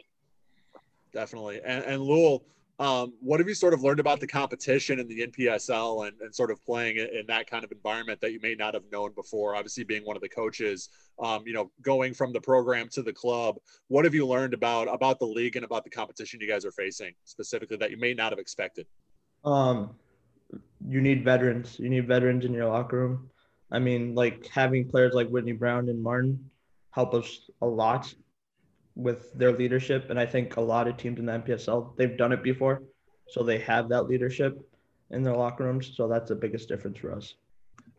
Definitely. 1.14 1.62
And, 1.64 1.84
and 1.86 2.02
Lowell, 2.02 2.44
um, 2.80 3.14
what 3.20 3.42
have 3.42 3.50
you 3.50 3.56
sort 3.56 3.74
of 3.74 3.84
learned 3.84 4.00
about 4.00 4.22
the 4.22 4.28
competition 4.28 5.00
in 5.00 5.08
the 5.08 5.28
NPSL 5.28 6.08
and, 6.08 6.22
and 6.22 6.34
sort 6.34 6.50
of 6.50 6.64
playing 6.64 6.96
in 6.98 7.26
that 7.28 7.50
kind 7.50 7.66
of 7.66 7.72
environment 7.74 8.22
that 8.22 8.32
you 8.32 8.40
may 8.42 8.56
not 8.56 8.74
have 8.74 8.84
known 8.90 9.12
before? 9.14 9.54
Obviously, 9.56 9.84
being 9.84 10.06
one 10.06 10.16
of 10.16 10.22
the 10.22 10.30
coaches, 10.30 10.88
um, 11.22 11.44
you 11.46 11.52
know, 11.52 11.72
going 11.82 12.14
from 12.14 12.32
the 12.32 12.40
program 12.40 12.88
to 12.90 13.02
the 13.02 13.12
club, 13.12 13.58
what 13.90 14.06
have 14.06 14.16
you 14.16 14.26
learned 14.26 14.54
about 14.54 14.88
about 14.94 15.20
the 15.20 15.26
league 15.26 15.58
and 15.58 15.66
about 15.66 15.84
the 15.84 15.90
competition 15.90 16.40
you 16.40 16.48
guys 16.48 16.64
are 16.64 16.72
facing 16.72 17.14
specifically 17.26 17.76
that 17.76 17.92
you 17.92 17.98
may 17.98 18.14
not 18.14 18.32
have 18.32 18.40
expected? 18.40 18.88
Um, 19.44 19.90
you 20.88 21.02
need 21.02 21.26
veterans. 21.26 21.78
You 21.80 21.90
need 21.90 22.08
veterans 22.08 22.46
in 22.46 22.54
your 22.54 22.68
locker 22.68 22.98
room. 22.98 23.30
I 23.72 23.80
mean, 23.80 24.16
like 24.16 24.48
having 24.48 24.88
players 24.88 25.14
like 25.14 25.28
Whitney 25.28 25.52
Brown 25.52 25.90
and 25.90 26.02
Martin 26.02 26.50
help 26.92 27.14
us 27.14 27.50
a 27.62 27.68
lot 27.68 28.14
with 28.96 29.34
their 29.34 29.52
leadership. 29.52 30.10
And 30.10 30.20
I 30.20 30.26
think 30.26 30.58
a 30.58 30.62
lot 30.62 30.88
of 30.88 30.98
teams 30.98 31.20
in 31.20 31.26
the 31.26 31.34
NPSL, 31.34 31.96
they've 31.96 32.18
done 32.18 32.32
it 32.32 32.44
before. 32.44 32.84
So 33.28 33.44
they 33.44 33.60
have 33.60 33.90
that 33.90 34.04
leadership 34.04 34.60
in 35.12 35.24
their 35.24 35.36
locker 35.36 35.64
rooms. 35.64 35.94
So 35.96 36.08
that's 36.08 36.30
the 36.30 36.36
biggest 36.36 36.68
difference 36.68 36.98
for 36.98 37.14
us. 37.14 37.36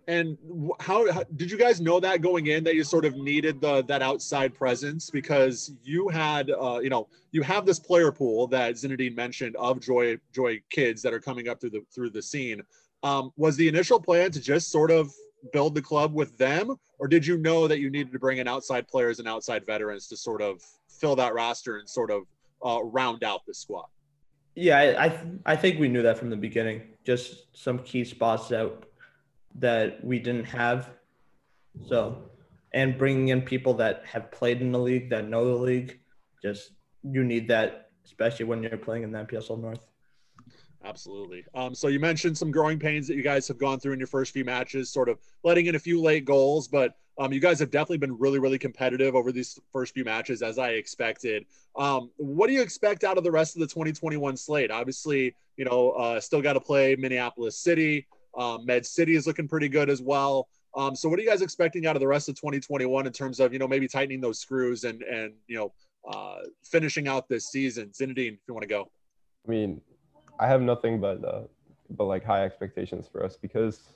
And 0.09 0.37
how, 0.81 1.11
how, 1.13 1.23
did 1.37 1.51
you 1.51 1.57
guys 1.57 1.81
know 1.81 2.01
that 2.01 2.21
going 2.21 2.49
in 2.49 2.65
that 2.65 2.75
you 2.75 2.83
sort 2.83 3.05
of 3.05 3.17
needed 3.17 3.61
the 3.61 3.85
that 3.85 4.03
outside 4.03 4.55
presence 4.55 5.09
because 5.09 5.73
you 5.85 6.09
had 6.09 6.51
uh, 6.51 6.81
you 6.83 6.91
know 6.91 7.07
you 7.31 7.43
have 7.43 7.65
this 7.65 7.79
player 7.79 8.11
pool 8.11 8.49
that 8.49 8.75
Zinedine 8.75 9.15
mentioned 9.15 9.55
of 9.57 9.79
Joy 9.81 10.19
Joy 10.33 10.63
kids 10.71 11.01
that 11.03 11.13
are 11.13 11.21
coming 11.21 11.49
up 11.49 11.61
through 11.61 11.71
the 11.71 11.85
through 11.95 12.11
the 12.11 12.23
scene. 12.23 12.63
Um, 13.05 13.31
was 13.37 13.57
the 13.57 13.69
initial 13.69 14.01
plan 14.01 14.33
to 14.33 14.41
just 14.41 14.73
sort 14.73 14.91
of 14.91 15.13
build 15.53 15.75
the 15.75 15.83
club 15.83 16.13
with 16.13 16.37
them, 16.37 16.75
or 17.01 17.09
did 17.09 17.27
you 17.27 17.39
know 17.39 17.67
that 17.67 17.81
you 17.81 17.91
needed 17.91 18.13
to 18.13 18.19
bring 18.19 18.39
in 18.39 18.47
outside 18.47 18.87
players 18.87 19.19
and 19.19 19.27
outside 19.27 19.67
veterans 19.67 20.07
to 20.09 20.17
sort 20.17 20.41
of 20.41 20.63
fill 21.01 21.17
that 21.17 21.35
roster 21.35 21.79
and 21.79 21.89
sort 21.89 22.11
of 22.11 22.25
uh, 22.65 22.83
round 22.85 23.25
out 23.25 23.45
the 23.47 23.55
squad. 23.55 23.87
Yeah, 24.55 24.79
I 24.79 25.07
I, 25.07 25.21
I 25.47 25.57
think 25.57 25.81
we 25.81 25.89
knew 25.89 26.03
that 26.03 26.19
from 26.19 26.31
the 26.31 26.37
beginning. 26.37 26.83
Just 27.05 27.57
some 27.57 27.79
key 27.81 28.05
spots 28.05 28.53
out 28.53 28.85
that 29.57 30.05
we 30.05 30.19
didn't 30.19 30.45
have. 30.45 30.91
So, 31.87 32.31
and 32.75 32.99
bringing 32.99 33.29
in 33.29 33.43
people 33.43 33.75
that 33.75 34.05
have 34.05 34.31
played 34.31 34.61
in 34.61 34.73
the 34.73 34.79
league 34.79 35.11
that 35.11 35.29
know 35.29 35.47
the 35.47 35.63
league, 35.63 36.01
just 36.43 36.73
you 37.03 37.25
need 37.25 37.49
that, 37.49 37.91
especially 38.05 38.45
when 38.45 38.63
you're 38.63 38.77
playing 38.77 39.05
in 39.05 39.13
the 39.13 39.25
NPSL 39.25 39.61
North. 39.61 39.87
Absolutely. 40.85 41.45
Um, 41.55 41.75
so 41.75 41.89
you 41.89 42.01
mentioned 42.01 42.37
some 42.37 42.51
growing 42.51 42.79
pains 42.79 43.07
that 43.09 43.15
you 43.15 43.23
guys 43.23 43.47
have 43.49 43.59
gone 43.59 43.79
through 43.79 43.93
in 43.93 43.99
your 43.99 44.07
first 44.07 44.33
few 44.33 44.45
matches, 44.45 44.91
sort 44.91 45.09
of 45.09 45.19
letting 45.45 45.67
in 45.67 45.75
a 45.75 45.79
few 45.79 46.01
late 46.01 46.25
goals, 46.25 46.69
but 46.69 46.97
um, 47.19 47.35
you 47.35 47.41
guys 47.41 47.59
have 47.61 47.71
definitely 47.71 47.99
been 47.99 48.19
really, 48.19 48.39
really 48.39 48.59
competitive 48.59 49.15
over 49.15 49.31
these 49.31 49.59
first 49.73 49.93
few 49.93 50.05
matches, 50.05 50.41
as 50.41 50.59
I 50.59 50.71
expected. 50.71 51.45
Um, 51.77 52.11
what 52.17 52.47
do 52.47 52.55
you 52.55 52.63
expect 52.63 53.05
out 53.05 53.19
of 53.19 53.25
the 53.25 53.31
rest 53.31 53.57
of 53.57 53.61
the 53.61 53.67
2021 53.67 54.39
slate? 54.39 54.71
Obviously, 54.71 55.35
you 55.59 55.67
know, 55.67 55.91
uh, 55.91 56.19
still 56.19 56.41
got 56.41 56.55
to 56.55 56.61
play 56.61 56.97
Minneapolis 56.97 57.59
City. 57.59 58.07
Um, 58.39 58.65
Med 58.65 58.87
City 58.87 59.17
is 59.17 59.27
looking 59.27 59.49
pretty 59.49 59.69
good 59.69 59.91
as 59.91 60.01
well. 60.01 60.49
Um, 60.75 60.97
so, 60.97 61.11
what 61.11 61.19
are 61.19 61.23
you 61.23 61.29
guys 61.29 61.43
expecting 61.43 61.87
out 61.87 61.95
of 61.95 62.01
the 62.01 62.09
rest 62.09 62.29
of 62.31 62.37
2021 62.37 63.07
in 63.07 63.13
terms 63.13 63.39
of, 63.39 63.53
you 63.53 63.59
know, 63.59 63.69
maybe 63.69 63.87
tightening 63.87 64.21
those 64.21 64.39
screws 64.39 64.85
and 64.85 65.03
and 65.03 65.35
you 65.47 65.57
know, 65.59 65.73
uh, 66.09 66.39
finishing 66.65 67.07
out 67.07 67.29
this 67.29 67.51
season? 67.51 67.91
Zinedine, 67.91 68.35
if 68.35 68.41
you 68.49 68.55
want 68.55 68.63
to 68.63 68.69
go. 68.69 68.91
I 69.47 69.51
mean, 69.51 69.83
I 70.41 70.49
have 70.49 70.63
nothing 70.63 71.01
but 71.01 71.25
uh, 71.25 71.43
but 71.91 72.05
like 72.05 72.25
high 72.25 72.45
expectations 72.45 73.09
for 73.11 73.25
us 73.25 73.37
because 73.37 73.93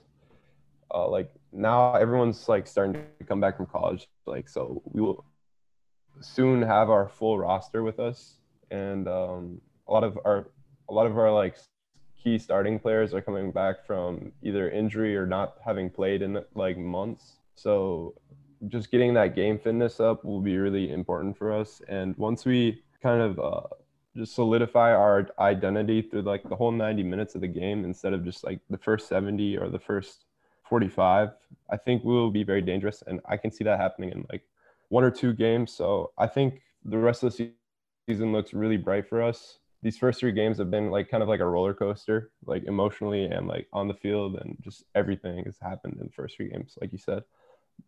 uh, 0.93 1.09
like 1.09 1.33
now 1.53 1.95
everyone's 1.95 2.49
like 2.49 2.67
starting 2.67 3.03
to 3.19 3.25
come 3.25 3.41
back 3.41 3.57
from 3.57 3.67
college 3.67 4.07
like 4.27 4.49
so 4.49 4.83
we 4.85 5.01
will 5.01 5.25
soon 6.21 6.63
have 6.63 6.91
our 6.91 7.09
full 7.09 7.39
roster 7.39 7.83
with 7.83 7.99
us. 7.99 8.41
And 8.71 9.09
um, 9.09 9.61
a 9.89 9.93
lot 9.93 10.05
of 10.05 10.19
our 10.25 10.49
a 10.89 10.93
lot 10.93 11.07
of 11.07 11.19
our 11.19 11.33
like 11.33 11.57
key 12.23 12.39
starting 12.39 12.79
players 12.79 13.15
are 13.15 13.21
coming 13.21 13.51
back 13.51 13.87
from 13.87 14.33
either 14.43 14.71
injury 14.71 15.17
or 15.17 15.27
not 15.27 15.57
having 15.65 15.91
played 15.91 16.23
in 16.23 16.43
like 16.55 16.77
months. 16.77 17.39
So 17.55 18.15
just 18.69 18.91
getting 18.91 19.15
that 19.15 19.35
game 19.35 19.59
fitness 19.59 20.01
up 20.01 20.25
will 20.25 20.41
be 20.41 20.57
really 20.57 20.91
important 20.91 21.37
for 21.37 21.53
us. 21.53 21.83
And 21.89 22.17
once 22.17 22.45
we 22.45 22.83
kind 23.03 23.21
of 23.21 23.39
uh, 23.39 23.67
just 24.17 24.35
solidify 24.35 24.95
our 24.95 25.29
identity 25.39 26.03
through 26.03 26.23
like 26.23 26.49
the 26.49 26.57
whole 26.57 26.71
90 26.71 27.03
minutes 27.03 27.35
of 27.35 27.41
the 27.41 27.49
game 27.49 27.85
instead 27.85 28.13
of 28.13 28.25
just 28.25 28.45
like 28.45 28.61
the 28.71 28.79
first 28.79 29.09
70 29.09 29.57
or 29.59 29.69
the 29.69 29.79
first 29.79 30.25
45 30.69 31.31
i 31.71 31.77
think 31.77 32.05
we 32.05 32.13
will 32.13 32.31
be 32.31 32.45
very 32.45 32.63
dangerous 32.63 33.03
and 33.07 33.21
i 33.27 33.37
can 33.37 33.51
see 33.51 33.65
that 33.65 33.81
happening 33.81 34.11
in 34.11 34.25
like 34.31 34.43
one 34.89 35.05
or 35.05 35.11
two 35.11 35.33
games. 35.33 35.73
So 35.73 36.13
i 36.19 36.27
think 36.27 36.63
the 36.85 36.99
rest 36.99 37.23
of 37.23 37.37
the 37.37 37.51
season 38.09 38.33
looks 38.33 38.53
really 38.53 38.77
bright 38.77 39.09
for 39.09 39.23
us. 39.23 39.59
These 39.83 39.99
first 39.99 40.21
three 40.21 40.33
games 40.33 40.59
have 40.59 40.71
been 40.71 40.91
like 40.91 41.11
kind 41.11 41.23
of 41.23 41.29
like 41.29 41.41
a 41.41 41.47
roller 41.47 41.75
coaster 41.75 42.31
like 42.47 42.65
emotionally 42.65 43.25
and 43.25 43.47
like 43.47 43.67
on 43.73 43.89
the 43.89 43.95
field 43.95 44.37
and 44.37 44.57
just 44.63 44.85
everything 44.95 45.45
has 45.45 45.59
happened 45.61 45.99
in 46.01 46.07
the 46.07 46.13
first 46.13 46.37
three 46.37 46.49
games 46.49 46.79
like 46.81 46.93
you 46.93 46.99
said. 46.99 47.25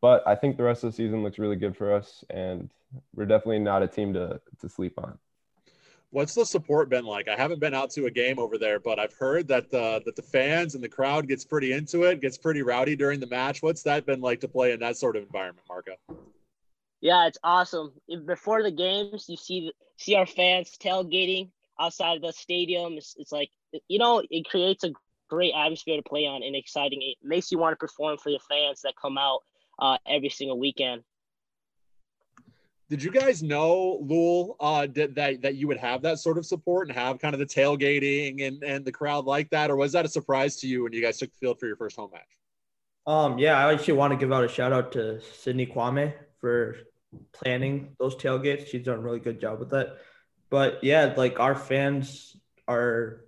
But 0.01 0.27
i 0.27 0.35
think 0.35 0.57
the 0.57 0.65
rest 0.65 0.85
of 0.85 0.91
the 0.91 0.97
season 0.97 1.23
looks 1.23 1.39
really 1.39 1.57
good 1.57 1.77
for 1.77 1.95
us 1.95 2.25
and 2.31 2.71
we're 3.15 3.27
definitely 3.27 3.61
not 3.61 3.83
a 3.83 3.89
team 3.89 4.13
to 4.15 4.41
to 4.61 4.69
sleep 4.69 4.95
on 4.99 5.19
What's 6.11 6.35
the 6.35 6.47
support 6.47 6.89
been 6.89 7.05
like? 7.05 7.29
I 7.29 7.37
haven't 7.37 7.61
been 7.61 7.75
out 7.75 7.91
to 7.91 8.07
a 8.07 8.11
game 8.11 8.39
over 8.39 8.59
there, 8.59 8.79
but 8.79 8.99
I've 8.99 9.13
heard 9.13 9.49
that 9.49 9.71
the 9.71 10.01
that 10.05 10.17
the 10.17 10.23
fans 10.23 10.75
and 10.75 10.83
the 10.83 10.89
crowd 10.89 11.29
gets 11.29 11.45
pretty 11.45 11.73
into 11.73 12.05
it, 12.05 12.21
gets 12.21 12.39
pretty 12.39 12.63
rowdy 12.63 12.97
during 12.97 13.21
the 13.21 13.27
match. 13.27 13.63
What's 13.63 13.83
that 13.83 14.07
been 14.07 14.21
like 14.21 14.41
to 14.41 14.49
play 14.49 14.73
in 14.73 14.81
that 14.81 14.97
sort 14.97 15.17
of 15.17 15.25
environment, 15.25 15.67
Marco? 15.69 15.93
Yeah, 17.01 17.27
it's 17.27 17.39
awesome. 17.43 17.93
Before 18.25 18.63
the 18.63 18.71
games, 18.71 19.27
you 19.29 19.37
see 19.37 19.73
see 19.97 20.15
our 20.15 20.27
fans 20.27 20.77
tailgating 20.81 21.51
outside 21.79 22.17
of 22.17 22.23
the 22.23 22.33
stadium. 22.33 22.95
It's, 22.95 23.15
it's 23.19 23.33
like 23.33 23.51
you 23.89 23.99
know, 23.99 24.23
it 24.31 24.49
creates 24.49 24.85
a 24.85 24.93
great 25.29 25.53
atmosphere 25.55 25.97
to 25.97 26.09
play 26.09 26.27
on 26.27 26.43
and 26.43 26.55
exciting. 26.55 27.03
It 27.03 27.17
makes 27.23 27.51
you 27.51 27.59
want 27.59 27.73
to 27.73 27.77
perform 27.77 28.19
for 28.19 28.31
the 28.31 28.41
fans 28.49 28.83
that 28.83 28.95
come 29.01 29.19
out 29.19 29.41
uh, 29.79 29.99
every 30.07 30.31
single 30.31 30.59
weekend. 30.59 31.03
Did 32.89 33.03
you 33.03 33.11
guys 33.11 33.43
know 33.43 33.99
Lul 34.03 34.57
uh, 34.61 34.87
did 34.87 35.15
that 35.17 35.43
that 35.43 35.57
you 35.57 35.67
would 35.67 35.79
have 35.79 36.03
that 36.03 36.19
sort 36.19 36.39
of 36.39 36.47
support 36.47 36.89
and 36.89 36.97
have 36.97 37.19
kind 37.19 37.35
of 37.35 37.41
the 37.41 37.47
tailgating 37.47 38.47
and 38.47 38.63
and 38.63 38.85
the 38.85 38.93
crowd 38.93 39.25
like 39.25 39.51
that, 39.51 39.71
or 39.71 39.77
was 39.77 39.93
that 39.93 40.05
a 40.05 40.09
surprise 40.09 40.57
to 40.57 40.69
you 40.69 40.85
when 40.85 40.93
you 40.93 41.03
guys 41.03 41.19
took 41.19 41.31
the 41.33 41.39
field 41.39 41.59
for 41.59 41.67
your 41.67 41.77
first 41.77 41.97
home 41.97 42.11
match? 42.13 42.23
Um, 43.07 43.39
yeah, 43.39 43.57
I 43.57 43.73
actually 43.73 43.95
want 43.95 44.13
to 44.13 44.17
give 44.17 44.33
out 44.33 44.45
a 44.45 44.49
shout 44.49 44.73
out 44.73 44.93
to 44.93 45.21
Sydney 45.21 45.67
Kwame 45.67 46.13
for 46.41 46.77
planning 47.33 47.95
those 47.99 48.17
tailgates. 48.17 48.67
She's 48.67 48.85
done 48.85 48.99
a 48.99 49.03
really 49.03 49.21
good 49.21 49.41
job 49.41 49.59
with 49.59 49.71
that. 49.71 49.99
But 50.51 50.83
yeah, 50.83 51.13
like 51.17 51.41
our 51.41 51.55
fans 51.55 52.37
are 52.69 53.25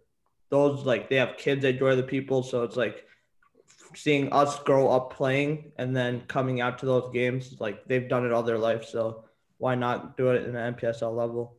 those 0.51 0.85
like 0.85 1.09
they 1.11 1.17
have 1.17 1.37
kids 1.37 1.63
that 1.63 1.71
enjoy 1.71 1.97
the 1.97 2.03
people, 2.03 2.43
so 2.43 2.63
it's 2.63 2.77
like 2.77 3.05
seeing 3.95 4.33
us 4.33 4.59
grow 4.61 4.89
up 4.89 5.15
playing 5.15 5.73
and 5.79 5.97
then 5.97 6.23
coming 6.29 6.61
out 6.61 6.79
to 6.79 6.87
those 6.87 7.11
games, 7.13 7.57
like 7.59 7.85
they've 7.87 8.09
done 8.09 8.25
it 8.25 8.33
all 8.33 8.43
their 8.43 8.59
life. 8.59 8.85
So 8.85 9.25
why 9.59 9.75
not 9.75 10.17
do 10.17 10.31
it 10.31 10.45
in 10.45 10.57
an 10.57 10.75
NPSL 10.75 11.15
level? 11.15 11.57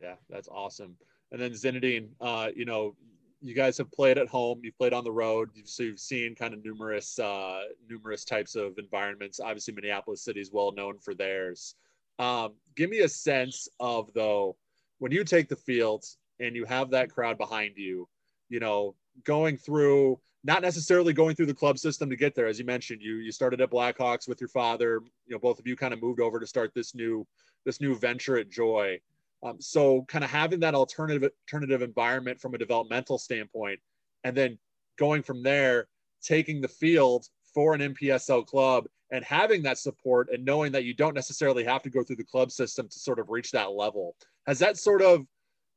Yeah, 0.00 0.14
that's 0.30 0.48
awesome. 0.48 0.96
And 1.32 1.40
then 1.40 1.52
Zinedine, 1.52 2.08
uh, 2.20 2.50
you 2.54 2.64
know, 2.64 2.94
you 3.40 3.54
guys 3.54 3.76
have 3.78 3.90
played 3.92 4.16
at 4.16 4.28
home, 4.28 4.60
you've 4.62 4.78
played 4.78 4.92
on 4.94 5.04
the 5.04 5.12
road, 5.12 5.50
so 5.64 5.82
you've 5.82 6.00
seen 6.00 6.34
kind 6.34 6.54
of 6.54 6.64
numerous, 6.64 7.18
uh, 7.18 7.62
numerous 7.90 8.24
types 8.24 8.54
of 8.54 8.78
environments. 8.78 9.40
Obviously, 9.40 9.74
Minneapolis 9.74 10.22
City 10.22 10.40
is 10.40 10.50
well 10.52 10.72
known 10.72 10.98
for 10.98 11.14
theirs. 11.14 11.74
Um, 12.18 12.54
give 12.76 12.88
me 12.88 13.00
a 13.00 13.08
sense 13.08 13.68
of 13.80 14.12
though, 14.14 14.56
when 14.98 15.12
you 15.12 15.24
take 15.24 15.48
the 15.48 15.56
field 15.56 16.04
and 16.40 16.54
you 16.54 16.64
have 16.64 16.90
that 16.90 17.10
crowd 17.10 17.36
behind 17.36 17.76
you, 17.76 18.08
you 18.48 18.60
know, 18.60 18.94
going 19.24 19.56
through 19.56 20.18
not 20.44 20.60
necessarily 20.60 21.14
going 21.14 21.34
through 21.34 21.46
the 21.46 21.54
club 21.54 21.78
system 21.78 22.10
to 22.10 22.16
get 22.16 22.34
there. 22.34 22.46
As 22.46 22.58
you 22.58 22.66
mentioned, 22.66 23.00
you 23.00 23.16
you 23.16 23.32
started 23.32 23.60
at 23.60 23.70
Blackhawks 23.70 24.28
with 24.28 24.40
your 24.40 24.48
father. 24.48 25.00
You 25.26 25.34
know, 25.34 25.38
both 25.38 25.58
of 25.58 25.66
you 25.66 25.74
kind 25.74 25.94
of 25.94 26.02
moved 26.02 26.20
over 26.20 26.38
to 26.38 26.46
start 26.46 26.72
this 26.74 26.94
new 26.94 27.26
this 27.64 27.80
new 27.80 27.96
venture 27.96 28.36
at 28.36 28.50
Joy. 28.50 29.00
Um, 29.42 29.60
so, 29.60 30.02
kind 30.02 30.22
of 30.22 30.30
having 30.30 30.60
that 30.60 30.74
alternative 30.74 31.30
alternative 31.42 31.82
environment 31.82 32.40
from 32.40 32.54
a 32.54 32.58
developmental 32.58 33.18
standpoint, 33.18 33.80
and 34.22 34.36
then 34.36 34.58
going 34.98 35.22
from 35.22 35.42
there, 35.42 35.88
taking 36.22 36.60
the 36.60 36.68
field 36.68 37.26
for 37.52 37.74
an 37.74 37.80
NPSL 37.80 38.46
club 38.46 38.86
and 39.10 39.24
having 39.24 39.62
that 39.62 39.78
support 39.78 40.28
and 40.32 40.44
knowing 40.44 40.72
that 40.72 40.84
you 40.84 40.92
don't 40.92 41.14
necessarily 41.14 41.62
have 41.64 41.82
to 41.82 41.90
go 41.90 42.02
through 42.02 42.16
the 42.16 42.24
club 42.24 42.50
system 42.50 42.88
to 42.88 42.98
sort 42.98 43.18
of 43.18 43.30
reach 43.30 43.50
that 43.52 43.72
level. 43.72 44.16
Has 44.46 44.58
that 44.58 44.76
sort 44.76 45.02
of 45.02 45.26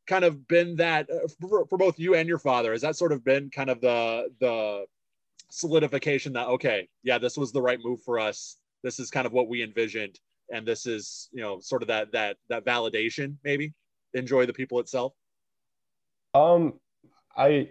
kind 0.08 0.26
of 0.26 0.48
been 0.48 0.76
that 0.78 1.10
uh, 1.10 1.28
for, 1.40 1.66
for, 1.68 1.78
both 1.78 2.00
you 2.00 2.16
and 2.16 2.28
your 2.28 2.40
father? 2.40 2.72
Has 2.72 2.82
that 2.82 2.96
sort 2.96 3.12
of 3.12 3.24
been 3.24 3.50
kind 3.50 3.70
of 3.70 3.82
the 3.82 4.30
the 4.40 4.86
solidification 5.50 6.34
that 6.34 6.48
okay, 6.48 6.88
yeah, 7.04 7.18
this 7.18 7.38
was 7.38 7.52
the 7.52 7.62
right 7.62 7.80
move 7.84 8.02
for 8.02 8.20
us. 8.20 8.58
This 8.84 9.00
is 9.00 9.10
kind 9.10 9.26
of 9.26 9.34
what 9.34 9.48
we 9.48 9.64
envisioned, 9.64 10.20
and 10.54 10.66
this 10.66 10.86
is 10.86 11.30
you 11.32 11.42
know 11.42 11.60
sort 11.60 11.82
of 11.82 11.88
that 11.90 12.12
that 12.14 12.38
that 12.50 12.66
validation 12.66 13.36
maybe. 13.44 13.74
Enjoy 14.14 14.46
the 14.46 14.54
people 14.54 14.80
itself. 14.80 15.14
Um, 16.34 16.80
I 17.36 17.70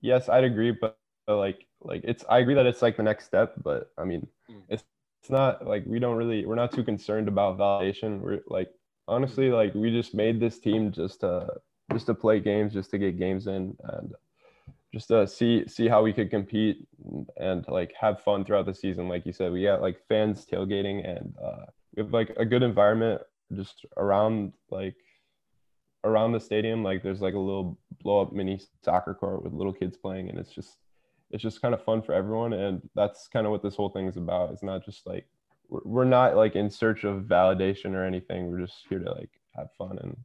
yes, 0.00 0.28
I'd 0.28 0.44
agree, 0.44 0.70
but, 0.70 0.96
but 1.26 1.36
like 1.36 1.66
like 1.82 2.02
it's 2.04 2.24
I 2.28 2.38
agree 2.38 2.54
that 2.54 2.66
it's 2.66 2.82
like 2.82 2.96
the 2.96 3.02
next 3.02 3.26
step, 3.26 3.54
but 3.62 3.90
I 3.98 4.04
mean 4.04 4.26
mm. 4.50 4.62
it's 4.68 4.84
it's 5.22 5.30
not 5.30 5.66
like 5.66 5.84
we 5.86 5.98
don't 5.98 6.16
really 6.16 6.46
we're 6.46 6.54
not 6.54 6.72
too 6.72 6.84
concerned 6.84 7.28
about 7.28 7.58
validation. 7.58 8.20
We're 8.20 8.40
like 8.46 8.70
honestly, 9.10 9.50
like 9.50 9.74
we 9.74 9.90
just 9.90 10.14
made 10.14 10.40
this 10.40 10.58
team 10.58 10.92
just 10.92 11.20
to 11.20 11.48
just 11.92 12.06
to 12.06 12.14
play 12.14 12.40
games, 12.40 12.72
just 12.72 12.90
to 12.92 12.98
get 12.98 13.18
games 13.18 13.46
in, 13.46 13.76
and 13.82 14.14
just 14.94 15.08
to 15.08 15.26
see 15.26 15.66
see 15.68 15.88
how 15.88 16.02
we 16.02 16.12
could 16.12 16.30
compete 16.30 16.86
and, 17.36 17.64
like 17.68 17.92
have 18.00 18.22
fun 18.22 18.44
throughout 18.44 18.66
the 18.66 18.74
season. 18.74 19.08
Like 19.08 19.26
you 19.26 19.32
said, 19.32 19.52
we 19.52 19.64
got 19.64 19.82
like 19.82 20.00
fans 20.08 20.46
tailgating, 20.50 21.06
and 21.06 21.34
uh, 21.42 21.66
we 21.94 22.02
have 22.02 22.12
like 22.12 22.30
a 22.38 22.46
good 22.46 22.62
environment 22.62 23.20
just 23.54 23.84
around 23.96 24.52
like 24.70 24.96
around 26.04 26.32
the 26.32 26.40
stadium. 26.40 26.82
Like 26.82 27.02
there's 27.02 27.20
like 27.20 27.34
a 27.34 27.38
little 27.38 27.78
blow 28.02 28.22
up 28.22 28.32
mini 28.32 28.60
soccer 28.84 29.14
court 29.14 29.42
with 29.42 29.52
little 29.52 29.74
kids 29.74 29.96
playing, 29.96 30.30
and 30.30 30.38
it's 30.38 30.52
just 30.52 30.78
it's 31.32 31.42
just 31.42 31.60
kind 31.60 31.74
of 31.74 31.84
fun 31.84 32.02
for 32.02 32.14
everyone. 32.14 32.52
And 32.52 32.88
that's 32.94 33.28
kind 33.28 33.46
of 33.46 33.52
what 33.52 33.62
this 33.62 33.76
whole 33.76 33.90
thing 33.90 34.06
is 34.06 34.16
about. 34.16 34.52
It's 34.52 34.62
not 34.62 34.84
just 34.84 35.06
like 35.06 35.26
we're 35.70 36.04
not 36.04 36.36
like 36.36 36.56
in 36.56 36.68
search 36.70 37.04
of 37.04 37.22
validation 37.22 37.94
or 37.94 38.04
anything. 38.04 38.50
We're 38.50 38.60
just 38.60 38.84
here 38.88 38.98
to 38.98 39.12
like 39.12 39.30
have 39.56 39.68
fun 39.78 39.98
and, 40.02 40.16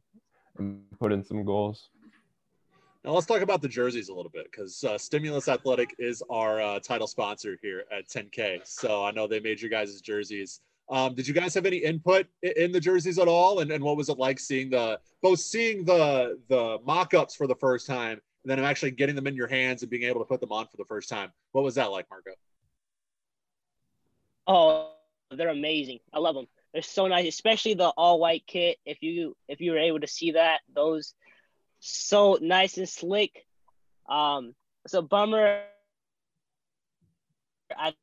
and 0.58 0.82
put 0.98 1.12
in 1.12 1.24
some 1.24 1.44
goals. 1.44 1.88
Now 3.04 3.12
let's 3.12 3.26
talk 3.26 3.40
about 3.40 3.62
the 3.62 3.68
jerseys 3.68 4.08
a 4.08 4.14
little 4.14 4.32
bit 4.32 4.50
because 4.50 4.82
uh, 4.82 4.98
Stimulus 4.98 5.46
Athletic 5.46 5.94
is 5.98 6.24
our 6.28 6.60
uh, 6.60 6.80
title 6.80 7.06
sponsor 7.06 7.56
here 7.62 7.84
at 7.96 8.08
10K. 8.08 8.66
So 8.66 9.04
I 9.04 9.12
know 9.12 9.28
they 9.28 9.38
made 9.38 9.60
your 9.60 9.70
guys' 9.70 10.00
jerseys. 10.00 10.60
Um, 10.88 11.14
did 11.14 11.26
you 11.26 11.34
guys 11.34 11.54
have 11.54 11.66
any 11.66 11.78
input 11.78 12.26
in 12.42 12.72
the 12.72 12.80
jerseys 12.80 13.18
at 13.18 13.28
all? 13.28 13.60
And, 13.60 13.70
and 13.70 13.82
what 13.82 13.96
was 13.96 14.08
it 14.08 14.18
like 14.18 14.40
seeing 14.40 14.70
the 14.70 14.98
both 15.22 15.38
seeing 15.38 15.84
the 15.84 16.38
the 16.48 16.78
mock-ups 16.84 17.36
for 17.36 17.46
the 17.46 17.54
first 17.54 17.86
time 17.86 18.20
and 18.44 18.50
then 18.50 18.58
actually 18.64 18.90
getting 18.90 19.14
them 19.14 19.26
in 19.28 19.34
your 19.34 19.48
hands 19.48 19.82
and 19.82 19.90
being 19.90 20.04
able 20.04 20.20
to 20.20 20.26
put 20.26 20.40
them 20.40 20.50
on 20.50 20.66
for 20.66 20.76
the 20.76 20.84
first 20.84 21.08
time? 21.08 21.30
What 21.52 21.62
was 21.62 21.76
that 21.76 21.92
like, 21.92 22.06
Marco? 22.10 22.32
Oh, 24.48 24.95
they're 25.30 25.48
amazing. 25.48 25.98
I 26.12 26.18
love 26.18 26.34
them. 26.34 26.46
They're 26.72 26.82
so 26.82 27.06
nice, 27.06 27.26
especially 27.26 27.74
the 27.74 27.88
all 27.88 28.20
white 28.20 28.44
kit. 28.46 28.78
If 28.84 29.02
you 29.02 29.36
if 29.48 29.60
you 29.60 29.72
were 29.72 29.78
able 29.78 30.00
to 30.00 30.06
see 30.06 30.32
that, 30.32 30.60
those 30.72 31.14
so 31.80 32.38
nice 32.40 32.76
and 32.78 32.88
slick. 32.88 33.46
Um, 34.08 34.54
it's 34.84 34.94
a 34.94 35.02
bummer. 35.02 35.62
I 37.76 37.94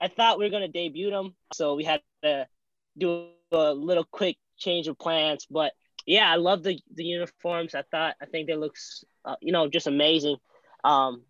I 0.00 0.08
thought 0.08 0.38
we 0.38 0.44
were 0.44 0.50
gonna 0.50 0.68
debut 0.68 1.10
them, 1.10 1.34
so 1.52 1.74
we 1.74 1.84
had 1.84 2.00
to 2.22 2.46
do 2.96 3.28
a 3.50 3.72
little 3.72 4.04
quick 4.04 4.36
change 4.56 4.88
of 4.88 4.98
plans. 4.98 5.46
But 5.50 5.72
yeah, 6.06 6.30
I 6.30 6.36
love 6.36 6.62
the 6.62 6.78
the 6.94 7.04
uniforms. 7.04 7.74
I 7.74 7.82
thought 7.82 8.16
I 8.20 8.26
think 8.26 8.46
they 8.46 8.56
looks 8.56 9.04
uh, 9.24 9.36
you 9.40 9.52
know 9.52 9.68
just 9.68 9.86
amazing. 9.86 10.36
Um, 10.84 11.22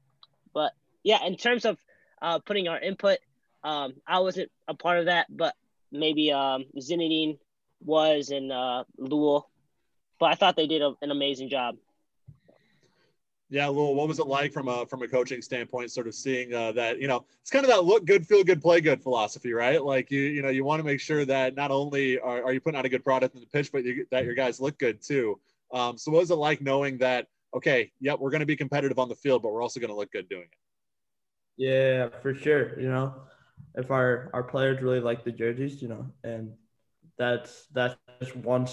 but 0.55 0.72
yeah, 1.03 1.24
in 1.24 1.36
terms 1.36 1.64
of 1.64 1.78
uh, 2.20 2.38
putting 2.38 2.68
our 2.68 2.78
input, 2.78 3.18
um, 3.64 3.94
I 4.06 4.20
wasn't 4.20 4.50
a 4.68 4.74
part 4.74 4.98
of 4.98 5.06
that, 5.06 5.26
but 5.30 5.54
maybe 5.90 6.32
um, 6.32 6.64
Zinedine 6.78 7.38
was 7.84 8.30
in 8.30 8.50
uh, 8.50 8.84
Louisville. 8.98 9.48
But 10.18 10.32
I 10.32 10.34
thought 10.34 10.56
they 10.56 10.66
did 10.66 10.82
a, 10.82 10.94
an 11.02 11.10
amazing 11.10 11.48
job. 11.48 11.76
Yeah, 13.50 13.66
Louisville, 13.66 13.94
what 13.94 14.08
was 14.08 14.18
it 14.18 14.26
like 14.26 14.52
from 14.52 14.68
a 14.68 14.86
from 14.86 15.02
a 15.02 15.08
coaching 15.08 15.42
standpoint? 15.42 15.90
Sort 15.90 16.06
of 16.06 16.14
seeing 16.14 16.54
uh, 16.54 16.72
that 16.72 16.98
you 16.98 17.06
know 17.06 17.26
it's 17.42 17.50
kind 17.50 17.64
of 17.64 17.70
that 17.70 17.84
look 17.84 18.06
good, 18.06 18.26
feel 18.26 18.42
good, 18.42 18.62
play 18.62 18.80
good 18.80 19.02
philosophy, 19.02 19.52
right? 19.52 19.84
Like 19.84 20.10
you 20.10 20.20
you 20.20 20.40
know 20.40 20.48
you 20.48 20.64
want 20.64 20.80
to 20.80 20.84
make 20.84 21.00
sure 21.00 21.26
that 21.26 21.54
not 21.54 21.70
only 21.70 22.18
are, 22.18 22.44
are 22.44 22.52
you 22.54 22.60
putting 22.60 22.78
out 22.78 22.86
a 22.86 22.88
good 22.88 23.04
product 23.04 23.34
in 23.34 23.42
the 23.42 23.46
pitch, 23.46 23.70
but 23.70 23.84
you, 23.84 24.06
that 24.10 24.24
your 24.24 24.34
guys 24.34 24.58
look 24.58 24.78
good 24.78 25.02
too. 25.02 25.38
Um, 25.72 25.98
so 25.98 26.10
what 26.10 26.20
was 26.20 26.30
it 26.30 26.36
like 26.36 26.62
knowing 26.62 26.96
that 26.98 27.26
okay, 27.54 27.92
yep, 28.00 28.18
we're 28.18 28.30
going 28.30 28.40
to 28.40 28.46
be 28.46 28.56
competitive 28.56 28.98
on 28.98 29.08
the 29.08 29.14
field, 29.14 29.42
but 29.42 29.52
we're 29.52 29.62
also 29.62 29.80
going 29.80 29.90
to 29.90 29.96
look 29.96 30.10
good 30.12 30.28
doing 30.28 30.44
it? 30.44 30.58
Yeah, 31.56 32.08
for 32.22 32.34
sure. 32.34 32.80
You 32.80 32.88
know, 32.88 33.14
if 33.74 33.90
our 33.90 34.30
our 34.32 34.42
players 34.42 34.82
really 34.82 35.00
like 35.00 35.24
the 35.24 35.32
jerseys, 35.32 35.80
you 35.80 35.88
know, 35.88 36.06
and 36.24 36.52
that's 37.18 37.66
that's 37.72 37.96
just 38.20 38.36
one 38.36 38.66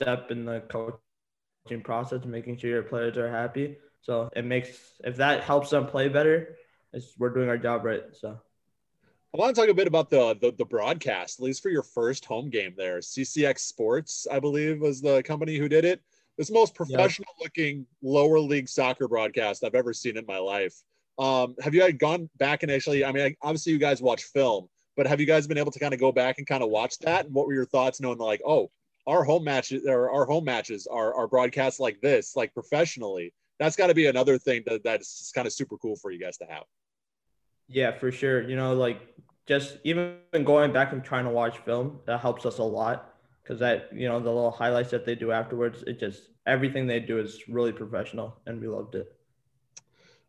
step 0.00 0.30
in 0.30 0.44
the 0.44 0.60
coaching 0.68 1.82
process, 1.82 2.24
making 2.24 2.58
sure 2.58 2.70
your 2.70 2.82
players 2.82 3.16
are 3.16 3.30
happy. 3.30 3.78
So 4.02 4.30
it 4.34 4.44
makes 4.44 4.68
if 5.02 5.16
that 5.16 5.42
helps 5.44 5.70
them 5.70 5.86
play 5.86 6.08
better, 6.08 6.56
it's, 6.92 7.14
we're 7.18 7.30
doing 7.30 7.48
our 7.48 7.58
job 7.58 7.84
right. 7.84 8.02
So. 8.12 8.38
I 9.34 9.36
want 9.36 9.54
to 9.54 9.60
talk 9.60 9.68
a 9.68 9.74
bit 9.74 9.88
about 9.88 10.10
the, 10.10 10.36
the, 10.40 10.52
the 10.52 10.64
broadcast, 10.64 11.40
at 11.40 11.44
least 11.44 11.60
for 11.60 11.68
your 11.68 11.82
first 11.82 12.24
home 12.24 12.50
game 12.50 12.72
there. 12.76 12.98
CCX 12.98 13.58
Sports, 13.58 14.28
I 14.30 14.38
believe, 14.38 14.80
was 14.80 15.00
the 15.00 15.24
company 15.24 15.56
who 15.56 15.68
did 15.68 15.84
it. 15.84 16.00
This 16.38 16.52
most 16.52 16.72
professional 16.72 17.26
yep. 17.40 17.44
looking 17.44 17.86
lower 18.00 18.38
league 18.38 18.68
soccer 18.68 19.08
broadcast 19.08 19.64
I've 19.64 19.74
ever 19.74 19.92
seen 19.92 20.16
in 20.16 20.24
my 20.26 20.38
life. 20.38 20.80
Um, 21.18 21.54
have 21.62 21.74
you 21.74 21.80
guys 21.80 21.94
gone 21.94 22.28
back 22.38 22.62
and 22.62 22.72
actually? 22.72 23.04
I 23.04 23.12
mean, 23.12 23.36
obviously 23.42 23.72
you 23.72 23.78
guys 23.78 24.02
watch 24.02 24.24
film, 24.24 24.68
but 24.96 25.06
have 25.06 25.20
you 25.20 25.26
guys 25.26 25.46
been 25.46 25.58
able 25.58 25.72
to 25.72 25.78
kind 25.78 25.94
of 25.94 26.00
go 26.00 26.12
back 26.12 26.38
and 26.38 26.46
kind 26.46 26.62
of 26.62 26.70
watch 26.70 26.98
that? 27.00 27.26
And 27.26 27.34
what 27.34 27.46
were 27.46 27.54
your 27.54 27.66
thoughts, 27.66 28.00
knowing 28.00 28.18
like, 28.18 28.40
oh, 28.46 28.70
our 29.06 29.22
home 29.22 29.44
matches 29.44 29.86
or 29.86 30.10
our 30.10 30.24
home 30.24 30.44
matches 30.44 30.86
are 30.86 31.14
are 31.14 31.28
broadcast 31.28 31.80
like 31.80 32.00
this, 32.00 32.34
like 32.36 32.52
professionally? 32.54 33.32
That's 33.60 33.76
got 33.76 33.86
to 33.86 33.94
be 33.94 34.06
another 34.06 34.38
thing 34.38 34.62
that 34.66 34.82
that's 34.82 35.30
kind 35.32 35.46
of 35.46 35.52
super 35.52 35.76
cool 35.78 35.96
for 35.96 36.10
you 36.10 36.18
guys 36.18 36.36
to 36.38 36.46
have. 36.46 36.64
Yeah, 37.68 37.96
for 37.96 38.10
sure. 38.10 38.42
You 38.48 38.56
know, 38.56 38.74
like 38.74 39.00
just 39.46 39.78
even 39.84 40.16
going 40.44 40.72
back 40.72 40.92
and 40.92 41.04
trying 41.04 41.24
to 41.24 41.30
watch 41.30 41.58
film 41.58 42.00
that 42.06 42.20
helps 42.20 42.46
us 42.46 42.58
a 42.58 42.62
lot 42.62 43.14
because 43.42 43.60
that 43.60 43.90
you 43.92 44.08
know 44.08 44.18
the 44.18 44.30
little 44.30 44.50
highlights 44.50 44.90
that 44.90 45.04
they 45.06 45.14
do 45.14 45.30
afterwards, 45.30 45.84
it 45.86 46.00
just 46.00 46.30
everything 46.46 46.86
they 46.86 47.00
do 47.00 47.18
is 47.18 47.42
really 47.48 47.72
professional, 47.72 48.36
and 48.46 48.60
we 48.60 48.68
loved 48.68 48.94
it. 48.94 49.14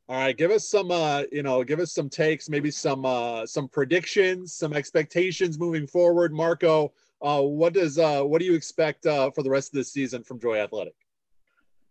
All 0.07 0.17
right, 0.17 0.37
give 0.37 0.51
us 0.51 0.69
some, 0.69 0.91
uh, 0.91 1.23
you 1.31 1.41
know, 1.41 1.63
give 1.63 1.79
us 1.79 1.91
some 1.91 2.09
takes, 2.09 2.47
maybe 2.47 2.69
some, 2.69 3.05
uh, 3.05 3.45
some 3.45 3.67
predictions, 3.67 4.53
some 4.53 4.73
expectations 4.73 5.57
moving 5.57 5.87
forward. 5.87 6.31
Marco, 6.31 6.93
uh, 7.23 7.41
what 7.41 7.73
does, 7.73 7.97
uh, 7.97 8.21
what 8.21 8.39
do 8.39 8.45
you 8.45 8.53
expect 8.53 9.07
uh, 9.07 9.31
for 9.31 9.41
the 9.41 9.49
rest 9.49 9.73
of 9.73 9.77
the 9.77 9.83
season 9.83 10.23
from 10.23 10.39
Joy 10.39 10.59
Athletic? 10.59 10.93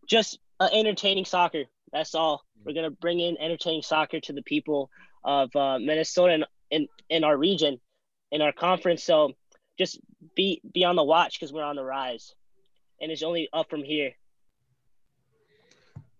Just 0.06 0.38
uh, 0.60 0.68
entertaining 0.72 1.24
soccer. 1.24 1.64
That's 1.92 2.14
all. 2.14 2.44
We're 2.64 2.74
gonna 2.74 2.90
bring 2.90 3.20
in 3.20 3.36
entertaining 3.38 3.82
soccer 3.82 4.20
to 4.20 4.32
the 4.32 4.42
people 4.42 4.90
of 5.22 5.54
uh, 5.54 5.78
Minnesota 5.78 6.34
and 6.34 6.44
in 6.70 6.88
in 7.08 7.24
our 7.24 7.36
region, 7.36 7.78
in 8.32 8.42
our 8.42 8.52
conference. 8.52 9.04
So 9.04 9.32
just 9.78 10.00
be 10.34 10.60
be 10.72 10.84
on 10.84 10.96
the 10.96 11.04
watch 11.04 11.38
because 11.38 11.52
we're 11.52 11.62
on 11.64 11.76
the 11.76 11.84
rise, 11.84 12.34
and 13.00 13.12
it's 13.12 13.22
only 13.22 13.48
up 13.52 13.68
from 13.70 13.84
here. 13.84 14.12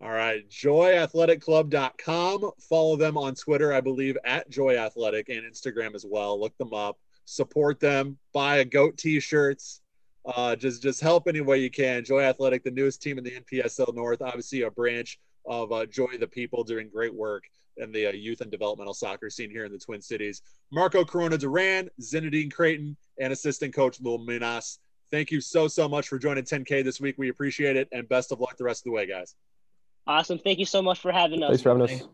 All 0.00 0.10
right, 0.10 0.48
joyathletic.club.com. 0.50 2.50
Follow 2.58 2.96
them 2.96 3.16
on 3.16 3.34
Twitter, 3.34 3.72
I 3.72 3.80
believe, 3.80 4.18
at 4.24 4.50
Joy 4.50 4.76
Athletic 4.76 5.28
and 5.28 5.42
Instagram 5.42 5.94
as 5.94 6.04
well. 6.04 6.38
Look 6.38 6.56
them 6.58 6.74
up, 6.74 6.98
support 7.24 7.80
them, 7.80 8.18
buy 8.32 8.58
a 8.58 8.64
goat 8.64 8.98
t-shirts. 8.98 9.80
Uh, 10.26 10.56
just 10.56 10.82
just 10.82 11.00
help 11.00 11.28
any 11.28 11.42
way 11.42 11.58
you 11.58 11.70
can. 11.70 12.04
Joy 12.04 12.22
Athletic, 12.22 12.64
the 12.64 12.70
newest 12.70 13.02
team 13.02 13.18
in 13.18 13.24
the 13.24 13.40
NPSL 13.40 13.94
North, 13.94 14.22
obviously 14.22 14.62
a 14.62 14.70
branch 14.70 15.18
of 15.46 15.70
uh, 15.70 15.84
Joy 15.86 16.16
the 16.18 16.26
People, 16.26 16.64
doing 16.64 16.88
great 16.88 17.14
work 17.14 17.44
in 17.76 17.92
the 17.92 18.06
uh, 18.06 18.12
youth 18.12 18.40
and 18.40 18.50
developmental 18.50 18.94
soccer 18.94 19.28
scene 19.28 19.50
here 19.50 19.64
in 19.64 19.72
the 19.72 19.78
Twin 19.78 20.00
Cities. 20.00 20.42
Marco 20.72 21.04
Corona 21.04 21.36
Duran, 21.36 21.90
Zinedine 22.00 22.52
Creighton, 22.52 22.96
and 23.20 23.32
assistant 23.32 23.74
coach 23.74 24.00
Lil 24.00 24.18
Minas. 24.18 24.78
Thank 25.10 25.30
you 25.30 25.40
so 25.40 25.68
so 25.68 25.88
much 25.88 26.08
for 26.08 26.18
joining 26.18 26.44
10K 26.44 26.82
this 26.82 27.00
week. 27.00 27.16
We 27.18 27.28
appreciate 27.28 27.76
it, 27.76 27.88
and 27.92 28.08
best 28.08 28.32
of 28.32 28.40
luck 28.40 28.56
the 28.56 28.64
rest 28.64 28.80
of 28.80 28.84
the 28.84 28.92
way, 28.92 29.06
guys. 29.06 29.34
Awesome. 30.06 30.38
Thank 30.38 30.58
you 30.58 30.66
so 30.66 30.82
much 30.82 30.98
for 30.98 31.12
having 31.12 31.42
us. 31.42 31.48
Thanks 31.48 31.62
for 31.62 31.70
having 31.70 31.82
us. 31.82 32.08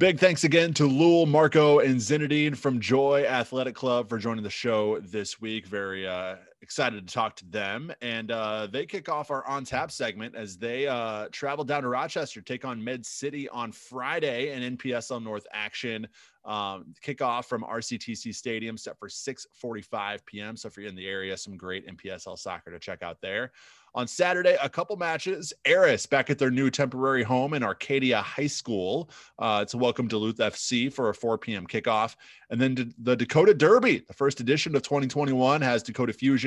Big 0.00 0.18
thanks 0.18 0.44
again 0.44 0.72
to 0.72 0.86
Lul, 0.86 1.26
Marco, 1.26 1.80
and 1.80 1.96
Zinedine 1.96 2.56
from 2.56 2.80
Joy 2.80 3.26
Athletic 3.26 3.74
Club 3.74 4.08
for 4.08 4.16
joining 4.16 4.42
the 4.42 4.48
show 4.48 4.98
this 5.00 5.42
week. 5.42 5.66
Very 5.66 6.08
uh, 6.08 6.36
excited 6.62 7.06
to 7.06 7.12
talk 7.12 7.36
to 7.36 7.46
them. 7.46 7.92
And 8.00 8.30
uh, 8.30 8.68
they 8.72 8.86
kick 8.86 9.10
off 9.10 9.30
our 9.30 9.46
on 9.46 9.64
tap 9.64 9.90
segment 9.90 10.34
as 10.34 10.56
they 10.56 10.86
uh, 10.86 11.28
travel 11.32 11.64
down 11.64 11.82
to 11.82 11.88
Rochester, 11.88 12.40
take 12.40 12.64
on 12.64 12.82
Med 12.82 13.04
City 13.04 13.46
on 13.50 13.72
Friday 13.72 14.52
and 14.52 14.78
NPSL 14.78 15.22
North 15.22 15.46
action. 15.52 16.08
Um, 16.46 16.94
kickoff 17.04 17.44
from 17.44 17.62
RCTC 17.64 18.34
Stadium 18.34 18.78
set 18.78 18.98
for 18.98 19.08
6:45 19.08 20.24
p.m. 20.24 20.56
So 20.56 20.68
if 20.68 20.78
you're 20.78 20.86
in 20.86 20.94
the 20.94 21.06
area, 21.06 21.36
some 21.36 21.58
great 21.58 21.86
NPSL 21.86 22.38
soccer 22.38 22.70
to 22.70 22.78
check 22.78 23.02
out 23.02 23.20
there. 23.20 23.52
On 23.94 24.06
Saturday, 24.06 24.56
a 24.62 24.68
couple 24.68 24.96
matches. 24.96 25.52
Aris 25.66 26.06
back 26.06 26.30
at 26.30 26.38
their 26.38 26.50
new 26.50 26.70
temporary 26.70 27.22
home 27.22 27.54
in 27.54 27.62
Arcadia 27.62 28.22
High 28.22 28.46
School 28.46 29.10
uh, 29.38 29.64
to 29.64 29.76
welcome 29.76 30.06
Duluth 30.06 30.38
FC 30.38 30.92
for 30.92 31.08
a 31.08 31.14
4 31.14 31.38
p.m. 31.38 31.66
kickoff. 31.66 32.14
And 32.50 32.60
then 32.60 32.94
the 32.98 33.16
Dakota 33.16 33.54
Derby, 33.54 33.98
the 34.06 34.14
first 34.14 34.40
edition 34.40 34.76
of 34.76 34.82
2021, 34.82 35.60
has 35.62 35.82
Dakota 35.82 36.12
Fusion 36.12 36.30